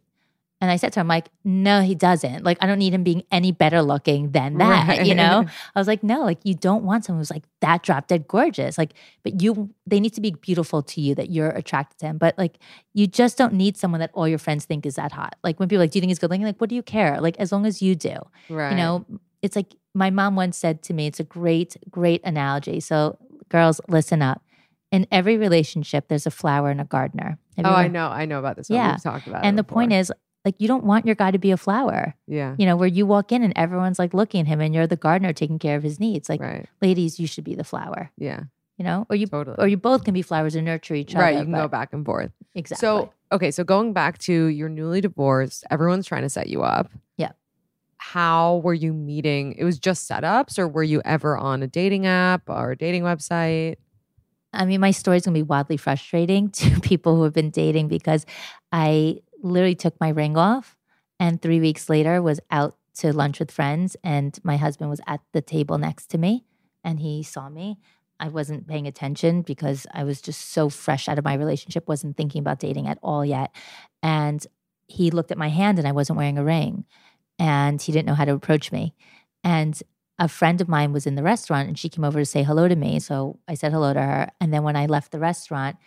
And 0.62 0.69
I 0.69 0.76
said 0.76 0.91
to 0.93 1.00
her, 1.00 1.02
I'm 1.02 1.08
like, 1.08 1.30
no, 1.45 1.82
he 1.82 1.95
doesn't. 1.95 2.43
Like, 2.43 2.58
I 2.60 2.67
don't 2.67 2.80
need 2.80 2.93
him 2.93 3.04
being 3.04 3.24
any 3.32 3.54
better 3.54 3.82
looking 3.82 4.32
than 4.32 4.58
that. 4.58 5.06
You 5.10 5.15
know? 5.15 5.45
I 5.76 5.80
was 5.80 5.88
like, 5.88 6.04
no, 6.04 6.22
like 6.22 6.39
you 6.43 6.54
don't 6.54 6.84
want 6.84 7.06
someone 7.06 7.22
who's 7.22 7.32
like 7.32 7.43
that 7.62 7.84
drop 7.84 8.08
dead 8.08 8.28
gorgeous. 8.28 8.78
Like, 8.78 8.93
but 9.24 9.41
you 9.41 9.69
they 9.88 10.00
need 10.00 10.13
to 10.15 10.22
be 10.22 10.32
beautiful 10.32 10.84
to 10.84 11.02
you 11.02 11.15
that 11.15 11.30
you're 11.30 11.50
attracted 11.50 12.00
to 12.00 12.08
him. 12.08 12.17
But 12.17 12.38
like 12.38 12.58
you 12.93 13.08
just 13.08 13.38
don't 13.38 13.54
need 13.54 13.78
someone 13.78 14.02
that 14.02 14.12
all 14.13 14.28
your 14.28 14.38
friends 14.38 14.65
think 14.65 14.86
is 14.86 14.95
that 14.95 15.13
hot. 15.13 15.36
Like 15.43 15.60
when 15.60 15.69
people 15.69 15.82
are 15.82 15.86
like, 15.86 15.91
do 15.91 15.98
you 16.00 16.02
think 16.02 16.10
he's 16.10 16.19
good 16.19 16.30
looking? 16.30 16.45
Like, 16.45 16.60
what 16.60 16.69
do 16.69 16.76
you 16.76 16.84
care? 16.84 17.22
Like, 17.22 17.38
as 17.39 17.52
long 17.52 17.65
as 17.65 17.82
you 17.82 17.95
do. 17.95 18.17
Right. 18.50 18.72
You 18.72 18.78
know, 18.78 19.06
it's 19.41 19.56
like 19.56 19.76
my 19.93 20.10
mom 20.10 20.36
once 20.36 20.58
said 20.58 20.84
to 20.84 20.93
me, 20.93 21.08
it's 21.08 21.19
a 21.19 21.24
great, 21.24 21.78
great 21.89 22.22
analogy. 22.24 22.80
So, 22.80 23.17
girls, 23.50 23.80
listen 23.88 24.22
up. 24.22 24.43
In 24.91 25.06
every 25.12 25.38
relationship, 25.38 26.08
there's 26.08 26.26
a 26.26 26.32
flower 26.32 26.72
and 26.72 26.82
a 26.82 26.84
gardener. 26.84 27.38
Have 27.58 27.65
Oh, 27.67 27.69
I 27.69 27.88
know. 27.88 28.08
I 28.08 28.26
know 28.26 28.39
about 28.39 28.56
this 28.58 28.69
one. 28.69 28.78
Yeah. 28.78 28.91
We've 28.93 29.04
talked 29.04 29.28
about 29.28 29.45
And 29.45 29.58
the 29.58 29.63
point 29.63 29.93
is, 29.93 30.12
like, 30.45 30.56
you 30.58 30.67
don't 30.67 30.84
want 30.86 31.06
your 31.06 31.15
guy 31.15 31.32
to 31.32 31.38
be 31.38 31.52
a 31.52 31.58
flower, 31.58 32.15
yeah. 32.28 32.56
you 32.58 32.65
know, 32.65 32.75
where 32.78 32.88
you 32.88 33.06
walk 33.06 33.32
in 33.32 33.43
and 33.43 33.54
everyone's 33.56 33.99
like 33.99 34.13
looking 34.13 34.41
at 34.41 34.47
him 34.47 34.62
and 34.62 34.73
you're 34.73 34.88
the 34.88 34.95
gardener 34.95 35.34
taking 35.34 35.60
care 35.60 35.75
of 35.75 35.84
his 35.84 35.99
needs. 35.99 36.30
Like, 36.30 36.39
right. 36.41 36.65
ladies, 36.82 37.19
you 37.19 37.28
should 37.28 37.43
be 37.43 37.56
the 37.56 37.63
flower, 37.65 38.10
Yeah. 38.17 38.43
you 38.78 38.86
know, 38.86 39.06
or 39.10 39.15
you, 39.17 39.28
Totally. 39.28 39.58
or 39.60 39.67
you 39.67 39.75
both 39.78 40.06
can 40.06 40.13
be 40.13 40.21
flowers 40.21 40.56
and 40.56 40.65
nurture 40.65 40.95
each 40.95 41.13
other. 41.13 41.23
right. 41.25 41.36
You 41.38 41.43
can 41.43 41.52
go 41.52 41.67
back 41.67 41.91
and 41.91 42.06
forth. 42.06 42.32
Exactly. 42.56 42.82
So, 42.82 43.12
okay. 43.32 43.52
So, 43.52 43.63
going 43.63 43.91
back 43.93 44.17
to 44.19 44.34
you're 44.45 44.69
newly 44.69 45.02
divorced, 45.02 45.65
everyone's 45.69 46.08
trying 46.08 46.23
to 46.23 46.30
set 46.30 46.47
you 46.47 46.63
up. 46.63 46.89
Yeah. 47.17 47.32
How 47.97 48.58
were 48.63 48.73
you 48.73 48.93
meeting? 48.93 49.56
It 49.58 49.65
was 49.65 49.78
just 49.78 50.10
setups, 50.10 50.58
or 50.58 50.67
were 50.67 50.84
you 50.84 51.02
ever 51.04 51.38
on 51.38 51.62
a 51.62 51.67
dating 51.67 52.06
app 52.08 52.43
or 52.49 52.71
a 52.71 52.78
dating 52.78 53.04
website? 53.04 53.75
I 54.54 54.65
mean, 54.65 54.80
my 54.82 54.91
story's 54.91 55.25
gonna 55.25 55.36
be 55.36 55.43
wildly 55.43 55.78
frustrating 55.78 56.49
to 56.60 56.80
people 56.80 57.15
who 57.17 57.23
have 57.23 57.34
been 57.34 57.52
dating 57.52 57.89
because 57.89 58.25
I 58.71 59.19
literally 59.41 59.75
took 59.75 59.99
my 59.99 60.10
ring 60.10 60.38
off 60.38 60.78
and 61.19 61.41
three 61.41 61.60
weeks 61.60 61.89
later 61.89 62.21
was 62.21 62.39
out 62.52 62.75
to 62.95 63.13
lunch 63.13 63.39
with 63.39 63.52
friends 63.52 63.95
and 64.04 64.38
my 64.43 64.58
husband 64.58 64.89
was 64.89 65.02
at 65.08 65.21
the 65.34 65.41
table 65.41 65.78
next 65.78 66.08
to 66.08 66.17
me 66.17 66.45
and 66.84 66.99
he 66.99 67.23
saw 67.23 67.49
me. 67.49 67.78
I 68.19 68.28
wasn't 68.28 68.67
paying 68.67 68.86
attention 68.86 69.43
because 69.43 69.88
I 69.93 70.04
was 70.04 70.21
just 70.21 70.52
so 70.52 70.69
fresh 70.69 71.08
out 71.08 71.17
of 71.17 71.23
my 71.23 71.36
relationship, 71.36 71.88
wasn't 71.88 72.17
thinking 72.17 72.41
about 72.41 72.60
dating 72.60 72.88
at 72.88 72.99
all 73.02 73.23
yet. 73.23 73.56
And 74.04 74.45
he 74.88 75.10
looked 75.12 75.32
at 75.32 75.38
my 75.38 75.49
hand 75.49 75.80
and 75.80 75.88
I 75.88 75.93
wasn't 75.93 76.17
wearing 76.17 76.38
a 76.38 76.43
ring 76.43 76.86
and 77.38 77.82
he 77.82 77.91
didn't 77.91 78.08
know 78.08 78.15
how 78.15 78.25
to 78.25 78.34
approach 78.34 78.71
me. 78.71 78.93
And 79.43 79.82
a 80.17 80.28
friend 80.28 80.60
of 80.60 80.67
mine 80.67 80.91
was 80.91 81.08
in 81.08 81.15
the 81.15 81.23
restaurant 81.23 81.69
and 81.69 81.80
she 81.80 81.88
came 81.88 82.04
over 82.04 82.19
to 82.19 82.25
say 82.25 82.43
hello 82.43 82.67
to 82.67 82.75
me. 82.75 82.99
So 82.99 83.39
I 83.47 83.54
said 83.54 83.71
hello 83.71 83.93
to 83.93 84.02
her. 84.02 84.32
And 84.41 84.54
then 84.54 84.63
when 84.63 84.75
I 84.75 84.86
left 84.86 85.13
the 85.13 85.19
restaurant, 85.19 85.78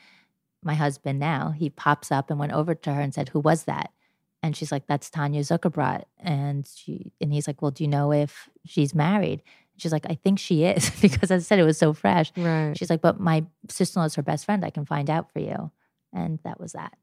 my 0.62 0.74
husband 0.74 1.18
now, 1.18 1.50
he 1.50 1.70
pops 1.70 2.10
up 2.10 2.30
and 2.30 2.38
went 2.38 2.52
over 2.52 2.74
to 2.74 2.92
her 2.92 3.00
and 3.00 3.12
said, 3.14 3.30
Who 3.30 3.40
was 3.40 3.64
that? 3.64 3.90
And 4.42 4.56
she's 4.56 4.72
like, 4.72 4.86
That's 4.86 5.10
Tanya 5.10 5.40
Zuckerbrot. 5.40 6.04
And 6.18 6.66
she 6.66 7.12
and 7.20 7.32
he's 7.32 7.46
like, 7.46 7.62
Well, 7.62 7.70
do 7.70 7.84
you 7.84 7.88
know 7.88 8.12
if 8.12 8.48
she's 8.64 8.94
married? 8.94 9.42
She's 9.76 9.92
like, 9.92 10.06
I 10.08 10.14
think 10.14 10.38
she 10.38 10.64
is, 10.64 10.90
because 11.02 11.30
as 11.30 11.44
I 11.44 11.46
said, 11.46 11.58
it 11.58 11.64
was 11.64 11.78
so 11.78 11.92
fresh. 11.92 12.32
Right. 12.36 12.76
She's 12.76 12.90
like, 12.90 13.00
But 13.00 13.20
my 13.20 13.44
sister 13.68 13.98
in 13.98 14.02
law 14.02 14.06
is 14.06 14.14
her 14.14 14.22
best 14.22 14.44
friend. 14.44 14.64
I 14.64 14.70
can 14.70 14.84
find 14.84 15.10
out 15.10 15.32
for 15.32 15.40
you. 15.40 15.70
And 16.12 16.38
that 16.44 16.60
was 16.60 16.72
that. 16.72 16.96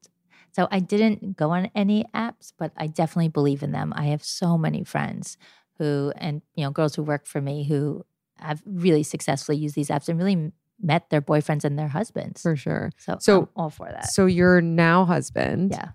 So 0.52 0.66
I 0.70 0.80
didn't 0.80 1.36
go 1.36 1.50
on 1.50 1.70
any 1.74 2.04
apps, 2.14 2.52
but 2.56 2.72
I 2.76 2.86
definitely 2.88 3.28
believe 3.28 3.62
in 3.62 3.72
them. 3.72 3.92
I 3.94 4.06
have 4.06 4.24
so 4.24 4.58
many 4.58 4.82
friends 4.84 5.36
who, 5.78 6.12
and 6.16 6.42
you 6.54 6.64
know, 6.64 6.70
girls 6.70 6.94
who 6.94 7.02
work 7.02 7.26
for 7.26 7.40
me 7.40 7.64
who 7.64 8.04
have 8.38 8.62
really 8.64 9.02
successfully 9.02 9.58
used 9.58 9.74
these 9.74 9.88
apps 9.88 10.08
and 10.08 10.18
really 10.18 10.52
met 10.82 11.10
their 11.10 11.20
boyfriends 11.20 11.64
and 11.64 11.78
their 11.78 11.88
husbands. 11.88 12.42
For 12.42 12.56
sure. 12.56 12.90
So, 12.98 13.16
So- 13.20 13.40
I'm 13.42 13.48
all 13.56 13.70
for 13.70 13.88
that. 13.90 14.10
So 14.10 14.26
your 14.26 14.60
now 14.60 15.04
husband. 15.04 15.72
yeah, 15.72 15.90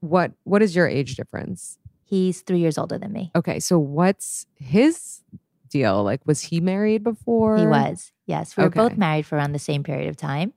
What 0.00 0.32
What 0.44 0.62
is 0.62 0.74
your 0.76 0.86
age 0.88 1.16
difference? 1.16 1.78
he's 2.08 2.42
three 2.42 2.60
years 2.60 2.78
older 2.78 2.98
than 2.98 3.12
me. 3.12 3.32
Okay. 3.34 3.58
So 3.58 3.78
what's 3.80 4.46
his 4.54 5.22
deal? 5.68 6.04
Like, 6.04 6.20
was 6.24 6.40
he 6.40 6.60
married 6.60 7.02
before? 7.02 7.56
He 7.58 7.66
was. 7.66 8.12
Yes, 8.26 8.56
we 8.56 8.62
were 8.62 8.70
both 8.70 8.96
married 8.96 9.26
for 9.26 9.36
around 9.36 9.52
the 9.52 9.58
same 9.58 9.82
period 9.82 10.08
of 10.08 10.16
time, 10.16 10.52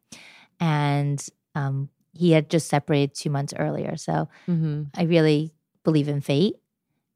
and 0.60 1.24
um, 1.56 1.90
he 2.14 2.32
had 2.32 2.50
just 2.50 2.68
separated 2.68 3.16
two 3.16 3.30
months 3.30 3.54
earlier. 3.58 3.96
So 3.98 4.28
hmm 4.46 4.84
I 4.96 5.04
really 5.04 5.54
believe 5.84 6.08
in 6.08 6.22
fate. 6.22 6.56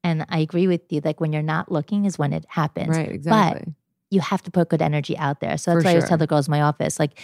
And 0.02 0.26
I 0.28 0.38
agree 0.40 0.66
with 0.66 0.92
you. 0.92 1.00
Like 1.04 1.20
when 1.20 1.32
you're 1.32 1.42
not 1.42 1.70
looking 1.72 2.04
is 2.04 2.18
when 2.18 2.32
it 2.32 2.44
happens. 2.48 2.90
Right. 2.96 3.08
Exactly. 3.10 3.74
You 4.10 4.20
have 4.20 4.42
to 4.42 4.50
put 4.50 4.68
good 4.68 4.82
energy 4.82 5.16
out 5.18 5.40
there. 5.40 5.56
So 5.56 5.72
that's 5.72 5.82
For 5.82 5.86
why 5.86 5.90
I 5.90 5.94
always 5.94 6.02
sure. 6.04 6.08
tell 6.08 6.18
the 6.18 6.26
girls 6.26 6.46
in 6.48 6.52
my 6.52 6.60
office, 6.62 6.98
like, 6.98 7.18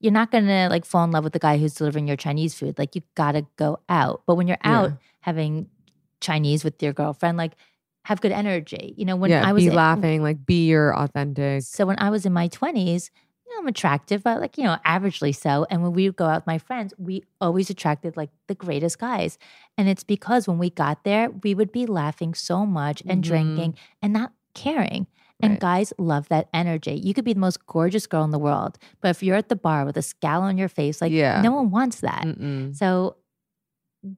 you're 0.00 0.12
not 0.12 0.30
gonna 0.30 0.68
like 0.70 0.84
fall 0.84 1.02
in 1.04 1.10
love 1.10 1.24
with 1.24 1.32
the 1.32 1.38
guy 1.40 1.58
who's 1.58 1.74
delivering 1.74 2.06
your 2.06 2.16
Chinese 2.16 2.54
food. 2.54 2.78
Like 2.78 2.94
you 2.94 3.02
gotta 3.16 3.46
go 3.56 3.80
out. 3.88 4.22
But 4.26 4.36
when 4.36 4.46
you're 4.46 4.58
out 4.62 4.90
Yeah. 4.90 4.96
having 5.20 5.68
Chinese 6.20 6.62
with 6.64 6.80
your 6.82 6.92
girlfriend, 6.92 7.36
like 7.36 7.52
have 8.04 8.20
good 8.20 8.32
energy. 8.32 8.94
You 8.96 9.04
know, 9.04 9.16
when 9.16 9.30
yeah. 9.30 9.46
I 9.46 9.52
was 9.52 9.64
be 9.64 9.70
laughing. 9.70 10.22
Like, 10.22 10.46
be 10.46 10.66
your 10.66 10.96
authentic. 10.96 11.62
so 11.62 11.84
when 11.84 11.96
I 11.98 12.10
was 12.10 12.24
in 12.26 12.32
my 12.32 12.48
20s, 12.48 13.10
you 13.46 13.54
know, 13.54 13.60
I'm 13.60 13.66
attractive, 13.66 14.22
but 14.22 14.40
like, 14.40 14.56
you 14.56 14.64
know, 14.64 14.76
averagely 14.86 15.34
so. 15.34 15.66
And 15.68 15.82
when 15.82 15.92
we 15.94 16.06
would 16.08 16.16
go 16.16 16.26
out 16.26 16.42
with 16.42 16.46
my 16.46 16.58
friends, 16.58 16.94
we 16.98 17.24
always 17.40 17.68
attracted 17.70 18.16
like 18.16 18.30
the 18.46 18.54
greatest 18.54 18.98
guys. 19.00 19.36
And 19.76 19.88
it's 19.88 20.04
because 20.04 20.46
when 20.46 20.58
we 20.58 20.70
got 20.70 21.02
there, 21.04 21.30
we 21.42 21.54
would 21.54 21.72
be 21.72 21.86
laughing 21.86 22.34
so 22.34 22.64
much 22.64 23.02
and 23.08 23.22
Mhm. 23.22 23.26
drinking 23.26 23.74
and 24.00 24.12
not 24.12 24.32
caring. 24.54 25.06
And 25.40 25.52
Right. 25.52 25.60
guys 25.60 25.92
love 25.98 26.28
that 26.28 26.48
energy. 26.52 26.94
You 26.94 27.14
could 27.14 27.24
be 27.24 27.32
the 27.32 27.38
most 27.40 27.64
gorgeous 27.66 28.06
girl 28.06 28.24
in 28.24 28.30
the 28.32 28.38
world, 28.38 28.76
but 29.00 29.10
if 29.10 29.22
you're 29.22 29.36
at 29.36 29.48
the 29.48 29.56
bar 29.56 29.84
with 29.84 29.96
a 29.96 30.02
scowl 30.02 30.42
on 30.42 30.58
your 30.58 30.68
face, 30.68 31.00
like 31.00 31.12
Yeah. 31.12 31.40
no 31.42 31.52
one 31.52 31.70
wants 31.70 32.00
that. 32.00 32.24
Mm-mm. 32.24 32.74
So 32.74 33.16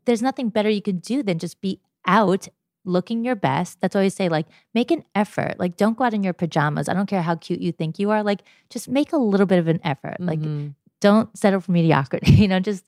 there's 0.05 0.23
nothing 0.23 0.49
better 0.51 0.69
you 0.71 0.83
can 0.83 0.99
do 0.99 1.23
than 1.23 1.39
just 1.39 1.61
be 1.61 1.81
out 2.07 2.49
looking 2.85 3.25
your 3.25 3.35
best. 3.37 3.81
That's 3.81 3.95
always 3.95 4.15
say, 4.15 4.29
like, 4.31 4.47
make 4.75 4.91
an 4.91 5.05
effort. 5.15 5.57
Like, 5.59 5.77
don't 5.77 5.97
go 5.99 6.05
out 6.05 6.15
in 6.15 6.23
your 6.23 6.33
pajamas. 6.33 6.89
I 6.89 6.95
don't 6.95 7.07
care 7.07 7.23
how 7.23 7.35
cute 7.35 7.61
you 7.61 7.73
think 7.73 7.99
you 7.99 8.11
are. 8.11 8.23
Like, 8.23 8.43
just 8.71 8.89
make 8.89 9.13
a 9.13 9.19
little 9.19 9.47
bit 9.47 9.59
of 9.59 9.69
an 9.69 9.81
effort. 9.85 10.17
Like, 10.19 10.41
Mhm. 10.41 10.75
don't 11.01 11.37
settle 11.37 11.61
for 11.61 11.73
mediocrity. 11.73 12.33
You 12.45 12.49
know, 12.49 12.61
just 12.61 12.85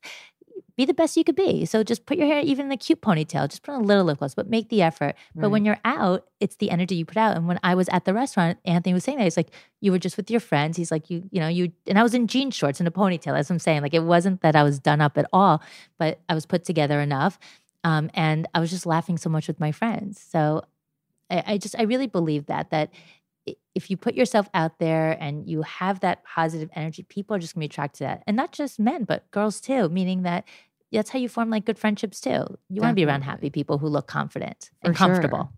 be 0.76 0.84
the 0.84 0.94
best 0.94 1.16
you 1.16 1.24
could 1.24 1.36
be. 1.36 1.64
So 1.64 1.82
just 1.82 2.06
put 2.06 2.16
your 2.16 2.26
hair 2.26 2.40
even 2.40 2.66
in 2.66 2.72
a 2.72 2.76
cute 2.76 3.00
ponytail. 3.00 3.48
Just 3.48 3.62
put 3.62 3.74
on 3.74 3.82
a 3.82 3.84
little 3.84 4.04
lip 4.04 4.18
gloss, 4.18 4.34
but 4.34 4.48
make 4.48 4.68
the 4.68 4.82
effort. 4.82 5.14
But 5.34 5.50
when 5.50 5.64
you're 5.64 5.80
out, 5.84 6.26
it's 6.40 6.56
the 6.56 6.70
energy 6.70 6.94
you 6.94 7.04
put 7.04 7.16
out. 7.16 7.36
And 7.36 7.46
when 7.46 7.60
I 7.62 7.74
was 7.74 7.88
at 7.90 8.04
the 8.04 8.14
restaurant, 8.14 8.58
Anthony 8.64 8.94
was 8.94 9.04
saying 9.04 9.18
that 9.18 9.24
he's 9.24 9.36
like, 9.36 9.50
you 9.80 9.92
were 9.92 9.98
just 9.98 10.16
with 10.16 10.30
your 10.30 10.40
friends. 10.40 10.76
He's 10.76 10.90
like, 10.90 11.10
you, 11.10 11.28
you 11.30 11.40
know, 11.40 11.48
you 11.48 11.72
and 11.86 11.98
I 11.98 12.02
was 12.02 12.14
in 12.14 12.26
jean 12.26 12.50
shorts 12.50 12.80
and 12.80 12.88
a 12.88 12.90
ponytail. 12.90 13.32
That's 13.34 13.50
what 13.50 13.54
I'm 13.54 13.58
saying. 13.58 13.82
Like 13.82 13.94
it 13.94 14.04
wasn't 14.04 14.40
that 14.40 14.56
I 14.56 14.62
was 14.62 14.78
done 14.78 15.00
up 15.00 15.18
at 15.18 15.26
all, 15.32 15.62
but 15.98 16.20
I 16.28 16.34
was 16.34 16.46
put 16.46 16.64
together 16.64 17.00
enough. 17.00 17.38
Um, 17.84 18.10
and 18.14 18.46
I 18.54 18.60
was 18.60 18.70
just 18.70 18.86
laughing 18.86 19.18
so 19.18 19.28
much 19.28 19.48
with 19.48 19.58
my 19.58 19.72
friends. 19.72 20.20
So 20.20 20.64
I, 21.30 21.42
I 21.46 21.58
just 21.58 21.78
I 21.78 21.82
really 21.82 22.06
believe 22.06 22.46
that 22.46 22.70
that 22.70 22.90
if 23.74 23.90
you 23.90 23.96
put 23.96 24.14
yourself 24.14 24.48
out 24.54 24.78
there 24.78 25.16
and 25.20 25.48
you 25.48 25.62
have 25.62 26.00
that 26.00 26.24
positive 26.24 26.68
energy, 26.74 27.02
people 27.04 27.34
are 27.34 27.38
just 27.38 27.54
gonna 27.54 27.62
be 27.62 27.66
attracted 27.66 27.98
to 27.98 28.04
that. 28.04 28.22
And 28.26 28.36
not 28.36 28.52
just 28.52 28.78
men, 28.78 29.04
but 29.04 29.30
girls 29.30 29.60
too, 29.60 29.88
meaning 29.88 30.22
that 30.22 30.44
that's 30.92 31.10
how 31.10 31.18
you 31.18 31.28
form 31.28 31.48
like 31.50 31.64
good 31.64 31.78
friendships 31.78 32.20
too. 32.20 32.44
You 32.68 32.82
want 32.82 32.90
to 32.92 32.94
be 32.94 33.04
around 33.04 33.22
happy 33.22 33.48
people 33.50 33.78
who 33.78 33.88
look 33.88 34.06
confident 34.06 34.70
and 34.82 34.92
For 34.94 34.98
sure. 34.98 35.06
comfortable. 35.08 35.50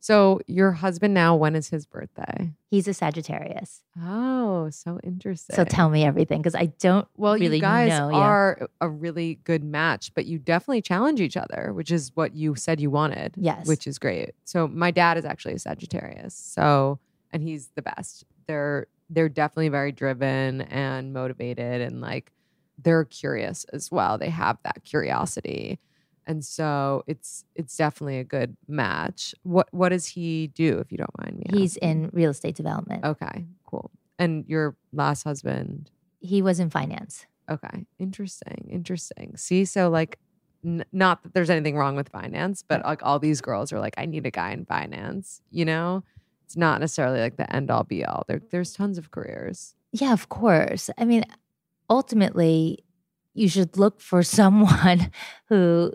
So 0.00 0.40
your 0.46 0.72
husband 0.72 1.12
now, 1.12 1.34
when 1.36 1.54
is 1.56 1.68
his 1.68 1.84
birthday? 1.84 2.52
He's 2.70 2.86
a 2.88 2.94
Sagittarius. 2.94 3.82
Oh, 4.00 4.70
so 4.70 4.98
interesting. 5.02 5.56
So 5.56 5.64
tell 5.64 5.90
me 5.90 6.04
everything 6.04 6.40
because 6.40 6.54
I 6.54 6.66
don't 6.78 7.06
Well, 7.16 7.34
really 7.34 7.56
you 7.56 7.60
guys 7.60 7.90
know. 7.90 8.08
yeah. 8.10 8.16
are 8.16 8.68
a 8.80 8.88
really 8.88 9.40
good 9.44 9.64
match, 9.64 10.12
but 10.14 10.24
you 10.24 10.38
definitely 10.38 10.82
challenge 10.82 11.20
each 11.20 11.36
other, 11.36 11.72
which 11.74 11.90
is 11.90 12.12
what 12.14 12.34
you 12.34 12.54
said 12.54 12.80
you 12.80 12.90
wanted. 12.90 13.34
Yes. 13.36 13.66
Which 13.66 13.86
is 13.86 13.98
great. 13.98 14.30
So 14.44 14.68
my 14.68 14.90
dad 14.92 15.18
is 15.18 15.24
actually 15.24 15.54
a 15.54 15.58
Sagittarius. 15.58 16.34
So 16.34 17.00
and 17.32 17.42
he's 17.42 17.70
the 17.74 17.82
best. 17.82 18.24
They're 18.46 18.86
they're 19.10 19.28
definitely 19.28 19.70
very 19.70 19.92
driven 19.92 20.62
and 20.62 21.12
motivated 21.12 21.80
and 21.80 22.00
like 22.00 22.32
they're 22.76 23.04
curious 23.04 23.64
as 23.72 23.90
well. 23.90 24.18
They 24.18 24.30
have 24.30 24.58
that 24.64 24.84
curiosity. 24.84 25.80
And 26.26 26.44
so 26.44 27.04
it's 27.06 27.44
it's 27.54 27.76
definitely 27.76 28.18
a 28.18 28.24
good 28.24 28.56
match. 28.68 29.34
What 29.44 29.68
what 29.72 29.88
does 29.90 30.06
he 30.06 30.48
do 30.48 30.78
if 30.78 30.92
you 30.92 30.98
don't 30.98 31.18
mind 31.18 31.38
me? 31.38 31.58
He's 31.58 31.76
asking? 31.78 32.04
in 32.04 32.10
real 32.12 32.30
estate 32.30 32.54
development. 32.54 33.04
Okay, 33.04 33.46
cool. 33.66 33.90
And 34.18 34.44
your 34.46 34.76
last 34.92 35.22
husband 35.22 35.90
He 36.20 36.42
was 36.42 36.60
in 36.60 36.68
finance. 36.70 37.26
Okay. 37.50 37.86
Interesting. 37.98 38.68
Interesting. 38.70 39.36
See, 39.36 39.64
so 39.64 39.88
like, 39.88 40.18
n- 40.62 40.84
not 40.92 41.22
that 41.22 41.32
there's 41.32 41.48
anything 41.48 41.76
wrong 41.78 41.96
with 41.96 42.10
finance, 42.10 42.62
but 42.66 42.84
like 42.84 43.00
all 43.02 43.18
these 43.18 43.40
girls 43.40 43.72
are 43.72 43.80
like, 43.80 43.94
I 43.96 44.04
need 44.04 44.26
a 44.26 44.30
guy 44.30 44.50
in 44.52 44.66
finance. 44.66 45.40
You 45.50 45.64
know, 45.64 46.04
it's 46.48 46.56
not 46.56 46.80
necessarily 46.80 47.20
like 47.20 47.36
the 47.36 47.44
end 47.54 47.70
all 47.70 47.84
be 47.84 48.06
all. 48.06 48.24
There, 48.26 48.40
there's 48.50 48.72
tons 48.72 48.96
of 48.96 49.10
careers. 49.10 49.74
Yeah, 49.92 50.14
of 50.14 50.30
course. 50.30 50.88
I 50.96 51.04
mean, 51.04 51.24
ultimately, 51.90 52.78
you 53.34 53.50
should 53.50 53.76
look 53.76 54.00
for 54.00 54.22
someone 54.40 55.10
who 55.50 55.92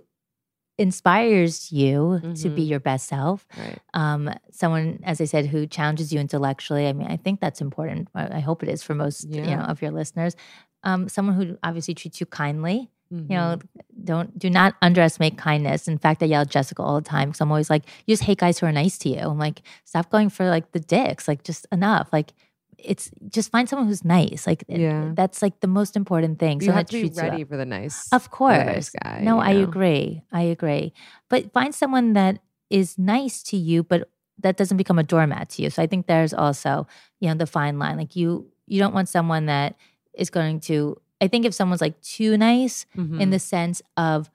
inspires 0.77 1.71
you 1.71 2.19
to 2.35 2.49
be 2.49 2.65
Mhm. 2.65 2.67
your 2.69 2.79
best 2.79 3.07
self. 3.07 3.45
Right. 3.57 3.79
Um, 3.93 4.29
someone, 4.51 4.99
as 5.03 5.21
I 5.21 5.25
said, 5.25 5.47
who 5.47 5.65
challenges 5.67 6.11
you 6.13 6.19
intellectually. 6.19 6.87
I 6.87 6.93
mean, 6.93 7.07
I 7.07 7.17
think 7.17 7.39
that's 7.39 7.61
important. 7.61 8.09
I 8.13 8.37
I 8.37 8.39
hope 8.41 8.61
it 8.63 8.69
is 8.69 8.81
for 8.83 8.93
most, 8.95 9.23
you 9.29 9.41
know, 9.41 9.61
of 9.63 9.81
your 9.81 9.91
listeners. 9.91 10.35
Um, 10.83 11.07
someone 11.09 11.35
who 11.35 11.57
obviously 11.63 11.93
treats 11.95 12.19
you 12.19 12.25
kindly. 12.27 12.89
Mm-hmm. 13.13 13.31
You 13.31 13.37
know, 13.37 13.59
don't 14.03 14.37
do 14.39 14.49
not 14.49 14.75
underestimate 14.81 15.37
kindness. 15.37 15.87
In 15.87 15.97
fact, 15.99 16.23
I 16.23 16.25
yell 16.25 16.41
at 16.41 16.49
Jessica 16.49 16.81
all 16.81 16.95
the 16.99 17.07
time 17.07 17.29
because 17.29 17.41
I'm 17.41 17.51
always 17.51 17.69
like, 17.69 17.83
you 18.07 18.13
just 18.13 18.23
hate 18.23 18.39
guys 18.39 18.57
who 18.59 18.65
are 18.65 18.71
nice 18.71 18.97
to 18.99 19.09
you. 19.09 19.19
I'm 19.19 19.37
like, 19.37 19.61
stop 19.85 20.09
going 20.09 20.29
for 20.29 20.49
like 20.49 20.71
the 20.71 20.79
dicks. 20.79 21.27
Like, 21.27 21.43
just 21.43 21.67
enough. 21.71 22.09
Like, 22.11 22.33
it's 22.79 23.11
just 23.29 23.51
find 23.51 23.69
someone 23.69 23.87
who's 23.87 24.03
nice. 24.03 24.47
Like, 24.47 24.63
it- 24.67 24.79
Yeah. 24.79 25.11
that's 25.13 25.41
like 25.41 25.59
the 25.61 25.67
most 25.67 25.95
important 25.95 26.39
thing. 26.39 26.59
you 26.59 26.65
someone 26.65 26.77
have 26.79 26.87
to 26.87 27.01
be 27.01 27.07
you 27.07 27.13
ready 27.21 27.43
for 27.43 27.55
the 27.55 27.65
nice, 27.65 28.11
Of 28.11 28.23
the 28.31 28.47
nice 28.49 28.89
course. 28.89 28.89
guy. 29.03 29.19
no, 29.21 29.39
I 29.39 29.53
know? 29.53 29.63
agree. 29.63 30.23
I 30.31 30.41
agree. 30.41 30.93
But 31.29 31.53
find 31.53 31.73
someone 31.73 32.13
that 32.13 32.39
is 32.69 32.97
nice 32.97 33.43
to 33.43 33.57
you, 33.57 33.83
but 33.83 34.09
that 34.39 34.57
doesn't 34.57 34.77
become 34.77 34.97
a 34.97 35.03
doormat 35.03 35.49
to 35.51 35.61
you. 35.61 35.69
So 35.69 35.83
I 35.83 35.87
think 35.87 36.07
there's 36.07 36.33
also, 36.33 36.87
you 37.21 37.29
know, 37.29 37.35
the 37.35 37.45
fine 37.45 37.77
line. 37.79 37.95
Like 37.97 38.15
you, 38.15 38.47
you 38.65 38.79
don't 38.79 38.93
want 38.93 39.07
someone 39.07 39.45
that 39.45 39.75
is 40.15 40.29
going 40.31 40.59
to. 40.61 40.97
I 41.21 41.27
think 41.27 41.45
if 41.45 41.53
someone's 41.53 41.81
like 41.81 41.99
too 42.01 42.37
nice 42.37 42.85
in 42.95 43.09
Mhm. 43.19 43.31
the 43.31 43.39
sense 43.39 43.81
of 43.97 44.29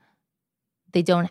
they 0.92 1.02
don't 1.02 1.30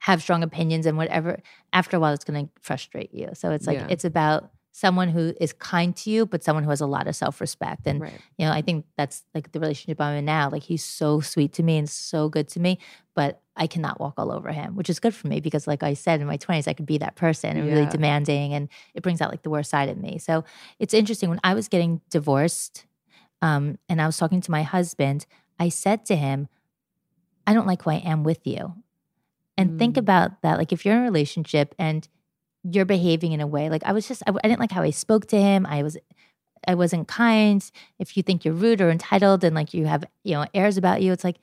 have 0.00 0.20
strong 0.22 0.42
opinions 0.42 0.86
and 0.86 0.96
whatever, 0.96 1.40
after 1.72 1.96
a 1.96 2.00
while 2.00 2.12
it's 2.12 2.24
going 2.24 2.46
to 2.46 2.52
frustrate 2.60 3.12
you. 3.14 3.28
So 3.34 3.50
it's 3.50 3.66
like 3.66 3.78
Yeah. 3.78 3.86
it's 3.88 4.04
about 4.04 4.50
someone 4.72 5.08
who 5.08 5.32
is 5.40 5.54
kind 5.54 5.96
to 5.96 6.10
you, 6.10 6.26
but 6.26 6.44
someone 6.44 6.62
who 6.62 6.68
has 6.70 6.82
a 6.82 6.86
lot 6.86 7.06
of 7.08 7.16
self 7.16 7.40
respect. 7.40 7.86
And 7.86 8.00
right. 8.02 8.20
you 8.36 8.44
know, 8.44 8.52
I 8.52 8.60
think 8.62 8.84
that's 8.96 9.24
like 9.34 9.52
the 9.52 9.58
relationship 9.60 10.00
I'm 10.00 10.18
in 10.18 10.24
now. 10.26 10.50
Like 10.50 10.64
he's 10.64 10.84
so 10.84 11.20
sweet 11.20 11.52
to 11.54 11.62
me 11.62 11.78
and 11.78 11.88
so 11.88 12.28
good 12.28 12.46
to 12.48 12.60
me, 12.60 12.78
but 13.14 13.40
I 13.56 13.66
cannot 13.66 13.98
walk 13.98 14.14
all 14.18 14.30
over 14.30 14.52
him, 14.52 14.76
which 14.76 14.90
is 14.90 15.00
good 15.00 15.14
for 15.14 15.28
me 15.28 15.40
because, 15.40 15.66
like 15.66 15.82
I 15.82 15.94
said, 15.94 16.20
in 16.20 16.26
my 16.26 16.36
20s, 16.36 16.68
I 16.68 16.74
could 16.74 16.84
be 16.84 16.98
that 16.98 17.14
person 17.16 17.56
and 17.56 17.66
really 17.66 17.86
demanding, 17.86 18.52
and 18.52 18.68
it 18.94 19.02
brings 19.02 19.22
out 19.22 19.30
like 19.30 19.42
the 19.42 19.50
worst 19.50 19.70
side 19.70 19.88
of 19.88 19.96
me. 19.96 20.18
So 20.18 20.44
it's 20.78 20.92
interesting. 20.92 21.30
When 21.30 21.40
I 21.42 21.54
was 21.54 21.68
getting 21.68 22.02
divorced, 22.10 22.84
um, 23.42 23.78
and 23.88 24.00
I 24.00 24.06
was 24.06 24.16
talking 24.16 24.40
to 24.40 24.50
my 24.50 24.62
husband, 24.62 25.26
I 25.58 25.68
said 25.68 26.04
to 26.06 26.16
him, 26.16 26.48
"I 27.46 27.54
don't 27.54 27.66
like 27.66 27.82
who 27.82 27.90
I 27.90 27.96
am 27.96 28.24
with 28.24 28.46
you." 28.46 28.74
And 29.58 29.78
think 29.78 29.94
Mm. 29.94 29.98
about 30.00 30.42
that. 30.42 30.58
Like 30.58 30.72
if 30.72 30.84
you're 30.84 30.94
in 30.94 31.00
a 31.00 31.04
relationship 31.04 31.74
and 31.78 32.06
you're 32.62 32.84
behaving 32.84 33.30
in 33.32 33.40
a 33.40 33.46
way 33.46 33.70
like 33.70 33.84
I 33.84 33.92
was 33.92 34.08
just 34.08 34.22
I, 34.26 34.32
I 34.32 34.48
didn't 34.48 34.58
like 34.60 34.72
how 34.72 34.82
I 34.82 34.90
spoke 34.90 35.26
to 35.28 35.40
him. 35.40 35.64
I 35.66 35.82
was 35.82 35.96
I 36.66 36.74
wasn't 36.74 37.06
kind. 37.08 37.64
If 37.98 38.16
you 38.16 38.22
think 38.22 38.44
you're 38.44 38.54
rude 38.54 38.80
or 38.80 38.90
entitled 38.90 39.44
and 39.44 39.54
like 39.54 39.72
you 39.72 39.86
have, 39.86 40.04
you 40.24 40.34
know, 40.34 40.46
airs 40.52 40.76
about 40.76 41.00
you, 41.00 41.12
it's 41.12 41.22
like 41.24 41.36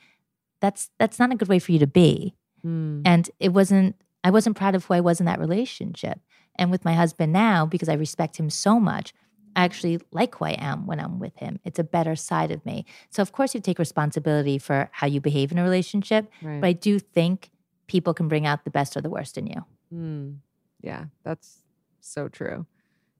that's 0.60 0.90
that's 1.00 1.20
not 1.20 1.32
a 1.32 1.36
good 1.36 1.48
way 1.48 1.60
for 1.60 1.72
you 1.72 1.80
to 1.80 1.88
be. 1.88 2.36
Mm. 2.66 3.02
And 3.06 3.30
it 3.40 3.50
wasn't 3.54 3.96
I 4.24 4.32
wasn't 4.32 4.58
proud 4.58 4.76
of 4.76 4.86
who 4.86 4.94
I 4.94 5.02
was 5.02 5.20
in 5.20 5.26
that 5.26 5.40
relationship. 5.40 6.20
And 6.56 6.70
with 6.70 6.86
my 6.86 6.94
husband 6.94 7.34
now, 7.34 7.66
because 7.66 7.90
I 7.90 7.94
respect 7.94 8.38
him 8.38 8.50
so 8.50 8.80
much, 8.80 9.12
I 9.56 9.64
actually 9.66 10.00
like 10.12 10.36
who 10.36 10.46
I 10.46 10.52
am 10.52 10.86
when 10.88 11.00
I'm 11.00 11.20
with 11.20 11.36
him. 11.38 11.60
It's 11.64 11.80
a 11.80 11.84
better 11.84 12.16
side 12.16 12.52
of 12.52 12.66
me. 12.66 12.86
So 13.10 13.22
of 13.22 13.32
course 13.32 13.54
you 13.54 13.60
take 13.62 13.80
responsibility 13.80 14.58
for 14.58 14.90
how 14.92 15.08
you 15.08 15.20
behave 15.22 15.52
in 15.52 15.58
a 15.58 15.64
relationship, 15.64 16.30
Right. 16.42 16.60
but 16.62 16.68
I 16.68 16.74
do 16.74 17.00
think 17.00 17.50
people 17.88 18.14
can 18.14 18.28
bring 18.28 18.46
out 18.46 18.64
the 18.64 18.72
best 18.72 18.96
or 18.98 19.02
the 19.02 19.10
worst 19.10 19.38
in 19.38 19.48
you. 19.48 19.66
Mm, 19.94 20.38
yeah, 20.82 21.06
that's 21.24 21.60
so 22.02 22.28
true. 22.30 22.66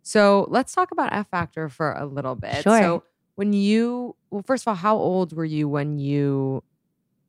So 0.02 0.48
let's 0.50 0.74
talk 0.74 0.92
about 0.92 1.14
F 1.14 1.28
Factor 1.30 1.70
for 1.70 1.94
a 1.94 2.06
little 2.06 2.36
bit. 2.36 2.64
Sure. 2.64 2.78
So 2.82 3.04
when 3.36 3.54
you, 3.54 4.16
well, 4.32 4.44
first 4.46 4.64
of 4.64 4.68
all, 4.70 4.76
how 4.76 4.98
old 4.98 5.34
were 5.34 5.46
you 5.46 5.68
when 5.70 5.98
you 6.00 6.64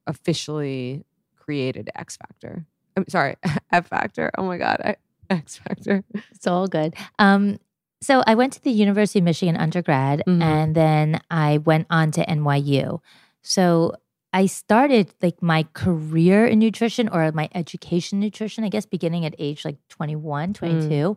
officially 0.07 1.05
created 1.37 1.91
X 1.95 2.17
Factor? 2.17 2.67
I'm 2.97 3.05
sorry, 3.09 3.37
F 3.73 3.89
Factor. 3.89 4.31
Oh 4.39 4.45
my 4.45 4.59
God, 4.59 4.81
I, 4.85 4.97
X 5.31 5.59
Factor. 5.59 6.05
It's 6.33 6.47
all 6.47 6.67
good. 6.67 6.95
Um, 7.19 7.59
so 8.05 8.23
I 8.27 8.35
went 8.35 8.53
to 8.55 8.63
the 8.63 8.71
University 8.71 9.19
of 9.21 9.25
Michigan 9.25 9.57
undergrad, 9.57 10.23
Mhm. 10.27 10.43
and 10.43 10.75
then 10.75 11.21
I 11.31 11.59
went 11.59 11.87
on 11.91 12.11
to 12.13 12.25
NYU. 12.31 13.01
So 13.43 13.95
I 14.33 14.47
started 14.47 15.15
like 15.23 15.41
my 15.43 15.65
career 15.75 16.47
in 16.47 16.59
nutrition 16.59 17.09
or 17.09 17.31
my 17.33 17.49
education 17.55 18.19
in 18.19 18.21
nutrition, 18.25 18.65
I 18.65 18.69
guess, 18.69 18.85
beginning 18.87 19.25
at 19.25 19.35
age 19.39 19.65
like 19.65 19.79
21, 19.89 20.53
22. 20.55 21.17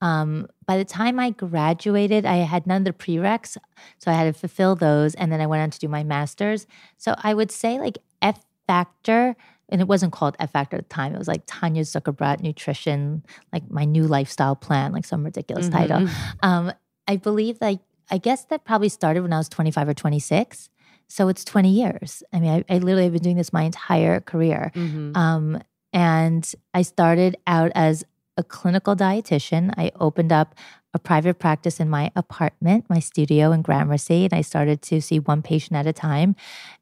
Um, 0.00 0.48
by 0.66 0.76
the 0.78 0.84
time 0.84 1.18
I 1.20 1.30
graduated, 1.30 2.24
I 2.26 2.36
had 2.38 2.66
none 2.66 2.82
of 2.82 2.84
the 2.84 2.92
prereqs. 2.92 3.56
So 3.98 4.10
I 4.10 4.14
had 4.14 4.24
to 4.24 4.32
fulfill 4.32 4.74
those. 4.76 5.14
And 5.14 5.30
then 5.32 5.40
I 5.40 5.46
went 5.46 5.62
on 5.62 5.70
to 5.70 5.78
do 5.78 5.88
my 5.88 6.02
master's. 6.04 6.66
So 6.98 7.14
I 7.22 7.34
would 7.34 7.50
say 7.50 7.78
like 7.78 7.98
F 8.20 8.44
Factor, 8.66 9.34
and 9.72 9.80
it 9.80 9.88
wasn't 9.88 10.12
called 10.12 10.36
F 10.38 10.52
Factor 10.52 10.76
at 10.76 10.88
the 10.88 10.94
time. 10.94 11.14
It 11.14 11.18
was 11.18 11.26
like 11.28 11.42
Tanya 11.46 11.82
Zuckerbrot 11.82 12.40
Nutrition, 12.40 13.24
like 13.52 13.68
my 13.70 13.84
new 13.84 14.04
lifestyle 14.06 14.54
plan, 14.54 14.92
like 14.92 15.04
some 15.04 15.24
ridiculous 15.24 15.68
title. 15.68 16.00
Mhm. 16.00 16.10
Um, 16.42 16.72
I 17.08 17.16
believe 17.16 17.58
like 17.60 17.80
I 18.10 18.18
guess 18.18 18.44
that 18.46 18.64
probably 18.64 18.90
started 18.90 19.22
when 19.22 19.32
I 19.32 19.38
was 19.38 19.48
25 19.48 19.88
or 19.88 19.94
26. 19.94 20.68
So 21.08 21.28
it's 21.28 21.44
20 21.44 21.70
years. 21.70 22.22
I 22.32 22.40
mean, 22.40 22.50
I, 22.68 22.74
I 22.74 22.78
literally 22.78 23.04
have 23.04 23.12
been 23.12 23.22
doing 23.22 23.36
this 23.36 23.52
my 23.52 23.62
entire 23.62 24.20
career. 24.20 24.70
Mhm. 24.74 25.16
Um, 25.16 25.62
and 25.92 26.50
I 26.74 26.82
started 26.82 27.36
out 27.46 27.70
as 27.74 28.04
a 28.36 28.42
clinical 28.42 28.96
dietitian. 28.96 29.72
I 29.76 29.92
opened 30.00 30.32
up 30.32 30.54
a 30.94 30.98
private 30.98 31.38
practice 31.38 31.80
in 31.80 31.88
my 31.88 32.10
apartment, 32.16 32.84
my 32.88 32.98
studio 32.98 33.52
in 33.52 33.62
Gramercy, 33.62 34.24
and 34.24 34.32
I 34.34 34.42
started 34.42 34.82
to 34.82 35.00
see 35.00 35.18
one 35.18 35.40
patient 35.42 35.76
at 35.76 35.86
a 35.86 35.92
time. 35.92 36.34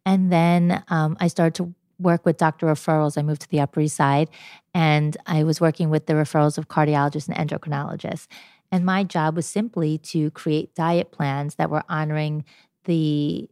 And 0.04 0.32
then 0.32 0.82
um, 0.88 1.16
I 1.20 1.28
started 1.28 1.54
to 1.56 1.74
work 2.00 2.24
with 2.24 2.38
doctor 2.38 2.66
referrals. 2.66 3.18
I 3.18 3.22
moved 3.22 3.42
to 3.42 3.48
the 3.48 3.60
Upper 3.60 3.80
East 3.80 3.96
Side, 3.96 4.28
and 4.74 5.16
I 5.26 5.44
was 5.44 5.60
working 5.60 5.90
with 5.90 6.06
the 6.06 6.14
referrals 6.14 6.58
of 6.58 6.68
cardiologists 6.68 7.28
and 7.28 7.36
endocrinologists. 7.36 8.26
And 8.72 8.84
my 8.84 9.04
job 9.04 9.36
was 9.36 9.46
simply 9.46 9.98
to 9.98 10.30
create 10.30 10.74
diet 10.74 11.10
plans 11.10 11.56
that 11.56 11.70
were 11.70 11.84
honoring 11.88 12.44
the 12.84 13.48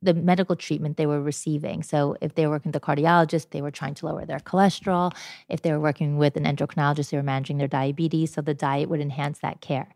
the 0.00 0.14
medical 0.14 0.54
treatment 0.54 0.96
they 0.96 1.06
were 1.06 1.20
receiving. 1.20 1.82
So 1.82 2.16
if 2.20 2.36
they 2.36 2.46
were 2.46 2.52
working 2.52 2.70
with 2.70 2.80
a 2.80 2.86
cardiologist, 2.86 3.50
they 3.50 3.62
were 3.62 3.72
trying 3.72 3.94
to 3.94 4.06
lower 4.06 4.24
their 4.24 4.38
cholesterol. 4.38 5.12
If 5.48 5.62
they 5.62 5.72
were 5.72 5.80
working 5.80 6.18
with 6.18 6.36
an 6.36 6.44
endocrinologist, 6.44 7.10
they 7.10 7.16
were 7.16 7.22
managing 7.24 7.58
their 7.58 7.66
diabetes. 7.66 8.32
So 8.32 8.40
the 8.40 8.54
diet 8.54 8.88
would 8.88 9.00
enhance 9.00 9.40
that 9.40 9.60
care 9.60 9.88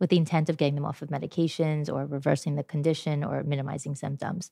with 0.00 0.10
the 0.10 0.16
intent 0.16 0.48
of 0.48 0.56
getting 0.56 0.74
them 0.74 0.84
off 0.84 1.02
of 1.02 1.08
medications 1.08 1.88
or 1.88 2.04
reversing 2.04 2.56
the 2.56 2.64
condition 2.64 3.22
or 3.22 3.44
minimizing 3.44 3.94
symptoms. 3.94 4.50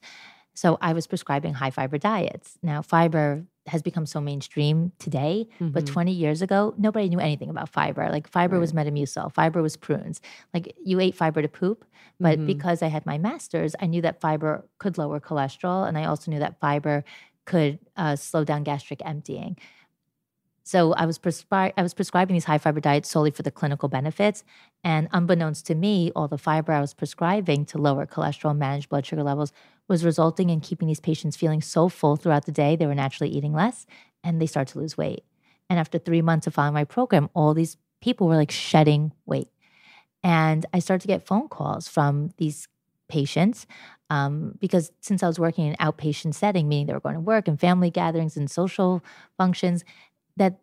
So 0.54 0.76
I 0.80 0.92
was 0.92 1.06
prescribing 1.06 1.54
high 1.54 1.70
fiber 1.70 1.98
diets. 1.98 2.58
Now, 2.62 2.82
fiber 2.82 3.44
has 3.68 3.80
become 3.80 4.06
so 4.06 4.20
mainstream 4.20 4.92
today, 4.98 5.48
but 5.60 5.84
Mhm. 5.84 5.86
20 5.86 6.12
years 6.12 6.42
ago, 6.42 6.74
nobody 6.76 7.08
knew 7.08 7.20
anything 7.20 7.48
about 7.48 7.68
fiber. 7.68 8.08
Like 8.10 8.26
fiber 8.28 8.58
was 8.58 8.72
Metamucil, 8.72 9.32
fiber 9.32 9.62
was 9.62 9.76
prunes. 9.76 10.20
Like 10.52 10.74
you 10.84 10.98
ate 11.00 11.14
fiber 11.14 11.40
to 11.42 11.48
poop, 11.48 11.84
but 12.18 12.40
Mhm. 12.40 12.46
because 12.46 12.82
I 12.82 12.88
had 12.88 13.06
my 13.06 13.18
master's, 13.18 13.74
I 13.80 13.86
knew 13.86 14.02
that 14.02 14.20
fiber 14.20 14.66
could 14.78 14.98
lower 14.98 15.20
cholesterol, 15.20 15.86
and 15.88 15.96
I 15.96 16.04
also 16.04 16.30
knew 16.30 16.40
that 16.40 16.58
fiber 16.60 17.04
could 17.44 17.78
uh, 17.96 18.16
slow 18.16 18.44
down 18.44 18.62
gastric 18.64 19.00
emptying. 19.04 19.56
So 20.64 20.92
I 20.94 21.06
was 21.06 21.18
prescri- 21.18 21.72
I 21.76 21.82
was 21.82 21.92
prescribing 21.92 22.34
these 22.34 22.44
high 22.44 22.58
fiber 22.58 22.78
diets 22.80 23.08
solely 23.08 23.32
for 23.32 23.42
the 23.42 23.50
clinical 23.50 23.88
benefits, 23.88 24.44
and 24.84 25.08
unbeknownst 25.12 25.66
to 25.66 25.74
me, 25.74 26.12
all 26.14 26.28
the 26.28 26.38
fiber 26.38 26.72
I 26.72 26.80
was 26.80 26.94
prescribing 26.94 27.64
to 27.66 27.78
lower 27.78 28.06
cholesterol, 28.06 28.56
manage 28.56 28.88
blood 28.88 29.04
sugar 29.04 29.24
levels, 29.24 29.52
was 29.88 30.04
resulting 30.04 30.50
in 30.50 30.60
keeping 30.60 30.88
these 30.88 31.00
patients 31.00 31.36
feeling 31.36 31.60
so 31.60 31.88
full 31.88 32.16
throughout 32.16 32.46
the 32.46 32.52
day 32.52 32.76
they 32.76 32.86
were 32.86 32.94
naturally 32.94 33.30
eating 33.32 33.52
less, 33.52 33.86
and 34.24 34.40
they 34.40 34.46
started 34.46 34.72
to 34.72 34.78
lose 34.78 34.96
weight. 34.96 35.24
And 35.68 35.78
after 35.78 35.98
three 35.98 36.22
months 36.22 36.46
of 36.46 36.54
following 36.54 36.74
my 36.74 36.84
program, 36.84 37.30
all 37.34 37.54
these 37.54 37.76
people 38.00 38.28
were 38.28 38.36
like 38.36 38.50
shedding 38.50 39.12
weight. 39.26 39.48
And 40.22 40.66
I 40.72 40.78
started 40.78 41.02
to 41.02 41.08
get 41.08 41.26
phone 41.26 41.48
calls 41.48 41.88
from 41.88 42.32
these 42.36 42.68
patients 43.08 43.66
um, 44.10 44.56
because 44.60 44.92
since 45.00 45.22
I 45.22 45.26
was 45.26 45.38
working 45.38 45.66
in 45.66 45.74
an 45.74 45.92
outpatient 45.92 46.34
setting, 46.34 46.68
meaning 46.68 46.86
they 46.86 46.92
were 46.92 47.00
going 47.00 47.14
to 47.14 47.20
work 47.20 47.48
and 47.48 47.58
family 47.58 47.90
gatherings 47.90 48.36
and 48.36 48.50
social 48.50 49.02
functions, 49.36 49.84
that 50.36 50.58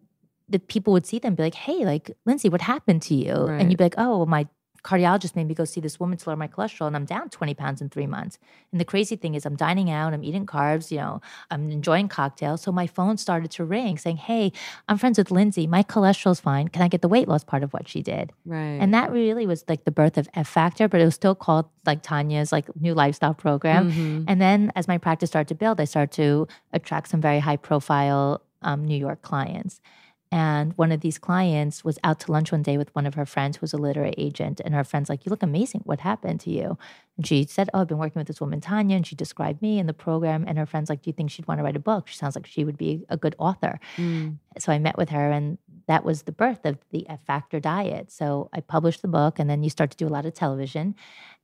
the 0.48 0.60
people 0.60 0.94
would 0.94 1.06
see 1.06 1.20
them 1.20 1.30
and 1.30 1.38
be 1.38 1.44
like, 1.44 1.56
"Hey, 1.56 1.86
like 1.86 2.12
Lindsay, 2.26 2.50
what 2.50 2.62
happened 2.62 3.02
to 3.04 3.16
you?" 3.16 3.34
Right. 3.34 3.60
And 3.60 3.72
you'd 3.72 3.78
be 3.78 3.84
like, 3.84 3.96
"Oh, 3.98 4.26
my 4.26 4.48
cardiologist 4.84 5.36
made 5.36 5.48
me 5.48 5.54
go 5.54 5.66
see 5.66 5.82
this 5.82 6.00
woman 6.00 6.18
to 6.18 6.30
lower 6.30 6.36
my 6.38 6.48
cholesterol 6.48 6.88
and 6.88 6.96
I'm 6.96 7.06
down 7.06 7.30
20 7.30 7.54
pounds 7.54 7.82
in 7.82 7.90
three 7.90 8.08
months. 8.08 8.38
And 8.72 8.80
the 8.80 8.86
crazy 8.86 9.16
thing 9.16 9.36
is 9.36 9.46
I'm 9.46 9.56
dining 9.56 9.90
out, 9.90 10.14
I'm 10.14 10.24
eating 10.24 10.46
carbs, 10.46 10.92
you 10.92 10.98
know, 10.98 11.22
I'm 11.52 11.70
enjoying 11.72 12.08
cocktails. 12.08 12.62
So 12.62 12.72
my 12.72 12.88
phone 12.88 13.18
started 13.18 13.52
to 13.52 13.66
ring 13.66 13.98
saying, 13.98 14.18
Hey, 14.18 14.52
I'm 14.88 14.98
friends 14.98 15.18
with 15.18 15.32
Lindsay. 15.32 15.68
My 15.68 15.84
cholesterol's 15.84 16.40
fine. 16.40 16.68
Can 16.68 16.82
I 16.82 16.88
get 16.88 17.02
the 17.02 17.08
weight 17.08 17.28
loss 17.28 17.44
part 17.44 17.64
of 17.64 17.72
what 17.74 17.88
she 17.88 18.02
did? 18.02 18.32
Right. 18.46 18.80
And 18.80 18.94
that 18.94 19.12
really 19.12 19.46
was 19.46 19.64
like 19.68 19.86
the 19.86 19.92
birth 19.92 20.18
of 20.18 20.30
F 20.34 20.48
Factor, 20.48 20.88
but 20.88 21.02
it 21.02 21.06
was 21.06 21.16
still 21.16 21.36
called 21.36 21.66
like 21.86 22.02
Tanya's 22.02 22.52
like 22.52 22.68
new 22.80 22.94
lifestyle 22.94 23.34
program. 23.34 23.92
Mhm. 23.92 24.26
And 24.28 24.42
then 24.42 24.72
as 24.76 24.88
my 24.88 24.98
practice 24.98 25.30
started 25.30 25.48
to 25.50 25.56
build, 25.56 25.80
I 25.80 25.86
started 25.86 26.12
to 26.16 26.48
attract 26.74 27.10
some 27.10 27.22
very 27.22 27.40
high 27.40 27.58
profile 27.58 28.42
um, 28.62 28.86
New 28.86 28.98
York 28.98 29.22
clients. 29.22 29.80
And 30.32 30.78
one 30.78 30.92
of 30.92 31.02
these 31.02 31.18
clients 31.18 31.84
was 31.84 31.98
out 32.04 32.20
to 32.22 32.32
lunch 32.32 32.52
one 32.52 32.62
day 32.62 32.78
with 32.78 32.94
one 32.94 33.08
of 33.08 33.16
her 33.16 33.26
friends 33.26 33.58
who 33.58 33.62
was 33.62 33.74
a 33.74 33.78
literary 33.78 34.14
agent. 34.16 34.62
And 34.64 34.76
her 34.76 34.84
friend's 34.84 35.10
like, 35.10 35.26
You 35.26 35.32
look 35.32 35.42
amazing. 35.42 35.82
What 35.86 36.02
happened 36.02 36.40
to 36.42 36.52
you? 36.52 36.78
And 37.18 37.26
she 37.26 37.46
said, 37.46 37.70
Oh, 37.74 37.82
I've 37.82 37.88
been 37.88 37.98
working 37.98 38.20
with 38.20 38.28
this 38.28 38.40
woman, 38.40 38.62
Tanya. 38.62 38.96
And 38.96 39.08
she 39.08 39.16
described 39.16 39.62
me 39.62 39.80
in 39.80 39.88
the 39.88 39.94
program. 39.94 40.46
And 40.48 40.60
her 40.60 40.68
friend's 40.68 40.90
like, 40.90 41.02
Do 41.02 41.10
you 41.10 41.14
think 41.14 41.32
she'd 41.32 41.48
want 41.48 41.60
to 41.60 41.64
write 41.64 41.76
a 41.76 41.80
book? 41.80 42.08
She 42.08 42.16
sounds 42.16 42.36
like 42.36 42.46
she 42.46 42.64
would 42.64 42.78
be 42.78 43.06
a 43.10 43.18
good 43.18 43.36
author. 43.40 43.80
Mm. 43.98 44.38
So 44.60 44.72
I 44.72 44.78
met 44.78 44.98
with 44.98 45.10
her, 45.10 45.32
and 45.32 45.58
that 45.88 46.04
was 46.04 46.24
the 46.24 46.32
birth 46.32 46.64
of 46.64 46.78
the 46.92 47.10
F 47.10 47.26
Factor 47.26 47.60
diet. 47.60 48.12
So 48.12 48.50
I 48.54 48.62
published 48.62 49.02
the 49.02 49.08
book, 49.08 49.40
and 49.40 49.50
then 49.50 49.64
you 49.64 49.72
start 49.72 49.90
to 49.92 49.98
do 49.98 50.08
a 50.08 50.10
lot 50.10 50.28
of 50.28 50.36
television. 50.36 50.96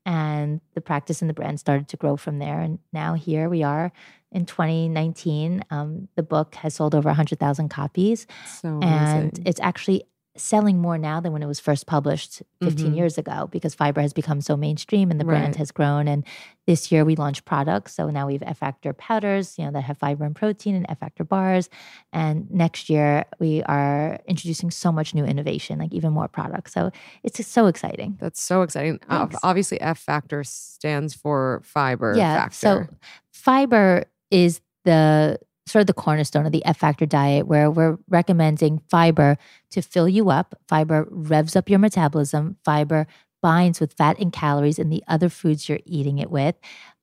And 0.05 0.61
the 0.75 0.81
practice 0.81 1.21
and 1.21 1.29
the 1.29 1.33
brand 1.33 1.59
started 1.59 1.87
to 1.87 1.97
grow 1.97 2.15
from 2.17 2.37
there. 2.37 2.59
And 2.59 2.77
now 2.93 3.15
here 3.15 3.49
we 3.49 3.63
are 3.63 3.91
in 4.35 4.45
2019. 4.45 5.63
Um, 5.71 6.07
the 6.15 6.23
book 6.23 6.55
has 6.55 6.75
sold 6.75 6.93
over 6.93 7.09
100,000 7.09 7.69
copies 7.69 8.27
So 8.61 8.79
and 8.81 9.39
it's 9.45 9.61
actually 9.61 10.03
selling 10.37 10.81
more 10.81 10.97
now 10.97 11.21
than 11.21 11.31
when 11.31 11.41
it 11.41 11.45
was 11.45 11.61
first 11.61 11.87
published 11.87 12.43
15 12.61 12.91
Mhm. 12.91 12.95
years 12.97 13.17
ago 13.17 13.47
because 13.55 13.73
fiber 13.73 14.01
has 14.01 14.11
become 14.11 14.41
so 14.41 14.57
mainstream 14.57 15.09
and 15.09 15.17
the 15.17 15.23
brand 15.23 15.45
Right. 15.53 15.55
has 15.55 15.71
grown 15.71 16.09
and 16.09 16.25
this 16.67 16.91
year 16.91 17.05
we 17.05 17.15
launched 17.15 17.45
products 17.45 17.93
so 17.95 18.09
now 18.09 18.27
we 18.27 18.33
have 18.33 18.43
f 18.45 18.57
factor 18.57 18.91
powders 18.91 19.57
you 19.57 19.63
know 19.63 19.71
that 19.71 19.83
have 19.89 19.97
fiber 19.97 20.25
and 20.25 20.35
protein 20.35 20.75
and 20.75 20.85
f 20.89 20.99
factor 20.99 21.23
bars 21.23 21.69
and 22.11 22.51
next 22.51 22.89
year 22.89 23.23
we 23.39 23.63
are 23.63 24.19
introducing 24.27 24.69
so 24.71 24.91
much 24.91 25.15
new 25.15 25.23
innovation 25.23 25.79
like 25.79 25.93
even 25.93 26.11
more 26.11 26.27
products 26.27 26.73
so 26.73 26.91
it's 27.23 27.37
just 27.37 27.53
so 27.53 27.67
exciting 27.67 28.17
That's 28.19 28.41
so 28.43 28.61
exciting. 28.61 28.99
Thanks. 29.09 29.37
Obviously, 29.41 29.79
F 29.79 29.99
factor 29.99 30.43
stands 30.43 31.13
for 31.13 31.61
fiber 31.63 32.13
yeah 32.17 32.35
factor. 32.35 32.55
so 32.57 32.87
fiber 33.31 34.03
is 34.31 34.61
the 34.83 35.39
sort 35.67 35.81
of 35.81 35.87
the 35.87 35.93
cornerstone 35.93 36.45
of 36.45 36.51
the 36.51 36.63
F 36.65 36.77
factor 36.77 37.05
diet 37.05 37.47
where 37.47 37.71
we're 37.71 37.97
recommending 38.07 38.79
fiber 38.89 39.37
to 39.71 39.81
fill 39.81 40.07
you 40.07 40.29
up. 40.29 40.59
Fiber 40.67 41.07
revs 41.09 41.55
up 41.55 41.69
your 41.69 41.79
metabolism. 41.79 42.57
Fiber 42.63 43.07
binds 43.41 43.79
with 43.79 43.93
fat 43.93 44.19
and 44.19 44.31
calories 44.31 44.79
in 44.79 44.89
the 44.89 45.03
other 45.07 45.29
foods 45.29 45.67
you're 45.67 45.79
eating 45.85 46.19
it 46.19 46.29
with. 46.29 46.55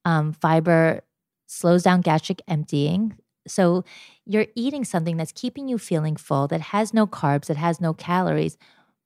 Um, 0.04 0.32
fiber 0.32 1.02
slows 1.46 1.82
down 1.82 2.00
gastric 2.00 2.40
emptying. 2.48 3.16
So 3.46 3.84
you're 4.24 4.46
eating 4.54 4.84
something 4.84 5.16
that's 5.16 5.32
keeping 5.32 5.68
you 5.68 5.78
feeling 5.78 6.16
full, 6.16 6.46
that 6.48 6.60
has 6.60 6.94
no 6.94 7.06
carbs, 7.06 7.46
that 7.46 7.56
has 7.56 7.80
no 7.80 7.92
calories, 7.92 8.56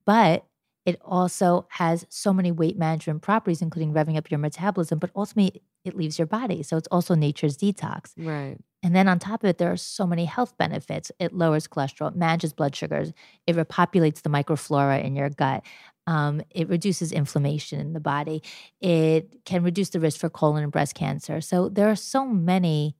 but 0.05 0.45
it 0.87 1.01
also 1.05 1.66
has 1.70 2.07
so 2.09 2.32
many 2.32 2.53
weight 2.53 2.78
management 2.78 3.20
properties, 3.20 3.61
including 3.61 3.93
revving 3.93 4.16
up 4.16 4.30
your 4.30 4.39
metabolism, 4.39 5.01
but 5.01 5.11
ultimately 5.16 5.62
it 5.84 5.97
leaves 5.97 6.18
your 6.18 6.26
body. 6.26 6.62
So 6.62 6.76
it's 6.76 6.89
also 6.89 7.14
nature's 7.14 7.57
detox. 7.57 8.12
right. 8.16 8.57
And 8.82 8.95
then 8.95 9.09
on 9.09 9.18
top 9.18 9.43
of 9.43 9.51
it, 9.51 9.59
there 9.59 9.72
are 9.72 9.76
so 9.76 10.07
many 10.07 10.26
health 10.26 10.57
benefits. 10.59 11.11
It 11.18 11.34
lowers 11.34 11.66
cholesterol, 11.66 12.12
it 12.12 12.16
manages 12.16 12.53
blood 12.53 12.76
sugars, 12.76 13.12
it 13.45 13.57
repopulates 13.57 14.22
the 14.22 14.30
microflora 14.30 15.03
in 15.03 15.16
your 15.16 15.28
gut. 15.28 15.64
Um, 16.07 16.41
it 16.51 16.68
reduces 16.68 17.11
inflammation 17.11 17.80
in 17.80 17.95
the 17.95 18.01
body. 18.01 18.45
It 18.80 19.45
can 19.45 19.64
reduce 19.64 19.89
the 19.89 19.99
risk 19.99 20.20
for 20.20 20.30
colon 20.30 20.62
and 20.62 20.70
breast 20.70 20.95
cancer. 20.95 21.41
So 21.41 21.68
there 21.68 21.89
are 21.89 21.97
so 21.97 22.24
many 22.24 22.95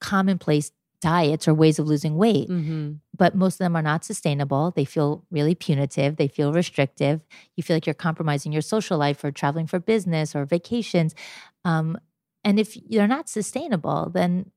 commonplace 0.00 0.70
diets 1.00 1.46
or 1.48 1.54
ways 1.54 1.78
of 1.78 1.86
losing 1.86 2.16
weight, 2.16 2.48
hmm 2.48 2.94
but 3.18 3.34
most 3.34 3.54
of 3.54 3.58
them 3.64 3.74
are 3.74 3.82
not 3.82 4.04
sustainable. 4.04 4.72
They 4.76 4.84
feel 4.84 5.24
really 5.30 5.54
punitive. 5.54 6.16
They 6.16 6.28
feel 6.28 6.52
restrictive. 6.52 7.24
You 7.56 7.62
feel 7.62 7.76
like 7.76 7.86
you're 7.86 7.94
compromising 7.94 8.52
your 8.52 8.60
social 8.60 8.98
life 8.98 9.24
or 9.24 9.30
traveling 9.30 9.66
for 9.66 9.80
business 9.80 10.36
or 10.36 10.44
vacations. 10.44 11.14
Um, 11.64 11.98
and 12.44 12.60
if 12.60 12.76
you're 12.76 13.06
not 13.06 13.30
sustainable, 13.30 14.10
then 14.12 14.50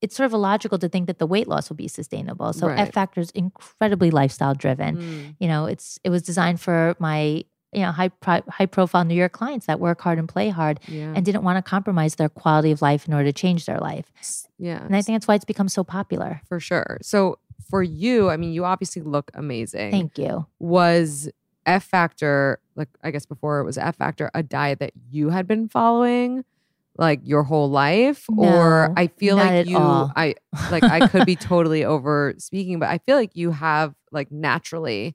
it's 0.00 0.16
sort 0.16 0.26
of 0.26 0.32
illogical 0.32 0.78
to 0.80 0.88
think 0.88 1.06
that 1.06 1.18
the 1.18 1.26
weight 1.26 1.46
loss 1.46 1.70
will 1.70 1.76
be 1.76 1.86
sustainable. 1.86 2.52
So 2.52 2.66
Right. 2.66 2.80
F 2.80 2.92
Factor 2.92 3.20
is 3.20 3.30
incredibly 3.30 4.10
lifestyle 4.10 4.54
driven. 4.54 4.96
Mm. 4.96 5.36
You 5.38 5.48
know, 5.48 5.66
it's 5.66 6.00
it 6.02 6.10
was 6.10 6.22
designed 6.22 6.60
for 6.60 6.96
my 6.98 7.44
you 7.72 7.80
know 7.82 7.90
high 7.92 8.08
pro- 8.08 8.42
high 8.48 8.66
profile 8.66 9.04
New 9.04 9.14
York 9.14 9.32
clients 9.32 9.66
that 9.66 9.80
work 9.80 10.00
hard 10.00 10.18
and 10.18 10.28
play 10.28 10.48
hard 10.50 10.78
Yeah. 10.88 11.12
and 11.16 11.24
didn't 11.24 11.42
want 11.42 11.56
to 11.56 11.62
compromise 11.68 12.16
their 12.16 12.28
quality 12.28 12.70
of 12.70 12.82
life 12.82 13.06
in 13.08 13.14
order 13.14 13.26
to 13.26 13.32
change 13.32 13.64
their 13.66 13.78
life. 13.78 14.12
yeah. 14.58 14.82
And 14.84 14.94
I 14.94 15.02
think 15.02 15.14
that's 15.16 15.26
why 15.28 15.34
it's 15.36 15.44
become 15.44 15.68
so 15.68 15.82
popular. 15.84 16.40
for 16.48 16.60
sure. 16.60 16.98
So 17.02 17.38
for 17.70 17.82
you, 17.82 18.28
I 18.28 18.36
mean, 18.36 18.52
you 18.52 18.64
obviously 18.64 19.00
look 19.02 19.30
amazing. 19.34 19.90
Thank 19.90 20.18
you. 20.18 20.46
was 20.58 21.30
F 21.64 21.84
Factor, 21.84 22.58
like 22.76 22.88
I 23.02 23.10
guess 23.10 23.24
before 23.24 23.60
it 23.60 23.64
was 23.64 23.78
F 23.78 23.96
Factor, 23.96 24.30
a 24.34 24.42
diet 24.42 24.80
that 24.80 24.92
you 25.10 25.30
had 25.30 25.46
been 25.46 25.68
following 25.68 26.44
like 26.98 27.20
your 27.24 27.42
whole 27.44 27.70
life? 27.70 28.26
or 28.36 28.92
I 28.98 29.06
feel 29.06 29.36
like 29.36 29.66
you 29.66 29.78
all. 29.78 30.12
I 30.14 30.34
like 30.70 30.82
I 30.82 31.06
could 31.12 31.24
be 31.24 31.36
totally 31.36 31.84
over 31.84 32.34
speaking, 32.36 32.78
but 32.78 32.90
I 32.90 32.98
feel 32.98 33.16
like 33.16 33.34
you 33.36 33.50
have 33.52 33.94
like 34.10 34.30
naturally 34.30 35.14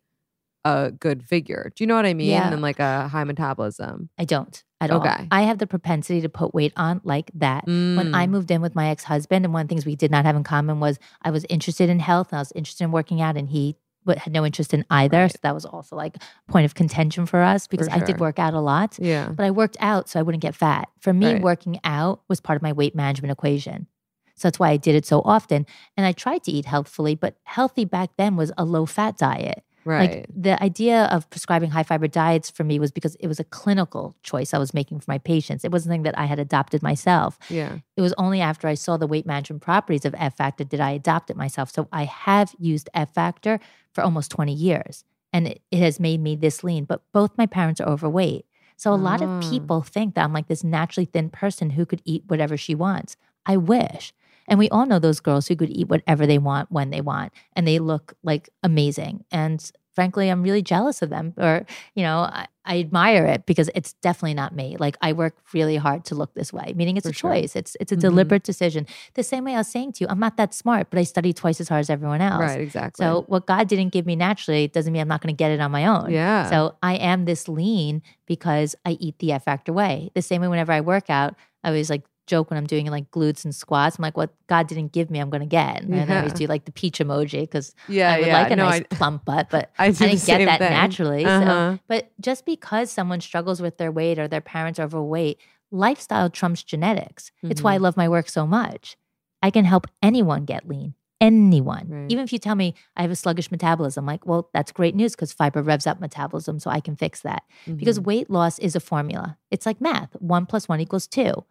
a 0.68 0.92
good 0.92 1.24
figure. 1.24 1.72
Do 1.76 1.84
you 1.84 1.88
know 1.88 1.96
what 1.96 2.06
I 2.06 2.14
mean? 2.14 2.30
Yeah. 2.30 2.52
And 2.52 2.62
like 2.62 2.80
a 2.80 3.08
high 3.08 3.24
metabolism. 3.24 4.10
I 4.18 4.26
don't 4.26 4.64
at 4.82 4.92
all. 4.92 5.00
Okay. 5.02 5.28
I 5.32 5.42
have 5.44 5.58
the 5.58 5.68
propensity 5.68 6.22
to 6.22 6.30
put 6.30 6.54
weight 6.54 6.74
on 6.76 7.02
like 7.04 7.32
that. 7.36 7.66
When 7.66 8.14
I 8.14 8.28
Mm. 8.28 8.30
moved 8.30 8.52
in 8.52 8.62
with 8.62 8.76
my 8.76 8.90
ex 8.90 9.04
husband, 9.06 9.46
and 9.46 9.54
one 9.54 9.62
of 9.64 9.68
the 9.68 9.74
things 9.74 9.86
we 9.86 9.96
did 9.96 10.12
not 10.12 10.26
have 10.26 10.36
in 10.36 10.44
common 10.44 10.80
was 10.80 11.00
I 11.22 11.32
was 11.32 11.46
interested 11.50 11.90
in 11.90 12.00
health 12.00 12.28
and 12.32 12.38
I 12.38 12.42
was 12.42 12.52
interested 12.54 12.84
in 12.84 12.92
working 12.92 13.22
out, 13.22 13.38
and 13.38 13.50
he 13.50 13.76
had 14.08 14.32
no 14.32 14.46
interest 14.46 14.74
in 14.74 14.86
either. 14.90 15.24
Right. 15.24 15.32
So 15.32 15.40
that 15.42 15.54
was 15.54 15.66
also 15.66 15.96
like 15.98 16.16
a 16.16 16.52
point 16.52 16.64
of 16.66 16.76
contention 16.76 17.26
for 17.26 17.42
us 17.42 17.68
because 17.68 17.90
I 17.90 17.98
sure. 17.98 18.08
did 18.08 18.20
work 18.22 18.40
out 18.40 18.54
a 18.54 18.62
lot, 18.62 18.98
Yeah. 19.00 19.28
but 19.36 19.44
I 19.46 19.52
worked 19.52 19.76
out 19.82 20.08
so 20.08 20.18
I 20.18 20.24
wouldn't 20.24 20.42
get 20.42 20.56
fat. 20.56 20.88
For 21.02 21.12
me, 21.12 21.34
Right. 21.34 21.42
working 21.42 21.80
out 21.84 22.22
was 22.30 22.40
part 22.40 22.56
of 22.56 22.62
my 22.62 22.72
weight 22.72 22.96
management 22.96 23.34
equation. 23.34 23.88
So 24.36 24.48
that's 24.48 24.60
why 24.60 24.70
I 24.70 24.78
did 24.78 24.96
it 24.96 25.06
so 25.06 25.22
often. 25.26 25.66
And 25.98 26.06
I 26.06 26.14
tried 26.14 26.44
to 26.44 26.52
eat 26.52 26.66
healthfully, 26.66 27.16
but 27.16 27.36
healthy 27.44 27.84
back 27.84 28.12
then 28.18 28.36
was 28.38 28.52
a 28.58 28.64
low 28.64 28.86
fat 28.86 29.18
diet. 29.18 29.64
Right. 29.88 30.10
Like 30.12 30.26
the 30.36 30.62
idea 30.62 31.06
of 31.06 31.30
prescribing 31.30 31.70
high 31.72 31.84
fiber 31.84 32.08
diets 32.08 32.50
for 32.52 32.64
me 32.64 32.78
was 32.78 32.92
because 32.92 33.16
it 33.16 33.28
was 33.28 33.40
a 33.40 33.44
clinical 33.46 34.16
choice 34.22 34.54
I 34.54 34.58
was 34.58 34.74
making 34.74 35.00
for 35.00 35.10
my 35.10 35.18
patients. 35.18 35.64
It 35.64 35.72
wasn't 35.72 35.92
something 35.92 36.04
that 36.04 36.18
I 36.20 36.26
had 36.26 36.40
adopted 36.40 36.84
myself. 36.84 37.40
yeah. 37.50 37.78
It 37.96 38.02
was 38.02 38.14
only 38.18 38.42
after 38.42 38.68
I 38.68 38.74
saw 38.76 38.98
the 38.98 39.08
weight 39.08 39.26
management 39.26 39.62
properties 39.62 40.06
of 40.06 40.14
F 40.18 40.36
Factor 40.38 40.64
did 40.64 40.80
I 40.82 40.92
adopt 40.92 41.30
it 41.32 41.38
myself. 41.38 41.72
So 41.72 41.88
I 41.92 42.04
have 42.04 42.54
used 42.60 42.90
F 42.94 43.14
Factor 43.14 43.60
for 43.94 44.04
almost 44.04 44.30
20 44.32 44.54
years 44.54 45.04
and 45.34 45.48
it, 45.48 45.62
it 45.72 45.80
has 45.80 46.00
made 46.00 46.20
me 46.22 46.36
this 46.36 46.64
lean. 46.64 46.84
But 46.86 47.02
both 47.14 47.38
my 47.38 47.46
parents 47.46 47.80
are 47.82 47.88
overweight. 47.90 48.46
So 48.76 48.94
a 48.94 48.96
lot 49.10 49.22
Ah. 49.24 49.26
of 49.40 49.50
people 49.50 49.82
think 49.82 50.14
that 50.16 50.24
I'm 50.26 50.34
like 50.34 50.48
this 50.48 50.64
naturally 50.64 51.06
thin 51.06 51.30
person 51.32 51.72
who 51.72 51.86
could 51.86 52.02
eat 52.06 52.24
whatever 52.28 52.58
she 52.58 52.76
wants. 52.76 53.16
I 53.46 53.58
wish. 53.58 54.14
And 54.48 54.58
we 54.60 54.70
all 54.70 54.86
know 54.86 55.00
those 55.00 55.20
girls 55.20 55.48
who 55.48 55.56
could 55.56 55.70
eat 55.70 55.88
whatever 55.90 56.26
they 56.26 56.38
want 56.38 56.72
when 56.72 56.90
they 56.90 57.02
want 57.02 57.34
and 57.54 57.68
they 57.68 57.80
look 57.80 58.14
like 58.24 58.50
amazing. 58.64 59.26
And 59.32 59.70
frankly, 59.94 60.30
I'm 60.30 60.44
really 60.44 60.62
jealous 60.62 61.02
of 61.02 61.10
them 61.10 61.34
or, 61.38 61.66
you 61.96 62.04
know, 62.04 62.20
I, 62.20 62.48
I 62.66 62.80
admire 62.80 63.26
it 63.26 63.48
because 63.48 63.70
it's 63.74 63.94
definitely 63.94 64.36
not 64.36 64.54
me. 64.56 64.78
Like 64.80 64.96
I 65.02 65.12
work 65.14 65.36
really 65.54 65.76
hard 65.78 66.06
to 66.06 66.16
look 66.16 66.36
this 66.36 66.54
way, 66.54 66.74
meaning 66.76 66.98
it's 66.98 67.08
For 67.08 67.12
a 67.12 67.14
sure. 67.14 67.34
choice. 67.34 67.56
It's 67.56 67.76
it's 67.80 67.92
a 67.92 67.96
Mhm. 67.96 68.02
deliberate 68.02 68.44
decision. 68.44 68.86
The 69.16 69.24
same 69.24 69.44
way 69.46 69.56
I 69.56 69.58
was 69.58 69.68
saying 69.68 69.94
to 69.94 70.04
you, 70.04 70.08
I'm 70.10 70.20
not 70.20 70.38
that 70.38 70.54
smart, 70.54 70.92
but 70.92 71.00
I 71.00 71.04
study 71.04 71.34
twice 71.34 71.60
as 71.60 71.68
hard 71.70 71.80
as 71.80 71.90
everyone 71.90 72.22
else. 72.22 72.42
Right. 72.42 72.62
Exactly. 72.62 73.04
So 73.04 73.24
what 73.28 73.48
God 73.48 73.68
didn't 73.68 73.90
give 73.90 74.06
me 74.06 74.16
naturally 74.16 74.68
doesn't 74.68 74.94
mean 74.94 75.02
I'm 75.02 75.08
not 75.08 75.22
going 75.22 75.34
to 75.34 75.38
get 75.38 75.50
it 75.52 75.60
on 75.60 75.72
my 75.72 75.86
own. 75.88 76.12
yeah. 76.12 76.48
So 76.50 76.76
I 76.84 76.96
am 76.98 77.26
this 77.26 77.48
lean 77.48 78.04
because 78.28 78.76
I 78.86 78.92
eat 79.00 79.18
the 79.20 79.32
F 79.32 79.46
factor 79.46 79.74
way. 79.74 80.12
The 80.14 80.22
same 80.22 80.42
way 80.42 80.48
whenever 80.48 80.72
I 80.74 80.82
work 80.82 81.10
out, 81.10 81.34
I 81.64 81.70
always 81.70 81.90
like 81.90 82.04
joke 82.28 82.52
when 82.52 82.58
I'm 82.58 82.68
doing 82.68 82.86
like 82.88 83.10
glutes 83.12 83.44
and 83.46 83.56
squats. 83.56 83.98
I'm 83.98 84.04
like, 84.04 84.16
what 84.18 84.30
God 84.48 84.68
didn't 84.68 84.92
give 84.92 85.10
me, 85.10 85.20
I'm 85.20 85.32
to 85.32 85.46
get. 85.46 85.82
And 85.82 86.12
I 86.12 86.18
always 86.18 86.34
do 86.34 86.46
like 86.46 86.66
the 86.66 86.72
peach 86.72 87.00
emoji 87.00 87.42
because 87.42 87.74
yeah. 87.88 88.14
I 88.14 88.20
would 88.20 88.28
yeah. 88.28 88.42
like 88.42 88.52
a 88.52 88.56
no, 88.56 88.66
nice 88.66 88.82
I, 88.92 88.96
plump 88.96 89.26
butt, 89.26 89.50
but 89.50 89.72
I, 89.80 89.86
I, 89.88 89.92
didn't 89.92 90.26
get 90.26 90.46
that 90.46 90.60
thing. 90.60 90.70
naturally. 90.70 91.26
Uh-huh. 91.26 91.78
but 91.88 92.12
just 92.22 92.46
because 92.46 92.92
someone 92.92 93.22
struggles 93.22 93.62
with 93.62 93.78
their 93.78 93.92
weight 93.92 94.20
or 94.20 94.28
their 94.28 94.42
parents 94.42 94.80
are 94.80 94.84
overweight, 94.84 95.40
lifestyle 95.72 96.30
trumps 96.30 96.64
genetics. 96.64 97.32
It's 97.44 97.62
why 97.64 97.74
I 97.74 97.78
Mhm. 97.78 97.82
love 97.82 97.98
my 97.98 98.08
work 98.10 98.30
so 98.30 98.46
much. 98.46 98.98
I 99.42 99.50
can 99.50 99.66
help 99.66 99.88
anyone 100.02 100.46
get 100.46 100.68
lean, 100.68 100.96
anyone. 101.22 101.88
Right. 101.90 102.12
Even 102.12 102.24
if 102.24 102.34
you 102.34 102.40
tell 102.40 102.56
me 102.56 102.74
I 102.96 103.02
have 103.04 103.12
a 103.12 103.16
sluggish 103.16 103.52
metabolism, 103.52 104.06
like, 104.06 104.26
well, 104.26 104.50
that's 104.54 104.72
great 104.72 104.96
news 104.96 105.16
because 105.16 105.32
fiber 105.34 105.62
revs 105.62 105.86
up 105.88 106.00
metabolism, 106.00 106.60
so 106.60 106.70
I 106.72 106.80
can 106.80 106.96
fix 106.96 107.22
that. 107.22 107.44
Because 107.66 108.00
Mhm. 108.00 108.06
weight 108.06 108.30
loss 108.30 108.60
is 108.60 108.76
a 108.76 108.80
formula. 108.80 109.38
It's 109.52 109.66
like 109.66 109.80
math. 109.82 110.14
One 110.20 110.46
plus 110.46 110.68
one 110.68 110.80
equals 110.82 111.08
two. 111.08 111.44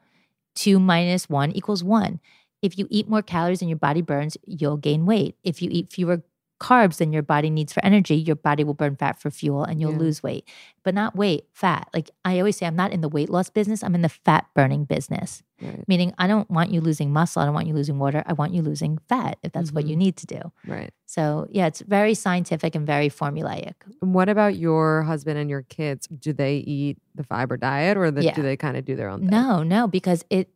Two 0.56 0.80
minus 0.80 1.28
one 1.28 1.52
equals 1.52 1.84
one. 1.84 2.20
If 2.62 2.78
you 2.78 2.88
eat 2.90 3.08
more 3.08 3.22
calories 3.22 3.60
than 3.60 3.68
your 3.68 3.78
body 3.78 4.02
burns, 4.02 4.36
you'll 4.46 4.78
gain 4.78 5.06
weight. 5.06 5.36
If 5.44 5.62
you 5.62 5.70
eat 5.72 5.92
fewer 5.92 6.24
carbs 6.58 6.96
than 6.98 7.12
your 7.12 7.22
body 7.22 7.50
needs 7.50 7.72
for 7.72 7.84
energy, 7.84 8.14
your 8.14 8.36
body 8.36 8.64
will 8.64 8.74
burn 8.74 8.96
fat 8.96 9.18
for 9.20 9.30
fuel 9.30 9.62
and 9.62 9.80
you'll 9.80 9.92
Yeah. 9.92 9.98
lose 9.98 10.22
weight. 10.22 10.48
But 10.82 10.94
not 10.94 11.14
weight, 11.14 11.44
fat. 11.52 11.88
Like 11.92 12.10
I 12.24 12.38
always 12.38 12.56
say, 12.56 12.66
I'm 12.66 12.76
not 12.76 12.92
in 12.92 13.00
the 13.02 13.08
weight 13.08 13.28
loss 13.28 13.50
business, 13.50 13.82
I'm 13.84 13.94
in 13.94 14.02
the 14.02 14.08
fat 14.08 14.46
burning 14.54 14.84
business. 14.84 15.42
right, 15.62 15.86
Meaning, 15.88 16.12
I 16.18 16.26
don't 16.26 16.50
want 16.50 16.70
you 16.70 16.80
losing 16.82 17.12
muscle. 17.12 17.40
I 17.40 17.46
don't 17.46 17.54
want 17.54 17.66
you 17.66 17.72
losing 17.74 17.98
water. 17.98 18.22
I 18.26 18.34
want 18.34 18.52
you 18.52 18.60
losing 18.62 18.98
fat 19.08 19.38
if 19.42 19.52
that's 19.52 19.72
what 19.72 19.86
you 19.86 19.94
Mhm. 19.96 19.98
need 19.98 20.16
to 20.18 20.26
do. 20.26 20.52
right. 20.66 20.92
So, 21.06 21.46
yeah, 21.50 21.66
it's 21.66 21.80
very 21.80 22.12
scientific 22.14 22.74
and 22.74 22.86
very 22.86 23.08
formulaic. 23.08 23.72
And 24.02 24.12
what 24.12 24.28
about 24.28 24.56
your 24.56 25.02
husband 25.04 25.38
and 25.38 25.48
your 25.48 25.62
kids? 25.62 26.08
Do 26.08 26.32
they 26.34 26.56
eat 26.58 26.98
the 27.14 27.22
fiber 27.24 27.56
diet, 27.56 27.96
or 27.96 28.10
the, 28.10 28.22
Yeah. 28.24 28.34
do 28.34 28.42
they 28.42 28.56
kind 28.56 28.76
of 28.76 28.84
do 28.84 28.96
their 28.96 29.08
own 29.08 29.20
thing? 29.20 29.30
No, 29.30 29.62
no, 29.62 29.88
because 29.88 30.24
it 30.30 30.48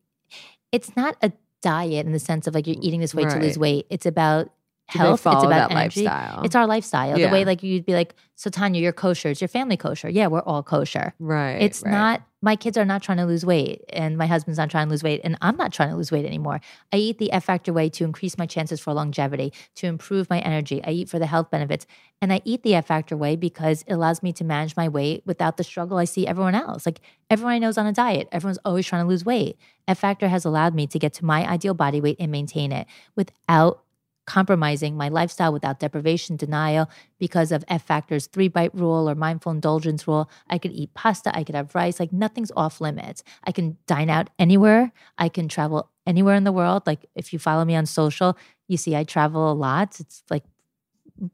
it's 0.73 0.95
not 0.97 1.17
a 1.23 1.33
diet 1.63 2.07
in 2.07 2.13
the 2.13 2.19
sense 2.19 2.47
of 2.47 2.55
like 2.55 2.67
you're 2.67 2.77
eating 2.81 3.01
this 3.01 3.15
way 3.15 3.25
to 3.25 3.39
lose 3.39 3.59
weight. 3.59 3.87
It's 3.91 4.07
about 4.07 4.51
health. 4.93 5.21
It's 5.21 5.23
about 5.23 5.49
that 5.49 5.71
energy. 5.71 6.05
lifestyle. 6.05 6.43
It's 6.43 6.55
our 6.55 6.67
lifestyle. 6.67 7.17
The 7.17 7.29
way 7.29 7.45
like 7.45 7.63
you'd 7.63 7.87
be 7.87 7.95
like, 7.95 8.15
so 8.41 8.49
Tanya, 8.49 8.81
you're 8.81 8.93
kosher. 8.93 9.29
Is 9.29 9.41
your 9.41 9.49
family 9.49 9.77
kosher? 9.77 10.09
Yeah, 10.09 10.29
we're 10.29 10.41
all 10.41 10.63
kosher. 10.63 11.13
right. 11.19 11.61
It's 11.61 11.83
right. 11.83 11.91
not. 11.91 12.23
My 12.43 12.57
kids 12.57 12.79
are 12.79 12.87
not 12.87 13.03
trying 13.03 13.19
to 13.19 13.27
lose 13.27 13.45
weight, 13.45 13.85
and 13.91 14.17
my 14.17 14.27
husband's 14.27 14.57
not 14.57 14.71
trying 14.71 14.87
to 14.87 14.91
lose 14.91 15.03
weight, 15.03 15.21
and 15.25 15.37
I'm 15.43 15.59
not 15.59 15.75
trying 15.75 15.91
to 15.91 15.97
lose 15.97 16.11
weight 16.11 16.25
anymore. 16.25 16.63
I 16.91 16.97
eat 16.97 17.19
the 17.19 17.33
F 17.33 17.45
Factor 17.45 17.71
way 17.71 17.91
to 17.91 18.05
increase 18.05 18.39
my 18.39 18.47
chances 18.47 18.81
for 18.81 18.95
longevity, 18.95 19.53
to 19.75 19.87
improve 19.87 20.31
my 20.31 20.39
energy. 20.39 20.83
I 20.83 20.93
eat 20.93 21.11
for 21.11 21.19
the 21.19 21.27
health 21.27 21.51
benefits, 21.51 21.87
and 22.23 22.33
I 22.33 22.41
eat 22.47 22.63
the 22.63 22.75
F 22.75 22.87
Factor 22.87 23.15
way 23.15 23.37
because 23.37 23.85
it 23.87 23.93
allows 23.93 24.23
me 24.23 24.33
to 24.33 24.45
manage 24.45 24.75
my 24.75 24.89
weight 24.89 25.23
without 25.27 25.59
the 25.59 25.65
struggle 25.65 25.99
I 25.99 26.05
see 26.07 26.27
everyone 26.27 26.55
else. 26.55 26.87
Like 26.87 27.01
everyone 27.29 27.53
I 27.53 27.59
know 27.59 27.69
is 27.69 27.77
on 27.77 27.87
a 27.87 27.93
diet. 27.93 28.27
Everyone's 28.33 28.59
always 28.65 28.87
trying 28.87 29.05
to 29.05 29.09
lose 29.09 29.23
weight. 29.23 29.59
F 29.87 29.99
Factor 29.99 30.29
has 30.29 30.47
allowed 30.47 30.75
me 30.75 30.87
to 30.87 30.99
get 30.99 31.13
to 31.15 31.27
my 31.27 31.47
ideal 31.47 31.75
body 31.75 32.01
weight 32.01 32.17
and 32.19 32.33
maintain 32.33 32.73
it 32.73 32.87
without 33.17 33.83
compromising 34.27 34.97
my 34.97 35.09
lifestyle 35.09 35.53
without 35.53 35.81
deprivation, 35.81 36.37
denial, 36.37 36.89
because 37.19 37.51
of 37.53 37.65
F 37.69 37.83
Factor's 37.85 38.27
three 38.27 38.49
bite 38.49 38.75
rule 38.75 39.09
or 39.09 39.15
mindful 39.15 39.53
indulgence 39.53 40.07
rule. 40.07 40.31
I 40.49 40.59
could 40.59 40.73
eat 40.73 40.95
pasta, 40.95 41.37
I 41.37 41.43
could 41.45 41.55
have 41.55 41.75
rice, 41.75 41.99
like 41.99 42.13
nothing's 42.13 42.53
off 42.57 42.81
limits. 42.81 43.25
I 43.45 43.53
can 43.53 43.77
dine 43.87 44.11
out 44.11 44.31
anywhere, 44.39 44.93
I 45.19 45.29
can 45.29 45.49
travel 45.49 45.91
anywhere 46.07 46.37
in 46.37 46.45
the 46.45 46.53
world. 46.53 46.85
Like 46.87 47.07
if 47.15 47.33
you 47.33 47.39
follow 47.39 47.65
me 47.65 47.75
on 47.75 47.87
social, 47.87 48.37
you 48.69 48.77
see 48.77 48.95
I 48.95 49.05
travel 49.05 49.51
a 49.51 49.55
lot. 49.55 49.99
It's 50.01 50.23
like 50.31 50.45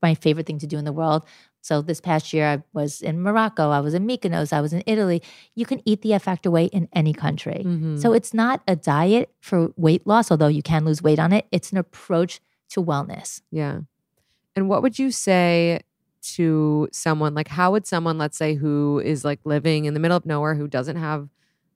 my 0.03 0.15
favorite 0.15 0.47
thing 0.47 0.59
to 0.59 0.67
do 0.67 0.79
in 0.79 0.85
the 0.85 0.93
world. 0.93 1.25
So 1.61 1.83
this 1.83 2.01
past 2.01 2.33
year, 2.33 2.47
I 2.47 2.63
was 2.73 3.03
in 3.03 3.21
Morocco, 3.21 3.71
I 3.71 3.81
was 3.81 3.93
in 3.93 4.07
Mykonos, 4.07 4.53
I 4.53 4.61
was 4.61 4.73
in 4.73 4.85
Italy. 4.87 5.21
You 5.57 5.67
can 5.67 5.83
eat 5.85 6.03
the 6.03 6.15
F 6.15 6.23
Factor 6.23 6.51
way 6.51 6.67
in 6.67 6.89
any 6.93 7.13
country. 7.13 7.65
Mhm. 7.67 8.01
So 8.01 8.13
it's 8.13 8.33
not 8.33 8.63
a 8.69 8.77
diet 8.77 9.31
for 9.41 9.73
weight 9.77 10.07
loss, 10.07 10.31
although 10.31 10.47
you 10.47 10.63
can 10.63 10.85
lose 10.85 11.03
weight 11.03 11.19
on 11.19 11.33
it. 11.33 11.47
It's 11.51 11.73
an 11.73 11.79
approach 11.79 12.41
to 12.71 12.83
wellness. 12.83 13.41
Yeah. 13.51 13.81
And 14.55 14.69
what 14.69 14.83
would 14.83 14.99
you 14.99 15.11
say 15.11 15.81
to 16.35 16.89
someone 16.93 17.35
like 17.35 17.47
how 17.49 17.71
would 17.71 17.87
someone 17.87 18.19
let's 18.19 18.37
say 18.37 18.55
who 18.55 19.01
is 19.05 19.25
like 19.25 19.39
living 19.45 19.85
in 19.85 19.95
the 19.95 20.01
middle 20.01 20.17
of 20.17 20.27
nowhere 20.27 20.57
who 20.57 20.67
doesn't 20.67 20.97
have 20.97 21.29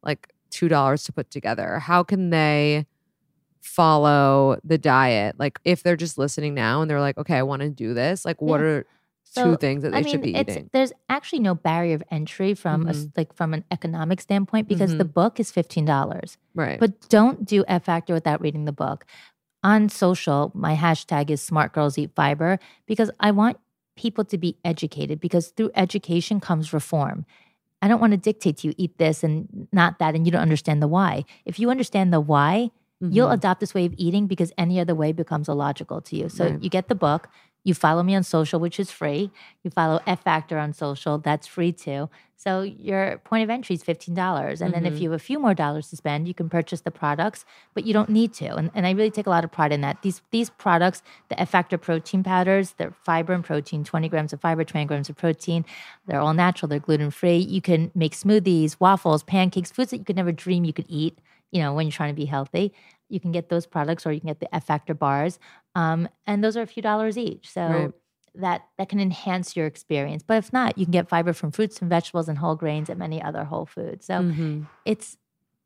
like 0.02 0.32
$2 0.50 1.04
to 1.04 1.12
put 1.12 1.30
together 1.30 1.78
how 1.78 2.02
can 2.02 2.30
they 2.30 2.84
follow 3.60 4.58
the 4.64 4.78
diet 4.78 5.36
like 5.38 5.60
if 5.64 5.82
they're 5.82 5.96
just 5.96 6.18
listening 6.18 6.54
now 6.54 6.80
and 6.82 6.90
they're 6.90 7.00
like 7.00 7.18
okay 7.18 7.36
I 7.36 7.42
want 7.42 7.62
to 7.62 7.68
do 7.70 7.94
this 7.94 8.24
like 8.24 8.40
what 8.40 8.60
Yeah. 8.60 8.66
are 8.66 8.86
So, 9.22 9.44
two 9.52 9.56
things 9.58 9.82
that 9.84 9.90
they 9.92 9.98
I 9.98 10.02
mean, 10.02 10.10
should 10.10 10.22
be 10.22 10.36
eating 10.36 10.70
there's 10.72 10.92
actually 11.08 11.40
no 11.40 11.54
barrier 11.54 11.94
of 11.94 12.02
entry 12.10 12.54
from 12.54 12.86
a 12.86 12.90
s 12.90 13.04
Mhm. 13.04 13.12
like 13.18 13.32
from 13.34 13.54
an 13.54 13.62
economic 13.70 14.20
standpoint 14.20 14.66
because 14.66 14.96
the 14.96 15.04
Mhm. 15.04 15.12
book 15.14 15.38
is 15.38 15.52
fifteen 15.52 15.84
dollars. 15.84 16.36
right 16.54 16.80
But 16.80 17.08
don't 17.08 17.44
do 17.44 17.64
F 17.68 17.84
Factor 17.84 18.12
without 18.14 18.40
reading 18.40 18.64
the 18.64 18.72
book. 18.72 19.04
On 19.62 19.88
social, 19.90 20.50
my 20.54 20.74
hashtag 20.74 21.28
is 21.28 21.42
Smart 21.42 21.72
Girls 21.74 21.98
Eat 21.98 22.12
Fiber 22.16 22.58
because 22.86 23.10
I 23.20 23.30
want 23.30 23.58
people 23.94 24.24
to 24.24 24.38
be 24.38 24.56
educated 24.64 25.20
because 25.20 25.48
through 25.48 25.70
education 25.74 26.40
comes 26.40 26.72
reform. 26.72 27.26
I 27.82 27.88
don't 27.88 28.00
want 28.00 28.12
to 28.12 28.16
dictate 28.16 28.58
to 28.58 28.68
you 28.68 28.74
eat 28.78 28.96
this 28.96 29.22
and 29.22 29.68
not 29.72 29.98
that, 29.98 30.14
and 30.14 30.26
you 30.26 30.32
don't 30.32 30.40
understand 30.40 30.80
the 30.82 30.88
why. 30.88 31.24
If 31.44 31.58
you 31.58 31.70
understand 31.70 32.12
the 32.12 32.20
why, 32.20 32.70
you'll 33.00 33.28
Mhm. 33.28 33.34
adopt 33.34 33.60
this 33.60 33.74
way 33.74 33.84
of 33.86 33.94
eating 33.98 34.26
because 34.26 34.52
any 34.56 34.80
other 34.80 34.94
way 34.94 35.12
becomes 35.12 35.48
illogical 35.48 36.00
to 36.02 36.16
you. 36.16 36.28
So 36.30 36.44
Right. 36.44 36.62
you 36.62 36.70
get 36.70 36.88
the 36.88 36.94
book, 36.94 37.28
you 37.64 37.74
follow 37.74 38.02
me 38.02 38.14
on 38.14 38.22
social, 38.22 38.58
which 38.60 38.80
is 38.80 38.90
free. 38.90 39.30
You 39.62 39.70
follow 39.70 40.00
F 40.06 40.22
Factor 40.22 40.58
on 40.58 40.72
social, 40.72 41.18
that's 41.18 41.46
free 41.46 41.72
too. 41.72 42.08
So 42.36 42.62
your 42.62 43.18
point 43.18 43.44
of 43.44 43.50
entry 43.50 43.74
is 43.76 43.82
$15. 43.82 44.62
And 44.62 44.72
then 44.72 44.86
if 44.86 44.94
Mhm. 44.94 45.00
you 45.00 45.10
have 45.10 45.20
a 45.20 45.22
few 45.22 45.38
more 45.38 45.52
dollars 45.52 45.90
to 45.90 45.96
spend, 45.96 46.26
you 46.26 46.32
can 46.32 46.48
purchase 46.48 46.80
the 46.80 46.90
products, 46.90 47.44
but 47.74 47.84
you 47.84 47.92
don't 47.92 48.08
need 48.08 48.32
to. 48.34 48.54
And, 48.56 48.70
and 48.74 48.86
I 48.86 48.92
really 48.92 49.10
take 49.10 49.26
a 49.26 49.30
lot 49.30 49.44
of 49.44 49.52
pride 49.52 49.72
in 49.72 49.82
that. 49.82 50.00
These 50.00 50.22
these 50.30 50.48
products, 50.48 51.02
the 51.28 51.38
F 51.38 51.50
Factor 51.50 51.76
protein 51.76 52.22
powders, 52.22 52.72
they're 52.78 52.92
fiber 53.04 53.34
and 53.34 53.44
protein, 53.44 53.84
20 53.84 54.08
grams 54.08 54.32
of 54.32 54.40
fiber, 54.40 54.64
20 54.64 54.86
grams 54.86 55.10
of 55.10 55.16
protein. 55.16 55.66
They're 56.06 56.20
all 56.20 56.32
natural, 56.32 56.68
they're 56.70 56.78
gluten 56.78 57.10
free. 57.10 57.36
You 57.36 57.60
can 57.60 57.90
make 57.94 58.14
smoothies, 58.14 58.76
waffles, 58.80 59.22
pancakes, 59.22 59.70
foods 59.70 59.90
that 59.90 59.98
you 59.98 60.04
could 60.04 60.16
never 60.16 60.32
dream 60.32 60.64
you 60.64 60.72
could 60.72 60.86
eat, 60.88 61.18
you 61.52 61.60
know, 61.60 61.72
when 61.74 61.86
you're 61.86 61.92
trying 61.92 62.14
to 62.14 62.20
be 62.20 62.26
healthy. 62.26 62.72
You 63.08 63.18
can 63.20 63.32
get 63.32 63.48
those 63.48 63.66
products 63.66 64.06
or 64.06 64.12
you 64.12 64.20
can 64.20 64.28
get 64.28 64.40
the 64.40 64.54
F 64.54 64.66
Factor 64.66 64.94
bars. 64.94 65.38
Um, 65.74 66.08
and 66.26 66.44
those 66.44 66.56
are 66.56 66.62
a 66.62 66.66
few 66.66 66.82
dollars 66.82 67.18
each. 67.18 67.50
So 67.50 67.62
Right. 67.62 67.90
that 68.36 68.62
that 68.78 68.88
can 68.88 69.00
enhance 69.00 69.56
your 69.56 69.66
experience. 69.66 70.22
But 70.22 70.38
if 70.38 70.52
not, 70.52 70.78
you 70.78 70.84
can 70.86 70.92
get 70.92 71.08
fiber 71.08 71.32
from 71.32 71.50
fruits 71.50 71.80
and 71.80 71.90
vegetables 71.90 72.28
and 72.28 72.38
whole 72.38 72.54
grains 72.54 72.88
and 72.88 72.98
many 72.98 73.20
other 73.20 73.44
whole 73.44 73.66
foods. 73.66 74.06
So 74.06 74.22
Mhm. 74.22 74.66
it's 74.84 75.16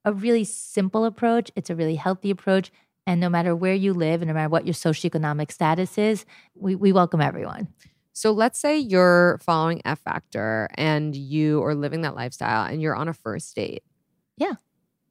a 0.07 0.13
really 0.13 0.45
simple 0.45 1.05
approach. 1.05 1.51
It's 1.57 1.69
a 1.71 1.75
really 1.77 1.97
healthy 1.97 2.31
approach. 2.31 2.71
And 3.07 3.21
no 3.21 3.29
matter 3.29 3.55
where 3.55 3.75
you 3.75 3.93
live 3.93 4.23
and 4.23 4.29
no 4.29 4.35
matter 4.35 4.49
what 4.49 4.65
your 4.67 4.73
socioeconomic 4.75 5.53
status 5.53 5.99
is, 5.99 6.25
we, 6.55 6.75
we 6.75 6.93
welcome 6.93 7.21
everyone. 7.21 7.69
So 8.15 8.33
let's 8.33 8.59
say 8.59 8.79
you're 8.79 9.39
following 9.43 9.83
F 9.85 10.01
Factor 10.01 10.69
and 10.75 11.15
you 11.15 11.63
are 11.65 11.75
living 11.75 12.01
that 12.03 12.15
lifestyle 12.15 12.65
and 12.67 12.81
you're 12.81 12.95
on 12.97 13.09
a 13.09 13.13
first 13.13 13.55
date. 13.55 13.83
Yeah. 14.39 14.55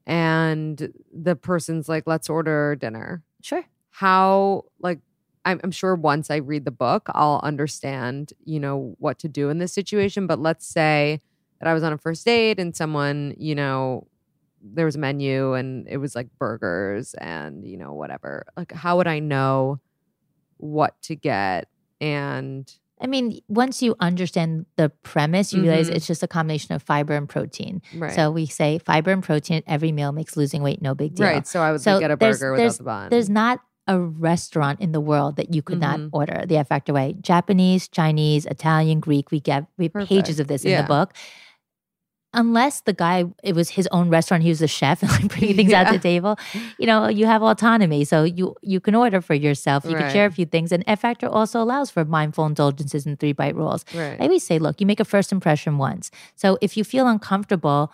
And 0.06 0.94
the 1.14 1.36
person's 1.36 1.88
like, 1.88 2.04
let's 2.06 2.30
order 2.30 2.76
dinner. 2.76 3.24
Sure. 3.42 3.64
How, 3.92 4.64
like, 4.80 5.00
I'm, 5.46 5.60
I'm 5.64 5.72
sure 5.72 5.96
once 5.96 6.30
I 6.30 6.38
read 6.38 6.66
the 6.66 6.72
book, 6.72 7.08
I'll 7.14 7.40
understand, 7.44 8.34
you 8.46 8.60
know, 8.60 8.96
what 9.00 9.20
to 9.20 9.28
do 9.28 9.50
in 9.50 9.58
this 9.60 9.74
situation. 9.74 10.28
But 10.28 10.40
let's 10.40 10.66
say 10.66 11.22
that 11.60 11.68
I 11.68 11.74
was 11.74 11.84
on 11.84 11.94
a 11.94 11.98
first 11.98 12.26
date 12.26 12.60
and 12.60 12.76
someone, 12.76 13.36
you 13.38 13.56
know, 13.56 14.08
there 14.62 14.86
was 14.86 14.96
a 14.96 15.00
menu 15.00 15.54
and 15.54 15.88
it 15.90 15.98
was 15.98 16.16
like 16.16 16.28
burgers 16.38 17.14
and, 17.16 17.66
you 17.66 17.78
know, 17.78 17.94
whatever. 17.94 18.46
Like, 18.56 18.72
how 18.72 18.98
would 18.98 19.08
I 19.08 19.20
know 19.20 19.80
what 20.58 21.02
to 21.04 21.16
get? 21.16 21.68
And 22.00 22.72
I 23.04 23.08
mean, 23.08 23.40
once 23.50 23.82
you 23.82 23.96
understand 24.00 24.66
the 24.78 24.90
premise, 25.04 25.52
you 25.54 25.62
realize 25.62 25.90
Mhm. 25.90 25.96
it's 25.96 26.08
just 26.08 26.24
a 26.24 26.28
combination 26.28 26.74
of 26.74 26.82
fiber 26.82 27.14
and 27.16 27.28
protein. 27.28 27.82
right. 27.98 28.14
So 28.14 28.32
we 28.32 28.46
say 28.46 28.80
fiber 28.80 29.12
and 29.12 29.22
protein 29.22 29.58
at 29.58 29.64
every 29.68 29.92
meal 29.92 30.12
makes 30.14 30.38
losing 30.38 30.64
weight 30.64 30.82
no 30.82 30.96
big 30.96 31.16
deal. 31.16 31.28
Right. 31.28 31.46
So 31.46 31.62
I 31.62 31.72
would 31.74 31.82
So 31.82 32.00
get 32.00 32.12
a 32.12 32.18
burger 32.18 32.52
without 32.52 32.62
there's- 32.62 32.78
the 32.78 32.84
bun. 32.84 33.10
There's 33.10 33.30
not 33.30 33.60
a 33.86 34.00
restaurant 34.00 34.80
in 34.80 34.94
the 34.94 35.02
world 35.02 35.36
that 35.36 35.54
you 35.54 35.62
could 35.62 35.80
Mhm. 35.80 35.82
not 35.82 36.00
order 36.14 36.46
the 36.48 36.56
F 36.56 36.70
Factor 36.70 36.94
way. 36.94 37.16
Japanese, 37.20 37.90
Chinese, 37.90 38.46
Italian, 38.46 39.02
Greek. 39.02 39.30
We 39.30 39.42
get 39.42 39.66
we 39.78 39.92
have 39.94 40.08
pages 40.08 40.40
of 40.40 40.48
this 40.48 40.64
in 40.64 40.78
the 40.82 40.88
book. 40.88 41.12
Unless 42.34 42.82
the 42.82 42.94
guy, 42.94 43.26
it 43.44 43.56
was 43.56 43.70
his 43.70 43.88
own 43.92 44.10
restaurant, 44.10 44.44
he 44.44 44.50
was 44.50 44.62
a 44.62 44.68
chef 44.68 45.02
and 45.04 45.12
like 45.12 45.28
bringing 45.28 45.56
things 45.56 45.74
out 45.74 45.88
to 45.88 45.94
the 45.94 46.00
table. 46.00 46.38
You 46.78 46.88
know, 46.88 47.08
you 47.08 47.26
have 47.26 47.44
autonomy, 47.44 48.06
so 48.06 48.24
you 48.24 48.56
you 48.62 48.80
can 48.80 48.96
order 48.96 49.22
for 49.22 49.34
yourself. 49.34 49.86
You 49.86 49.96
can 49.96 50.12
share 50.12 50.26
a 50.26 50.32
few 50.32 50.46
things, 50.46 50.72
and 50.72 50.84
F 50.88 51.02
Factor 51.02 51.28
also 51.28 51.62
allows 51.62 51.92
for 51.92 52.06
mindful 52.06 52.46
indulgences 52.46 53.06
and 53.06 53.20
three 53.20 53.34
bite 53.34 53.56
rules. 53.56 53.86
right. 53.94 54.20
I 54.20 54.24
always 54.24 54.44
say, 54.44 54.60
look, 54.60 54.80
you 54.82 54.88
make 54.88 55.00
a 55.00 55.06
first 55.06 55.32
impression 55.32 55.78
once. 55.78 56.12
So 56.36 56.58
if 56.62 56.78
you 56.78 56.84
feel 56.84 57.08
uncomfortable 57.08 57.92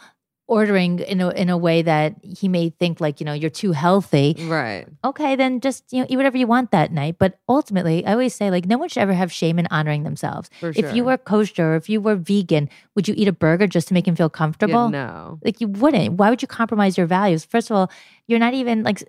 ordering 0.50 1.00
in 1.00 1.22
a 1.22 1.30
in 1.30 1.50
a 1.50 1.58
way 1.58 1.82
that 1.82 2.16
he 2.24 2.48
may 2.48 2.70
think 2.70 3.00
like 3.00 3.20
you 3.22 3.26
know 3.26 3.34
you're 3.34 3.50
too 3.50 3.72
healthy, 3.72 4.36
right. 4.40 4.88
okay, 5.04 5.36
then 5.36 5.62
just 5.62 5.86
you 5.94 6.02
know 6.02 6.08
eat 6.10 6.18
whatever 6.18 6.38
you 6.38 6.48
want 6.48 6.72
that 6.72 6.92
night. 6.92 7.18
But 7.20 7.40
ultimately, 7.48 8.06
I 8.06 8.14
always 8.14 8.34
say 8.36 8.50
like 8.52 8.66
no 8.66 8.78
one 8.78 8.90
should 8.90 9.02
ever 9.02 9.14
have 9.14 9.32
shame 9.32 9.60
in 9.60 9.68
honoring 9.72 10.04
themselves. 10.04 10.50
For 10.60 10.74
If 10.76 10.94
you 10.94 11.06
were 11.06 11.18
kosher, 11.18 11.74
or 11.74 11.76
if 11.76 11.88
you 11.88 12.02
were 12.02 12.16
vegan, 12.16 12.70
would 12.96 13.08
you 13.08 13.14
eat 13.16 13.28
a 13.28 13.34
burger 13.34 13.68
just 13.68 13.88
to 13.90 13.94
make 13.94 14.08
him 14.08 14.16
feel 14.16 14.32
Yeah, 14.34 14.38
comfortable? 14.42 14.90
no. 14.90 15.40
Like 15.46 15.62
you 15.62 15.68
wouldn't. 15.68 16.16
Why 16.18 16.30
would 16.30 16.42
you 16.42 16.48
compromise 16.48 16.98
your 16.98 17.08
values? 17.08 17.46
First 17.46 17.70
of 17.70 17.78
all, 17.78 17.92
you're 18.28 18.40
not 18.40 18.54
even 18.54 18.84
like 18.84 19.04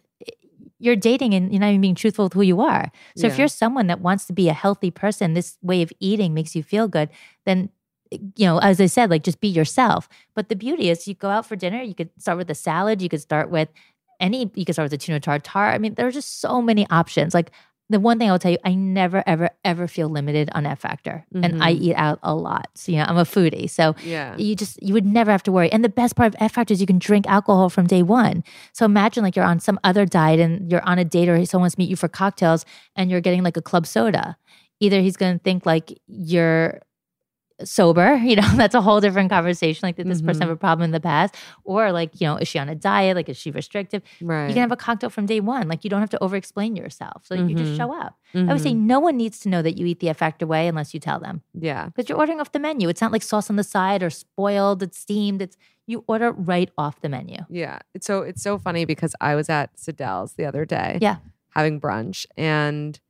you're 0.79 0.97
dating 0.97 1.35
and 1.35 1.53
you're 1.53 1.61
not 1.61 1.69
even 1.69 1.81
being 1.81 1.95
truthful 1.95 2.25
with 2.25 2.33
who 2.33 2.43
you 2.43 2.61
are. 2.63 2.91
So 3.17 3.27
if 3.27 3.39
you're 3.39 3.49
someone 3.49 3.87
that 3.89 4.01
wants 4.01 4.25
to 4.27 4.33
be 4.33 4.49
a 4.49 4.55
healthy 4.55 4.91
person, 4.91 5.35
this 5.35 5.59
way 5.61 5.83
of 5.83 5.93
eating 6.01 6.33
makes 6.33 6.57
you 6.57 6.63
feel 6.63 6.89
good, 6.89 7.11
then 7.45 7.69
you 8.11 8.47
know, 8.47 8.59
as 8.59 8.81
I 8.81 8.87
said, 8.87 9.11
like 9.11 9.23
just 9.23 9.41
be 9.41 9.49
yourself. 9.49 10.09
But 10.35 10.49
the 10.49 10.57
beauty 10.57 10.91
is 10.91 11.07
you 11.07 11.15
go 11.15 11.31
out 11.31 11.47
for 11.47 11.57
dinner, 11.57 11.83
you 11.83 11.95
could 11.95 12.11
start 12.19 12.39
with 12.39 12.51
a 12.51 12.55
salad, 12.55 13.01
you 13.03 13.09
could 13.09 13.21
start 13.21 13.51
with 13.51 13.69
any 14.19 14.51
you 14.55 14.65
could 14.65 14.75
start 14.75 14.85
with 14.85 14.93
a 14.93 14.99
tuna 14.99 15.21
tartare. 15.21 15.73
I 15.73 15.79
mean, 15.79 15.95
there 15.95 16.07
are 16.07 16.13
just 16.13 16.41
so 16.41 16.61
many 16.61 16.89
options. 16.91 17.35
Like 17.35 17.51
the 17.91 17.99
one 17.99 18.21
thing 18.21 18.29
I 18.29 18.33
will 18.33 18.39
tell 18.39 18.53
you, 18.53 18.59
I 18.65 18.75
never, 18.75 19.25
ever, 19.27 19.51
ever 19.65 19.89
feel 19.89 20.09
limited 20.09 20.49
on 20.55 20.65
F 20.65 20.79
Factor. 20.79 21.27
And 21.35 21.61
I 21.61 21.75
mm-hmm. 21.75 21.83
eat 21.83 21.95
out 21.97 22.21
a 22.23 22.33
lot. 22.37 22.69
So, 22.77 22.93
you 22.93 22.99
know, 22.99 23.05
I'm 23.05 23.19
a 23.19 23.25
foodie. 23.25 23.69
So 23.69 23.97
Yeah. 24.05 24.37
you 24.37 24.55
just, 24.55 24.81
you 24.81 24.95
would 24.95 25.05
never 25.05 25.33
have 25.33 25.43
to 25.43 25.53
worry. 25.53 25.73
And 25.73 25.85
the 25.85 25.89
best 25.89 26.15
part 26.15 26.29
of 26.29 26.37
F 26.41 26.53
Factor 26.53 26.73
is 26.73 26.81
you 26.81 26.87
can 26.87 27.01
drink 27.01 27.27
alcohol 27.27 27.69
from 27.69 27.89
day 27.89 28.05
one. 28.05 28.45
So 28.73 28.85
imagine 28.85 29.25
like 29.25 29.35
you're 29.35 29.45
on 29.45 29.59
some 29.59 29.81
other 29.83 30.07
diet 30.07 30.39
and 30.39 30.71
you're 30.71 30.87
on 30.89 31.01
a 31.01 31.05
date 31.05 31.29
or 31.29 31.45
someone 31.47 31.65
wants 31.65 31.75
to 31.75 31.81
meet 31.81 31.91
you 31.91 31.97
for 31.97 32.07
cocktails 32.07 32.65
and 32.95 33.11
you're 33.11 33.21
getting 33.21 33.43
like 33.43 33.57
a 33.57 33.63
club 33.63 33.89
soda. 33.89 34.37
Either 34.79 35.01
he's 35.01 35.17
going 35.17 35.37
to 35.37 35.43
think 35.43 35.67
like 35.67 35.99
you're 36.07 36.81
sober, 37.65 38.15
you 38.25 38.37
know, 38.37 38.49
that's 38.57 38.75
a 38.75 38.81
whole 38.81 39.01
different 39.01 39.31
conversation. 39.31 39.81
Like, 39.87 39.97
did 39.97 40.07
this 40.09 40.21
person 40.23 40.41
Mhm. 40.41 40.47
have 40.49 40.51
a 40.51 40.57
problem 40.57 40.85
in 40.85 40.91
the 40.91 41.01
past? 41.01 41.35
Or 41.65 41.93
like, 41.93 42.21
you 42.21 42.27
know, 42.27 42.37
is 42.37 42.49
she 42.49 42.59
on 42.59 42.69
a 42.69 42.75
diet? 42.75 43.17
Like, 43.17 43.29
is 43.29 43.37
she 43.37 43.51
restrictive? 43.51 44.03
Right. 44.21 44.49
You 44.49 44.55
can 44.55 44.61
have 44.63 44.73
a 44.73 44.77
cocktail 44.77 45.11
from 45.11 45.27
day 45.27 45.41
one. 45.41 45.69
Like 45.69 45.85
you 45.85 45.91
don't 45.91 46.01
have 46.01 46.11
to 46.11 46.23
over 46.23 46.37
explain 46.37 46.77
yourself. 46.77 47.25
So 47.27 47.35
you 47.35 47.55
just 47.55 47.73
Mhm. 47.73 47.77
show 47.77 47.93
up. 47.93 48.17
I 48.35 48.45
would 48.53 48.61
say 48.61 48.73
Mhm. 48.73 48.81
no 48.87 49.01
one 49.01 49.17
needs 49.17 49.41
to 49.41 49.49
know 49.49 49.63
that 49.63 49.77
you 49.79 49.87
eat 49.87 50.01
the 50.01 50.13
Factor 50.15 50.47
way 50.47 50.69
unless 50.69 50.95
you 50.95 51.01
tell 51.01 51.19
them. 51.21 51.43
Yeah. 51.55 51.87
Because 51.87 52.09
you're 52.09 52.19
ordering 52.19 52.41
off 52.41 52.53
the 52.53 52.59
menu. 52.61 52.89
It's 52.89 53.01
not 53.01 53.13
like 53.13 53.23
sauce 53.23 53.51
on 53.51 53.57
the 53.57 53.65
side 53.65 54.03
or 54.03 54.11
spoiled, 54.11 54.83
it's 54.83 54.99
steamed. 54.99 55.43
It's 55.43 55.57
you 55.87 56.05
order 56.07 56.31
right 56.33 56.71
off 56.79 57.01
the 57.01 57.09
menu. 57.09 57.39
Yeah. 57.49 57.81
It's 57.95 58.07
so 58.07 58.23
it's 58.23 58.43
so 58.43 58.59
funny 58.59 58.85
because 58.85 59.15
I 59.21 59.35
was 59.35 59.49
at 59.49 59.77
Sadelle's 59.77 60.35
the 60.35 60.45
other 60.45 60.65
day. 60.65 60.99
Yeah. 61.01 61.17
Having 61.51 61.81
brunch 61.81 62.27
and 62.37 63.01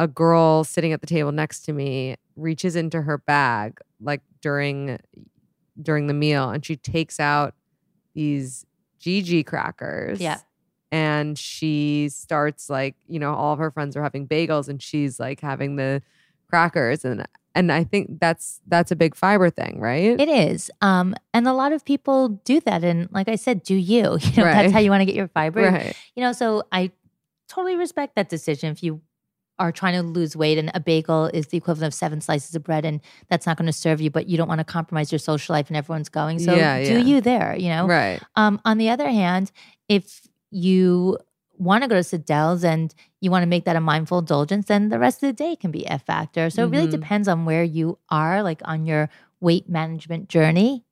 a 0.00 0.08
girl 0.08 0.64
sitting 0.64 0.92
at 0.92 1.00
the 1.02 1.06
table 1.06 1.30
next 1.30 1.60
to 1.60 1.72
me 1.72 2.16
reaches 2.34 2.74
into 2.74 3.02
her 3.02 3.18
bag 3.18 3.78
like 4.00 4.22
during 4.40 4.98
during 5.80 6.06
the 6.06 6.14
meal 6.14 6.48
and 6.50 6.64
she 6.64 6.74
takes 6.76 7.20
out 7.20 7.54
these 8.14 8.64
GG 9.00 9.46
crackers. 9.46 10.20
Yeah. 10.20 10.38
And 10.92 11.38
she 11.38 12.08
starts 12.10 12.68
like, 12.68 12.96
you 13.06 13.18
know, 13.20 13.34
all 13.34 13.52
of 13.52 13.58
her 13.60 13.70
friends 13.70 13.96
are 13.96 14.02
having 14.02 14.26
bagels 14.26 14.68
and 14.68 14.82
she's 14.82 15.20
like 15.20 15.40
having 15.40 15.76
the 15.76 16.02
crackers 16.48 17.04
and 17.04 17.26
and 17.54 17.70
I 17.72 17.84
think 17.84 18.20
that's 18.20 18.60
that's 18.68 18.90
a 18.92 18.96
big 18.96 19.14
fiber 19.14 19.50
thing, 19.50 19.80
right? 19.80 20.18
It 20.20 20.28
is. 20.28 20.70
Um, 20.80 21.14
and 21.34 21.46
a 21.48 21.52
lot 21.52 21.72
of 21.72 21.84
people 21.84 22.28
do 22.44 22.60
that. 22.60 22.84
And 22.84 23.08
like 23.12 23.28
I 23.28 23.36
said, 23.36 23.62
do 23.64 23.74
you? 23.74 24.18
You 24.22 24.36
know, 24.36 24.44
Right. 24.44 24.54
that's 24.62 24.72
how 24.72 24.78
you 24.78 24.90
want 24.90 25.00
to 25.02 25.04
get 25.06 25.14
your 25.16 25.28
fiber. 25.28 25.62
right. 25.62 25.94
You 26.14 26.22
know, 26.22 26.32
so 26.32 26.62
I 26.72 26.90
totally 27.48 27.76
respect 27.76 28.14
that 28.16 28.28
decision. 28.28 28.70
If 28.70 28.82
you 28.82 29.00
are 29.60 29.70
trying 29.70 29.94
to 29.94 30.02
lose 30.02 30.34
weight 30.34 30.58
and 30.58 30.70
a 30.74 30.80
bagel 30.80 31.26
is 31.32 31.48
the 31.48 31.56
equivalent 31.58 31.86
of 31.86 31.94
seven 31.94 32.20
slices 32.20 32.54
of 32.56 32.64
bread 32.64 32.84
and 32.84 33.00
that's 33.28 33.46
not 33.46 33.56
going 33.56 33.66
to 33.66 33.72
serve 33.72 34.00
you, 34.00 34.10
but 34.10 34.26
you 34.28 34.36
don't 34.36 34.48
want 34.48 34.58
to 34.58 34.64
compromise 34.64 35.12
your 35.12 35.18
social 35.20 35.52
life 35.52 35.68
and 35.68 35.76
everyone's 35.76 36.08
going. 36.08 36.38
So 36.40 36.56
Yeah, 36.56 36.82
do 36.82 36.92
yeah. 36.94 36.98
you 36.98 37.20
there, 37.20 37.54
you 37.56 37.68
know? 37.68 37.86
Right. 37.86 38.20
Um, 38.36 38.60
on 38.64 38.78
the 38.78 38.88
other 38.90 39.08
hand, 39.08 39.52
if 39.88 40.22
you 40.50 41.18
want 41.58 41.82
to 41.84 41.88
go 41.88 41.94
to 41.96 42.02
Sadelle's 42.02 42.64
and 42.64 42.94
you 43.20 43.30
want 43.30 43.42
to 43.42 43.46
make 43.46 43.66
that 43.66 43.76
a 43.76 43.80
mindful 43.80 44.20
indulgence, 44.20 44.66
then 44.66 44.88
the 44.88 44.98
rest 44.98 45.22
of 45.22 45.28
the 45.28 45.32
day 45.34 45.54
can 45.56 45.70
be 45.70 45.86
F 45.86 46.06
factor. 46.06 46.48
So 46.50 46.64
it 46.64 46.70
really 46.70 46.88
Mhm. 46.88 46.92
depends 47.02 47.28
on 47.28 47.44
where 47.44 47.62
you 47.62 47.98
are, 48.08 48.42
like 48.42 48.62
on 48.64 48.86
your 48.86 49.10
weight 49.40 49.68
management 49.68 50.28
journey. 50.28 50.84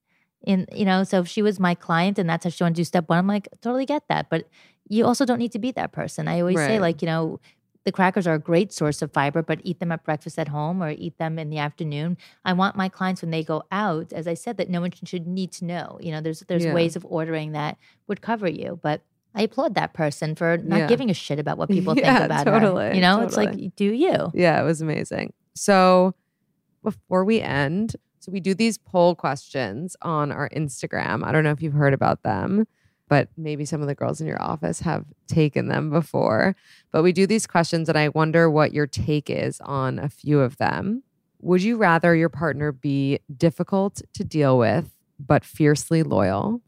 In 0.44 0.66
you 0.72 0.84
know, 0.84 1.02
so 1.04 1.20
if 1.20 1.28
she 1.28 1.42
was 1.42 1.58
my 1.58 1.74
client 1.74 2.18
and 2.18 2.28
that's 2.30 2.44
how 2.44 2.50
she 2.50 2.62
wanted 2.62 2.76
to 2.76 2.80
do 2.80 2.84
step 2.84 3.08
one, 3.08 3.18
I'm 3.18 3.26
like, 3.26 3.48
totally 3.60 3.86
get 3.86 4.04
that. 4.08 4.28
But 4.30 4.46
you 4.88 5.04
also 5.04 5.24
don't 5.24 5.38
need 5.38 5.52
to 5.52 5.58
be 5.58 5.72
that 5.72 5.90
person. 5.92 6.28
I 6.28 6.40
always 6.40 6.56
say, 6.68 6.78
like, 6.78 7.02
you 7.02 7.06
know, 7.06 7.40
the 7.88 7.92
crackers 7.92 8.26
are 8.26 8.34
a 8.34 8.38
great 8.38 8.70
source 8.70 9.00
of 9.00 9.10
fiber, 9.14 9.40
but 9.42 9.60
eat 9.64 9.80
them 9.80 9.90
at 9.92 10.04
breakfast 10.04 10.38
at 10.38 10.48
home 10.48 10.82
or 10.82 10.90
eat 10.90 11.16
them 11.16 11.38
in 11.38 11.48
the 11.48 11.56
afternoon. 11.56 12.18
I 12.44 12.52
want 12.52 12.76
my 12.76 12.90
clients 12.90 13.22
when 13.22 13.30
they 13.30 13.42
go 13.42 13.62
out, 13.72 14.12
as 14.12 14.28
I 14.28 14.34
said, 14.34 14.58
that 14.58 14.68
no 14.68 14.82
one 14.82 14.90
should 15.04 15.26
need 15.26 15.52
to 15.52 15.64
know. 15.64 15.96
You 16.02 16.12
know, 16.12 16.20
there's 16.20 16.40
there's 16.48 16.66
Yeah. 16.66 16.74
ways 16.74 16.96
of 16.96 17.06
ordering 17.08 17.52
that 17.52 17.78
would 18.06 18.20
cover 18.20 18.46
you, 18.46 18.78
but 18.82 19.00
I 19.34 19.40
applaud 19.42 19.74
that 19.76 19.94
person 19.94 20.34
for 20.34 20.58
not 20.58 20.76
Yeah. 20.80 20.86
giving 20.86 21.08
a 21.08 21.14
shit 21.14 21.38
about 21.38 21.56
what 21.56 21.70
people 21.76 21.94
Yeah, 21.96 22.18
think 22.18 22.26
about 22.26 22.46
her. 22.76 22.92
You 22.94 23.00
know, 23.00 23.22
it's 23.22 23.38
like 23.38 23.74
do 23.76 23.86
you? 23.86 24.30
Yeah, 24.34 24.60
it 24.60 24.64
was 24.66 24.82
amazing. 24.82 25.32
So 25.54 26.14
before 26.82 27.24
we 27.24 27.40
end, 27.40 27.96
so 28.20 28.30
we 28.30 28.40
do 28.40 28.52
these 28.54 28.76
poll 28.76 29.14
questions 29.14 29.96
on 30.02 30.30
our 30.30 30.50
Instagram. 30.50 31.24
I 31.24 31.32
don't 31.32 31.42
know 31.44 31.52
if 31.52 31.62
you've 31.62 31.72
heard 31.72 31.94
about 31.94 32.22
them, 32.22 32.66
but 33.08 33.28
maybe 33.36 33.64
some 33.64 33.80
of 33.80 33.86
the 33.86 33.94
girls 33.94 34.20
in 34.20 34.26
your 34.26 34.40
office 34.40 34.80
have 34.80 35.04
taken 35.26 35.68
them 35.68 35.90
before. 35.90 36.54
But 36.92 37.02
we 37.02 37.12
do 37.12 37.26
these 37.26 37.46
questions, 37.46 37.88
and 37.88 37.98
I 37.98 38.08
wonder 38.10 38.50
what 38.50 38.72
your 38.72 38.86
take 38.86 39.30
is 39.30 39.60
on 39.62 39.98
a 39.98 40.08
few 40.08 40.40
of 40.40 40.58
them. 40.58 41.02
Would 41.40 41.62
you 41.62 41.76
rather 41.76 42.14
your 42.14 42.28
partner 42.28 42.72
be 42.72 43.20
difficult 43.36 44.02
to 44.14 44.24
deal 44.24 44.58
with, 44.58 44.90
but 45.18 45.44
fiercely 45.44 46.02
loyal, 46.02 46.60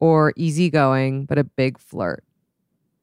or 0.00 0.32
easygoing, 0.36 1.24
but 1.24 1.38
a 1.38 1.44
big 1.44 1.78
flirt? 1.78 2.24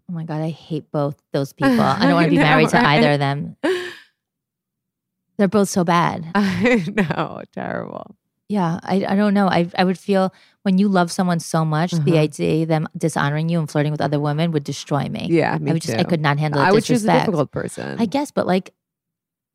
Oh 0.10 0.14
my 0.14 0.26
god, 0.26 0.42
I 0.42 0.50
hate 0.50 0.92
both 0.92 1.22
those 1.32 1.54
people. 1.54 1.80
I 1.82 2.00
don't 2.02 2.14
want 2.16 2.26
to 2.26 2.30
be 2.30 2.38
know, 2.38 2.44
married 2.44 2.70
to 2.70 2.78
right? 2.78 2.98
either 3.00 3.14
of 3.14 3.20
them. 3.20 3.56
They're 5.38 5.48
both 5.48 5.70
so 5.70 5.84
bad. 5.84 6.26
I 6.36 6.86
know, 6.96 7.42
terrible. 7.54 8.16
Yeah, 8.50 8.80
I, 8.84 9.06
I 9.08 9.16
don't 9.16 9.34
know. 9.34 9.48
I 9.48 9.70
I 9.78 9.84
would 9.84 9.98
feel 9.98 10.34
when 10.64 10.78
you 10.78 10.88
love 10.88 11.12
someone 11.12 11.40
so 11.40 11.64
much, 11.66 11.92
the 11.92 11.98
Uh-huh. 12.00 12.20
idea 12.20 12.64
of 12.64 12.68
them 12.70 12.88
dishonoring 12.98 13.50
you 13.50 13.60
and 13.60 13.70
flirting 13.70 13.92
with 13.92 14.02
other 14.02 14.20
women 14.20 14.52
would 14.52 14.64
destroy 14.64 15.08
me. 15.10 15.28
Yeah, 15.32 15.58
me 15.58 15.72
I 15.72 15.74
would 15.74 15.82
just 15.82 15.98
I 15.98 16.04
could 16.04 16.22
not 16.22 16.38
handle 16.40 16.62
the 16.62 16.68
I 16.68 16.72
would 16.72 16.84
choose 16.84 17.04
a 17.06 17.12
difficult 17.20 17.52
person. 17.52 17.98
I 18.00 18.06
guess, 18.06 18.32
but 18.32 18.46
like, 18.46 18.74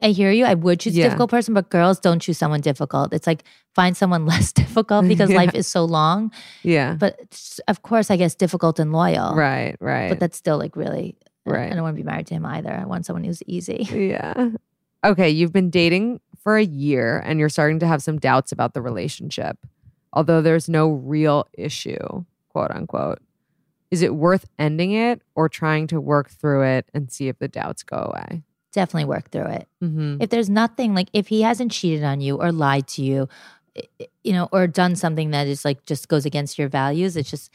I 0.00 0.08
hear 0.08 0.30
you. 0.32 0.44
I 0.46 0.54
would 0.54 0.80
choose 0.80 0.96
Yeah. 0.96 1.04
a 1.04 1.06
difficult 1.08 1.30
person, 1.30 1.54
but 1.54 1.70
girls 1.70 2.00
don't 2.00 2.20
choose 2.20 2.38
someone 2.38 2.60
difficult. 2.60 3.12
It's 3.12 3.26
like 3.26 3.44
find 3.74 3.96
someone 3.96 4.26
less 4.32 4.52
difficult 4.52 5.06
because 5.12 5.30
Yeah. 5.30 5.36
life 5.36 5.54
is 5.54 5.66
so 5.66 5.84
long. 5.84 6.32
yeah. 6.62 6.94
But 6.94 7.18
of 7.68 7.82
course, 7.82 8.10
I 8.10 8.16
guess 8.16 8.34
difficult 8.34 8.78
and 8.78 8.92
loyal. 8.92 9.34
right, 9.34 9.76
right. 9.80 10.08
But 10.08 10.18
that's 10.20 10.36
still 10.36 10.56
like 10.58 10.76
really. 10.76 11.16
Right. 11.46 11.70
I 11.72 11.74
don't 11.74 11.82
want 11.82 11.96
to 11.96 12.02
be 12.02 12.06
married 12.06 12.26
to 12.28 12.34
him 12.34 12.44
either. 12.44 12.70
I 12.72 12.84
want 12.84 13.06
someone 13.06 13.24
who's 13.24 13.42
easy. 13.46 13.86
yeah. 13.90 14.50
Okay, 15.04 15.30
you've 15.30 15.52
been 15.52 15.70
dating 15.70 16.20
for 16.48 16.56
a 16.56 16.64
year 16.64 17.18
and 17.26 17.38
you're 17.38 17.50
starting 17.50 17.78
to 17.78 17.86
have 17.86 18.02
some 18.02 18.18
doubts 18.18 18.52
about 18.52 18.72
the 18.72 18.80
relationship. 18.80 19.58
Although 20.14 20.40
there's 20.40 20.66
no 20.66 20.88
real 20.88 21.46
issue, 21.52 22.24
quote 22.48 22.70
unquote. 22.70 23.18
Is 23.90 24.00
it 24.00 24.14
worth 24.14 24.46
ending 24.58 24.92
it 24.92 25.20
or 25.34 25.50
trying 25.50 25.86
to 25.88 26.00
work 26.00 26.30
through 26.30 26.62
it 26.62 26.88
and 26.94 27.12
see 27.12 27.28
if 27.28 27.38
the 27.38 27.48
doubts 27.48 27.82
go 27.82 27.98
away? 27.98 28.44
Definitely 28.72 29.04
work 29.10 29.30
through 29.30 29.48
it. 29.48 29.68
Mm-hmm. 29.84 30.22
If 30.22 30.30
there's 30.30 30.48
nothing 30.48 30.94
like 30.94 31.08
if 31.12 31.28
he 31.28 31.42
hasn't 31.42 31.70
cheated 31.70 32.02
on 32.02 32.22
you 32.22 32.36
or 32.36 32.50
lied 32.50 32.88
to 32.88 33.02
you, 33.02 33.28
you 34.24 34.32
know, 34.32 34.48
or 34.50 34.66
done 34.66 34.96
something 34.96 35.32
that 35.32 35.46
is 35.48 35.66
like 35.66 35.84
just 35.84 36.08
goes 36.08 36.24
against 36.24 36.58
your 36.58 36.68
values, 36.70 37.14
it's 37.14 37.30
just. 37.30 37.52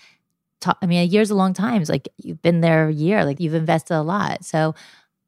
ta- 0.59 0.77
I 0.83 0.85
mean, 0.85 1.01
a 1.01 1.05
year's 1.05 1.31
a 1.31 1.35
long 1.35 1.53
time. 1.53 1.81
It's 1.81 1.89
like 1.89 2.09
you've 2.17 2.43
been 2.43 2.61
there 2.61 2.89
a 2.89 2.93
year. 2.93 3.25
Like 3.25 3.39
you've 3.39 3.55
invested 3.55 3.95
a 3.95 4.01
lot. 4.03 4.45
So 4.45 4.75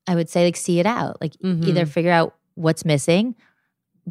I 0.06 0.14
would 0.14 0.30
say 0.30 0.46
like 0.46 0.56
see 0.56 0.80
it 0.80 0.86
out. 0.86 1.20
Like 1.20 1.34
Mhm. 1.44 1.66
either 1.68 1.88
figure 1.88 2.12
out 2.12 2.36
what's 2.54 2.86
missing, 2.86 3.36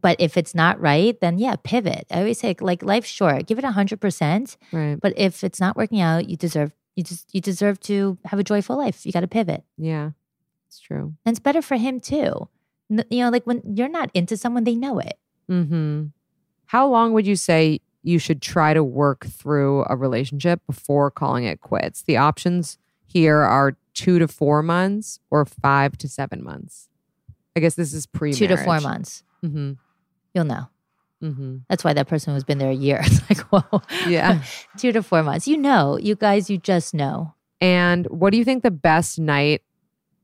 but 0.00 0.20
if 0.20 0.36
it's 0.36 0.54
not 0.54 0.80
right, 0.80 1.18
then 1.20 1.38
yeah, 1.38 1.56
pivot. 1.62 2.06
I 2.10 2.18
always 2.18 2.38
say 2.38 2.56
like 2.60 2.82
life's 2.82 3.08
short. 3.08 3.46
Give 3.46 3.58
it 3.58 3.64
a 3.64 3.70
hundred 3.70 4.00
percent. 4.00 4.56
Right. 4.72 4.98
But 5.00 5.14
if 5.16 5.44
it's 5.44 5.60
not 5.60 5.76
working 5.76 6.00
out, 6.00 6.28
you 6.28 6.36
deserve 6.36 6.72
you 6.96 7.02
just 7.02 7.32
you 7.34 7.40
deserve 7.40 7.80
to 7.80 8.18
have 8.24 8.38
a 8.38 8.44
joyful 8.44 8.76
life. 8.76 9.04
You 9.04 9.12
got 9.12 9.20
to 9.20 9.28
pivot. 9.28 9.64
Yeah, 9.76 10.10
it's 10.66 10.80
true. 10.80 11.14
And 11.24 11.32
it's 11.32 11.40
better 11.40 11.62
for 11.62 11.76
him 11.76 12.00
too. 12.00 12.48
You 12.88 13.24
know, 13.24 13.30
like 13.30 13.46
when 13.46 13.62
you're 13.64 13.88
not 13.88 14.10
into 14.14 14.36
someone, 14.36 14.64
they 14.64 14.74
know 14.74 14.98
it. 14.98 15.18
Mm-hmm. 15.50 16.06
How 16.66 16.88
long 16.88 17.12
would 17.12 17.26
you 17.26 17.36
say 17.36 17.80
you 18.02 18.18
should 18.18 18.42
try 18.42 18.74
to 18.74 18.84
work 18.84 19.24
through 19.26 19.84
a 19.88 19.96
relationship 19.96 20.60
before 20.66 21.10
calling 21.10 21.44
it 21.44 21.60
quits? 21.60 22.02
The 22.02 22.16
options 22.16 22.78
here 23.06 23.38
are 23.38 23.76
two 23.94 24.18
to 24.18 24.28
four 24.28 24.62
months 24.62 25.20
or 25.30 25.44
five 25.44 25.96
to 25.98 26.08
seven 26.08 26.42
months. 26.42 26.88
I 27.56 27.60
guess 27.60 27.74
this 27.74 27.94
is 27.94 28.06
pre 28.06 28.32
Two 28.32 28.48
to 28.48 28.56
four 28.56 28.80
months. 28.80 29.22
Mm-hmm. 29.44 29.72
You'll 30.34 30.44
know. 30.44 30.68
Mm-hmm. 31.22 31.58
That's 31.68 31.82
why 31.84 31.94
that 31.94 32.08
person 32.08 32.34
who's 32.34 32.44
been 32.44 32.58
there 32.58 32.70
a 32.70 32.74
year. 32.74 33.00
It's 33.04 33.20
like, 33.30 33.40
whoa. 33.48 33.82
Yeah. 34.06 34.42
Two 34.76 34.92
to 34.92 35.02
four 35.02 35.22
months. 35.22 35.48
You 35.48 35.56
know, 35.56 35.96
you 35.96 36.16
guys, 36.16 36.50
you 36.50 36.58
just 36.58 36.92
know. 36.92 37.34
And 37.60 38.06
what 38.06 38.30
do 38.30 38.38
you 38.38 38.44
think 38.44 38.62
the 38.62 38.70
best 38.70 39.18
night 39.18 39.62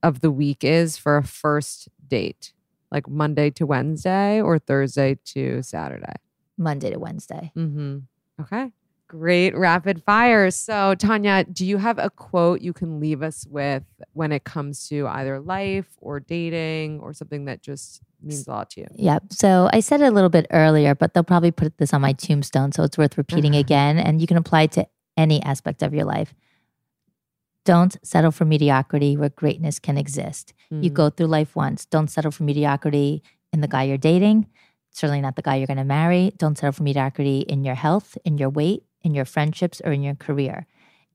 of 0.03 0.21
the 0.21 0.31
week 0.31 0.63
is 0.63 0.99
for 0.99 1.17
a 1.17 1.23
first 1.23 1.89
date? 2.07 2.53
Like 2.91 3.09
Monday 3.09 3.51
to 3.51 3.67
Wednesday 3.67 4.43
or 4.43 4.59
Thursday 4.59 5.19
to 5.27 5.63
Saturday? 5.63 6.17
Monday 6.59 6.91
to 6.91 6.99
Wednesday. 6.99 7.53
Mm-hmm. 7.57 7.99
Okay. 8.43 8.73
Great 9.11 9.57
rapid 9.57 10.05
fire. 10.05 10.53
So, 10.53 10.95
Tanya, 10.95 11.43
do 11.43 11.67
you 11.67 11.79
have 11.79 11.99
a 11.99 12.11
quote 12.11 12.61
you 12.61 12.73
can 12.73 13.01
leave 13.01 13.23
us 13.23 13.45
with 13.51 13.83
when 14.13 14.31
it 14.31 14.45
comes 14.45 14.87
to 14.89 15.09
either 15.09 15.41
life 15.41 15.89
or 16.01 16.21
dating 16.21 17.01
or 17.01 17.13
something 17.13 17.47
that 17.47 17.61
just 17.61 18.03
means 18.23 18.47
a 18.47 18.51
lot 18.51 18.71
to 18.71 18.83
you? 18.83 18.87
Yeah. 18.95 19.19
So 19.31 19.69
I 19.73 19.81
said 19.81 20.01
it 20.01 20.05
a 20.05 20.11
little 20.13 20.31
bit 20.31 20.47
earlier, 20.53 20.95
but 20.95 21.13
they'll 21.13 21.25
probably 21.25 21.51
put 21.51 21.77
this 21.79 21.93
on 21.93 22.01
my 22.03 22.13
tombstone. 22.13 22.71
So 22.71 22.85
it's 22.85 22.97
worth 22.97 23.19
repeating 23.19 23.57
again. 23.57 23.99
And 23.99 24.21
you 24.21 24.29
can 24.29 24.37
apply 24.37 24.63
it 24.63 24.73
to 24.73 24.87
any 25.17 25.43
aspect 25.43 25.83
of 25.83 25.93
your 25.93 26.05
life. 26.05 26.33
Don't 27.65 27.97
settle 28.07 28.31
for 28.31 28.45
mediocrity 28.45 29.17
where 29.17 29.31
greatness 29.31 29.81
can 29.81 29.99
exist. 29.99 30.55
You 30.71 30.89
Mm. 30.93 30.95
go 30.95 31.11
through 31.11 31.27
life 31.27 31.57
once. 31.57 31.85
Don't 31.85 32.09
settle 32.09 32.31
for 32.31 32.45
mediocrity 32.45 33.25
in 33.53 33.61
the 33.61 33.67
guy 33.69 33.83
you're 33.83 33.99
dating. 33.99 34.47
Certainly 34.93 35.21
not 35.21 35.35
the 35.35 35.43
guy 35.43 35.57
you're 35.57 35.67
going 35.67 35.77
to 35.79 35.85
marry. 35.85 36.33
Don't 36.39 36.57
settle 36.57 36.73
for 36.73 36.85
mediocrity 36.85 37.41
in 37.41 37.65
your 37.65 37.75
health, 37.75 38.17
in 38.25 38.39
your 38.39 38.51
weight, 38.51 38.85
in 39.03 39.15
your 39.15 39.25
friendships, 39.25 39.81
or 39.85 39.93
in 39.93 40.03
your 40.03 40.15
career. 40.15 40.67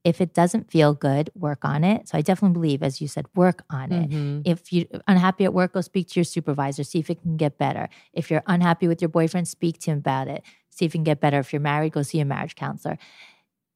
If 0.03 0.21
it 0.21 0.35
doesn't 0.35 0.69
feel 0.69 0.93
good, 0.93 1.31
work 1.33 1.65
on 1.65 1.83
it. 1.83 2.07
So 2.07 2.17
I 2.17 2.21
definitely 2.21 2.53
believe, 2.53 2.83
as 2.83 3.01
you 3.01 3.07
said, 3.07 3.25
work 3.35 3.63
on 3.71 3.91
it. 3.91 4.09
Mhm. 4.11 4.43
If 4.45 4.71
you're 4.71 4.85
unhappy 5.07 5.45
at 5.45 5.53
work, 5.53 5.73
go 5.73 5.81
speak 5.81 6.09
to 6.09 6.19
your 6.19 6.25
supervisor, 6.25 6.83
see 6.83 6.99
if 6.99 7.09
it 7.09 7.21
can 7.23 7.37
get 7.37 7.57
better. 7.57 7.89
If 8.13 8.29
you're 8.29 8.43
unhappy 8.45 8.87
with 8.87 9.01
your 9.01 9.09
boyfriend, 9.09 9.47
speak 9.47 9.79
to 9.79 9.91
him 9.91 9.97
about 9.97 10.27
it. 10.27 10.43
See 10.69 10.85
if 10.85 10.91
it 10.93 10.97
can 10.99 11.03
get 11.03 11.19
better. 11.19 11.39
If 11.39 11.51
you're 11.51 11.59
married, 11.59 11.93
go 11.93 12.03
see 12.03 12.19
a 12.19 12.25
marriage 12.25 12.55
counselor. 12.55 12.99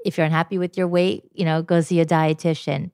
If 0.05 0.17
you're 0.17 0.25
unhappy 0.25 0.57
with 0.59 0.77
your 0.77 0.87
weight, 0.87 1.23
you 1.33 1.45
know, 1.45 1.63
go 1.63 1.81
see 1.81 1.99
a 1.99 2.05
dietitian. 2.05 2.91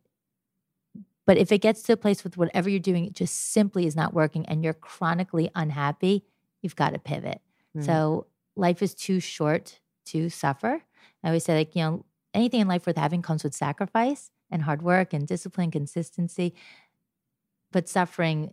But 1.25 1.37
if 1.37 1.51
it 1.51 1.57
gets 1.57 1.81
to 1.83 1.93
a 1.93 1.97
place 1.97 2.23
with 2.23 2.37
whatever 2.37 2.69
you're 2.69 2.79
doing, 2.79 3.05
it 3.05 3.13
just 3.13 3.51
simply 3.51 3.85
is 3.85 3.95
not 3.95 4.13
working 4.13 4.45
and 4.45 4.63
you're 4.63 4.73
chronically 4.73 5.49
unhappy, 5.55 6.23
you've 6.61 6.75
got 6.75 6.93
to 6.93 6.99
pivot. 6.99 7.41
Right. 7.73 7.85
So 7.85 8.27
life 8.55 8.81
is 8.81 8.93
too 8.93 9.19
short 9.19 9.79
to 10.05 10.29
suffer. 10.29 10.83
I 11.23 11.27
always 11.27 11.43
say, 11.43 11.55
like, 11.55 11.75
you 11.75 11.83
know, 11.83 12.05
anything 12.33 12.61
in 12.61 12.67
life 12.67 12.85
worth 12.85 12.97
having 12.97 13.21
comes 13.21 13.43
with 13.43 13.53
sacrifice 13.53 14.29
and 14.51 14.61
hard 14.61 14.81
work 14.81 15.13
and 15.13 15.27
discipline, 15.27 15.71
consistency. 15.71 16.53
But 17.71 17.89
suffering, 17.89 18.51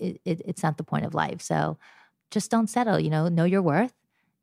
it, 0.00 0.20
it, 0.24 0.42
it's 0.44 0.62
not 0.62 0.78
the 0.78 0.84
point 0.84 1.04
of 1.04 1.14
life. 1.14 1.42
So 1.42 1.78
just 2.30 2.50
don't 2.50 2.68
settle, 2.68 2.98
you 2.98 3.10
know, 3.10 3.28
know 3.28 3.44
your 3.44 3.62
worth 3.62 3.94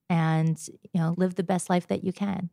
and, 0.09 0.59
you 0.67 0.99
know, 1.01 1.15
live 1.17 1.35
the 1.35 1.43
best 1.43 1.69
life 1.69 1.87
that 1.87 2.03
you 2.03 2.13
can. 2.13 2.49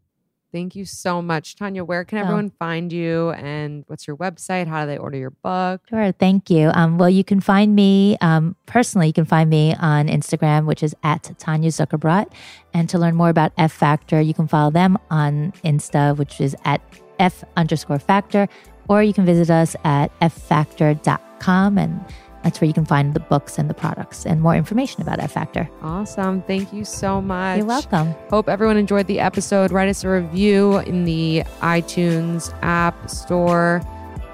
Thank 0.51 0.75
you 0.75 0.87
so 0.87 1.21
much, 1.21 1.57
Tanya. 1.57 1.85
Where 1.85 2.05
can 2.05 2.19
everyone 2.19 2.51
find 2.59 2.91
you 2.91 3.31
and 3.31 3.85
what's 3.87 4.07
your 4.07 4.17
website? 4.17 4.67
How 4.67 4.83
do 4.83 4.87
they 4.87 4.97
order 4.97 5.19
your 5.19 5.31
book? 5.31 5.83
Sure, 5.91 6.11
thank 6.13 6.49
you. 6.49 6.71
Um, 6.73 6.97
well, 6.97 7.11
you 7.11 7.23
can 7.23 7.41
find 7.41 7.75
me 7.75 8.17
um, 8.23 8.57
personally. 8.65 9.09
You 9.09 9.13
can 9.13 9.27
find 9.27 9.51
me 9.51 9.75
on 9.79 10.09
Instagram, 10.09 10.65
which 10.65 10.83
is 10.83 10.95
at 11.03 11.31
Tanya 11.39 11.71
Zuckerbrot. 11.71 12.33
And 12.73 12.89
to 12.89 12.99
learn 12.99 13.15
more 13.15 13.29
about 13.29 13.53
F 13.59 13.73
Factor, 13.73 14.23
you 14.23 14.33
can 14.33 14.49
follow 14.49 14.71
them 14.71 14.97
on 15.11 15.53
Insta, 15.65 16.17
which 16.17 16.41
is 16.41 16.57
at 16.65 16.81
F 17.19 17.45
underscore 17.57 17.99
Factor, 17.99 18.49
or 18.89 19.03
you 19.03 19.13
can 19.13 19.27
visit 19.27 19.51
us 19.51 19.77
at 19.85 20.19
ffactor.com, 20.21 21.77
and 21.79 22.05
that's 22.49 22.63
where 22.63 22.67
you 22.67 22.73
can 22.73 22.87
find 22.87 23.13
the 23.13 23.21
books 23.21 23.59
and 23.59 23.69
the 23.69 23.75
products 23.75 24.25
and 24.25 24.41
more 24.41 24.57
information 24.57 25.03
about 25.03 25.21
F 25.21 25.33
Factor. 25.33 25.69
Awesome. 25.83 26.41
Thank 26.43 26.73
you 26.73 26.83
so 26.83 27.21
much. 27.21 27.59
You're 27.59 27.67
welcome. 27.67 28.15
Hope 28.31 28.49
everyone 28.49 28.79
enjoyed 28.79 29.07
the 29.07 29.21
episode. 29.21 29.71
Write 29.71 29.91
us 29.91 30.03
a 30.03 30.09
review 30.09 30.79
in 30.79 31.05
the 31.05 31.43
iTunes 31.61 32.51
app 32.63 33.11
store 33.11 33.83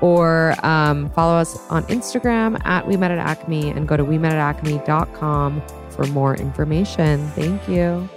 or 0.01 0.55
um, 0.65 1.11
follow 1.11 1.35
us 1.35 1.59
on 1.71 1.83
Instagram 1.87 2.65
at 2.65 2.87
We 2.87 2.97
Met 2.97 3.11
at 3.11 3.19
Acme 3.19 3.71
and 3.71 3.89
go 3.89 3.97
to 3.97 4.05
we 4.05 4.17
met 4.17 4.33
at 4.33 4.39
acme.com 4.39 5.61
for 5.91 6.07
more 6.07 6.37
information. 6.37 7.27
Thank 7.31 7.69
you. 7.69 8.09